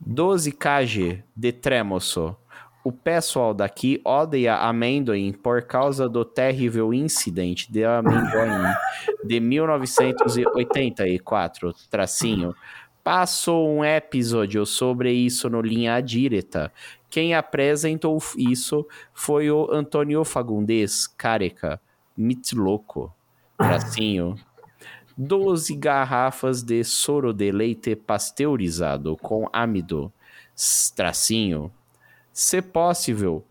12 0.00 0.52
kg 0.52 1.22
de 1.34 1.52
tremoço. 1.52 2.36
O 2.84 2.92
pessoal 2.92 3.52
daqui 3.52 4.00
odeia 4.04 4.54
amendoim 4.56 5.32
por 5.32 5.62
causa 5.62 6.08
do 6.08 6.24
terrível 6.24 6.94
incidente 6.94 7.72
de 7.72 7.84
amendoim 7.84 8.72
de 9.24 9.40
1984, 9.40 11.74
tracinho. 11.90 12.54
Passou 13.02 13.68
um 13.68 13.84
episódio 13.84 14.64
sobre 14.64 15.10
isso 15.12 15.50
no 15.50 15.60
Linha 15.60 16.00
Direta. 16.00 16.72
Quem 17.10 17.34
apresentou 17.34 18.22
isso 18.36 18.86
foi 19.12 19.50
o 19.50 19.68
Antônio 19.72 20.24
Fagundes, 20.24 21.06
careca, 21.06 21.80
mitloco, 22.16 23.12
tracinho. 23.56 24.36
12 25.16 25.74
garrafas 25.76 26.62
de 26.62 26.84
soro 26.84 27.32
de 27.32 27.50
leite 27.50 27.96
pasteurizado 27.96 29.16
com 29.16 29.48
amido, 29.52 30.12
tracinho. 30.94 31.72
Se 32.32 32.60
possível, 32.60 33.44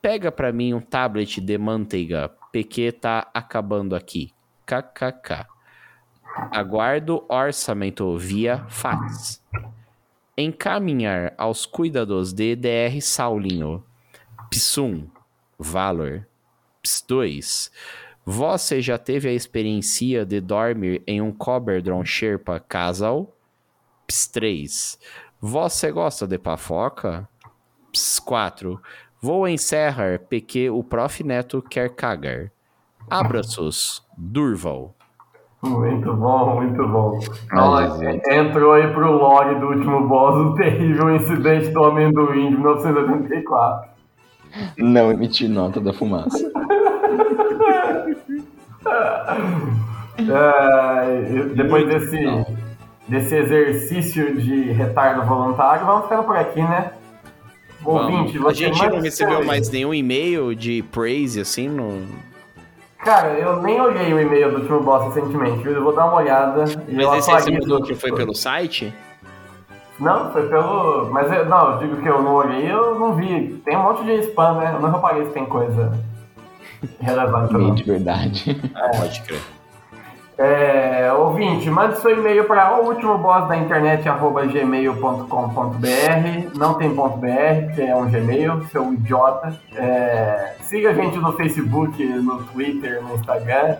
pega 0.00 0.30
pra 0.30 0.52
mim 0.52 0.74
um 0.74 0.80
tablet 0.80 1.40
de 1.40 1.58
manteiga, 1.58 2.30
porque 2.52 2.92
tá 2.92 3.28
acabando 3.34 3.96
aqui. 3.96 4.32
KKK. 4.64 5.46
Aguardo 6.52 7.24
orçamento 7.28 8.16
via 8.16 8.64
fax. 8.68 9.42
Encaminhar 10.36 11.34
aos 11.36 11.66
cuidados 11.66 12.32
de 12.32 12.54
DR 12.54 13.00
Saulinho. 13.00 13.82
PSUM. 14.50 15.08
Valor. 15.58 16.28
PS2. 16.84 17.72
Você 18.30 18.82
já 18.82 18.98
teve 18.98 19.26
a 19.26 19.32
experiência 19.32 20.22
de 20.26 20.38
dormir 20.38 21.02
em 21.06 21.18
um 21.18 21.32
coberdron 21.32 22.04
Sherpa 22.04 22.60
casal? 22.60 23.34
PS3. 24.06 24.98
Você 25.40 25.90
gosta 25.90 26.26
de 26.26 26.36
pafoca? 26.36 27.26
PS4. 27.90 28.78
Vou 29.22 29.48
encerrar 29.48 30.18
porque 30.28 30.68
o 30.68 30.84
prof 30.84 31.24
Neto 31.24 31.62
quer 31.62 31.88
cagar. 31.94 32.52
Abraços. 33.08 34.06
Durval. 34.14 34.94
Muito 35.62 36.12
bom, 36.12 36.56
muito 36.56 36.86
bom. 36.86 37.18
Entrou 38.30 38.74
aí 38.74 38.92
pro 38.92 39.10
lore 39.10 39.58
do 39.58 39.68
último 39.68 40.06
boss 40.06 40.34
o 40.34 40.54
terrível 40.54 41.16
incidente 41.16 41.70
do 41.70 41.82
amendoim 41.82 42.50
de 42.50 42.56
1984. 42.58 43.90
Não 44.76 45.10
emitir 45.10 45.48
nota 45.48 45.80
da 45.80 45.94
fumaça. 45.94 46.52
É, 50.18 51.42
depois 51.54 51.86
Muito 51.86 51.98
desse, 51.98 52.56
desse 53.06 53.34
exercício 53.36 54.40
de 54.40 54.72
retardo 54.72 55.24
voluntário, 55.24 55.86
vamos 55.86 56.04
ficando 56.04 56.24
por 56.24 56.36
aqui, 56.36 56.60
né? 56.60 56.92
Ouvinte, 57.84 58.36
Vamos. 58.38 58.50
A 58.50 58.54
você 58.54 58.64
gente 58.64 58.88
não 58.88 59.00
recebeu 59.00 59.44
mais 59.44 59.70
nenhum 59.70 59.94
e-mail 59.94 60.54
de 60.54 60.82
praise, 60.90 61.40
assim, 61.40 61.68
no... 61.68 62.04
Cara, 62.98 63.28
eu 63.34 63.62
nem 63.62 63.80
olhei 63.80 64.12
o 64.12 64.20
e-mail 64.20 64.50
do 64.50 64.56
último 64.58 64.80
boss 64.80 65.14
recentemente? 65.14 65.64
Eu 65.64 65.84
vou 65.84 65.94
dar 65.94 66.06
uma 66.06 66.16
olhada. 66.16 66.64
Mas 66.88 67.18
esse 67.18 67.30
você 67.30 67.50
mandou 67.52 67.80
que 67.80 67.94
foi 67.94 68.12
pelo 68.12 68.34
site? 68.34 68.92
Não, 70.00 70.32
foi 70.32 70.48
pelo. 70.48 71.08
Mas 71.10 71.32
eu, 71.32 71.46
não, 71.46 71.72
eu 71.72 71.78
digo 71.78 72.02
que 72.02 72.08
eu 72.08 72.20
não 72.20 72.34
olhei, 72.34 72.70
eu 72.70 72.98
não 72.98 73.14
vi. 73.14 73.60
Tem 73.64 73.76
um 73.76 73.84
monte 73.84 74.04
de 74.04 74.14
spam, 74.22 74.58
né? 74.58 74.72
Eu 74.74 74.80
não 74.80 74.90
reparei 74.90 75.24
se 75.26 75.30
tem 75.30 75.46
coisa 75.46 75.92
relevante 77.00 77.54
Meio 77.54 77.74
de 77.74 77.82
verdade. 77.84 78.60
Pode 78.96 79.20
crer. 79.22 79.58
É, 80.38 81.12
ouvinte, 81.12 81.68
mande 81.68 81.98
seu 81.98 82.16
e-mail 82.16 82.44
para 82.44 82.80
o 82.80 82.86
último 82.86 83.18
boss 83.18 83.48
da 83.48 83.56
internet, 83.56 84.08
arroba 84.08 84.46
gmail.com.br. 84.46 85.26
Não 86.56 86.74
tem 86.74 86.94
ponto 86.94 87.16
.br, 87.16 87.26
porque 87.66 87.82
é 87.82 87.96
um 87.96 88.08
Gmail, 88.08 88.64
seu 88.66 88.92
idiota. 88.94 89.58
É, 89.74 90.54
siga 90.62 90.90
a 90.90 90.94
gente 90.94 91.18
no 91.18 91.32
Facebook, 91.32 92.04
no 92.04 92.44
Twitter, 92.44 93.02
no 93.02 93.16
Instagram. 93.16 93.78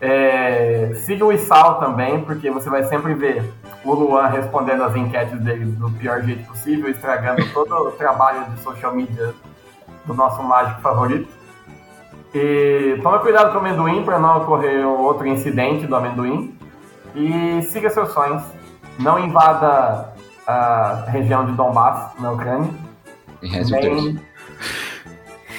É, 0.00 0.92
siga 1.04 1.22
o 1.26 1.30
Isal 1.30 1.78
também, 1.78 2.22
porque 2.22 2.50
você 2.50 2.70
vai 2.70 2.84
sempre 2.84 3.12
ver 3.12 3.52
o 3.84 3.92
Luan 3.92 4.28
respondendo 4.28 4.84
as 4.84 4.96
enquetes 4.96 5.38
dele 5.40 5.66
do 5.66 5.90
pior 5.90 6.22
jeito 6.22 6.48
possível, 6.48 6.90
estragando 6.90 7.46
todo 7.52 7.88
o 7.88 7.92
trabalho 7.92 8.42
de 8.50 8.60
social 8.62 8.94
media 8.94 9.34
do 10.06 10.14
nosso 10.14 10.42
mágico 10.42 10.80
favorito. 10.80 11.28
E 12.34 12.98
tome 13.00 13.20
cuidado 13.20 13.52
com 13.52 13.58
o 13.58 13.60
amendoim 13.60 14.02
para 14.02 14.18
não 14.18 14.38
ocorrer 14.38 14.86
outro 14.86 15.26
incidente 15.26 15.86
do 15.86 15.94
amendoim. 15.94 16.52
E 17.14 17.62
siga 17.62 17.88
seus 17.90 18.10
sonhos. 18.10 18.42
Não 18.98 19.18
invada 19.18 20.12
a 20.46 21.04
região 21.08 21.46
de 21.46 21.52
Donbass, 21.52 22.12
na 22.18 22.32
Ucrânia. 22.32 22.70
E 23.40 23.48
reza 23.48 23.76
o 23.76 23.80
terço. 23.80 24.04
Nem... 24.04 24.20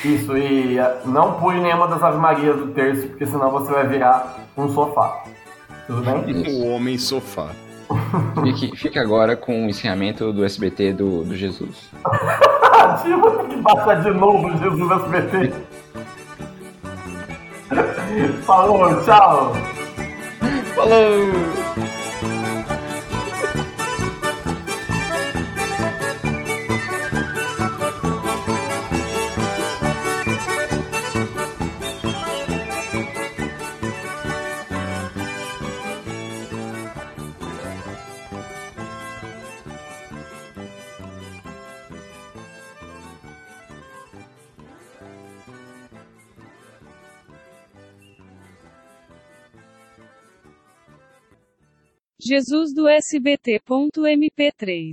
Isso, 0.03 0.38
e 0.38 0.80
ah, 0.80 1.02
não 1.06 1.34
pule 1.34 1.60
nenhuma 1.60 1.88
das 1.88 2.03
Ave 2.03 2.18
Marias 2.18 2.57
do 2.57 2.68
terço, 2.68 3.07
porque 3.07 3.26
senão 3.26 3.49
você 3.49 3.72
vai 3.72 3.88
virar 3.88 4.38
um 4.56 4.69
sofá. 4.69 5.23
Tudo 5.88 6.02
bem? 6.02 6.30
Isso. 6.30 6.61
O 6.61 6.72
homem 6.72 6.97
sofá. 6.97 7.49
Fique, 8.43 8.76
fique 8.76 8.99
agora 8.99 9.35
com 9.35 9.65
o 9.65 9.69
encerramento 9.69 10.34
do 10.34 10.43
SBT 10.43 10.93
do, 10.93 11.23
do 11.23 11.35
Jesus. 11.35 11.89
Vou 12.02 13.31
ter 13.38 13.47
que 13.47 13.56
baixar 13.57 14.02
de 14.02 14.11
novo 14.11 14.47
o 14.47 14.57
Jesus 14.57 14.91
SBT. 14.91 15.53
Falou, 18.46 19.02
tchau! 19.04 19.54
Jesus 52.26 52.73
do 52.73 52.89
SBT.mp3 52.89 54.91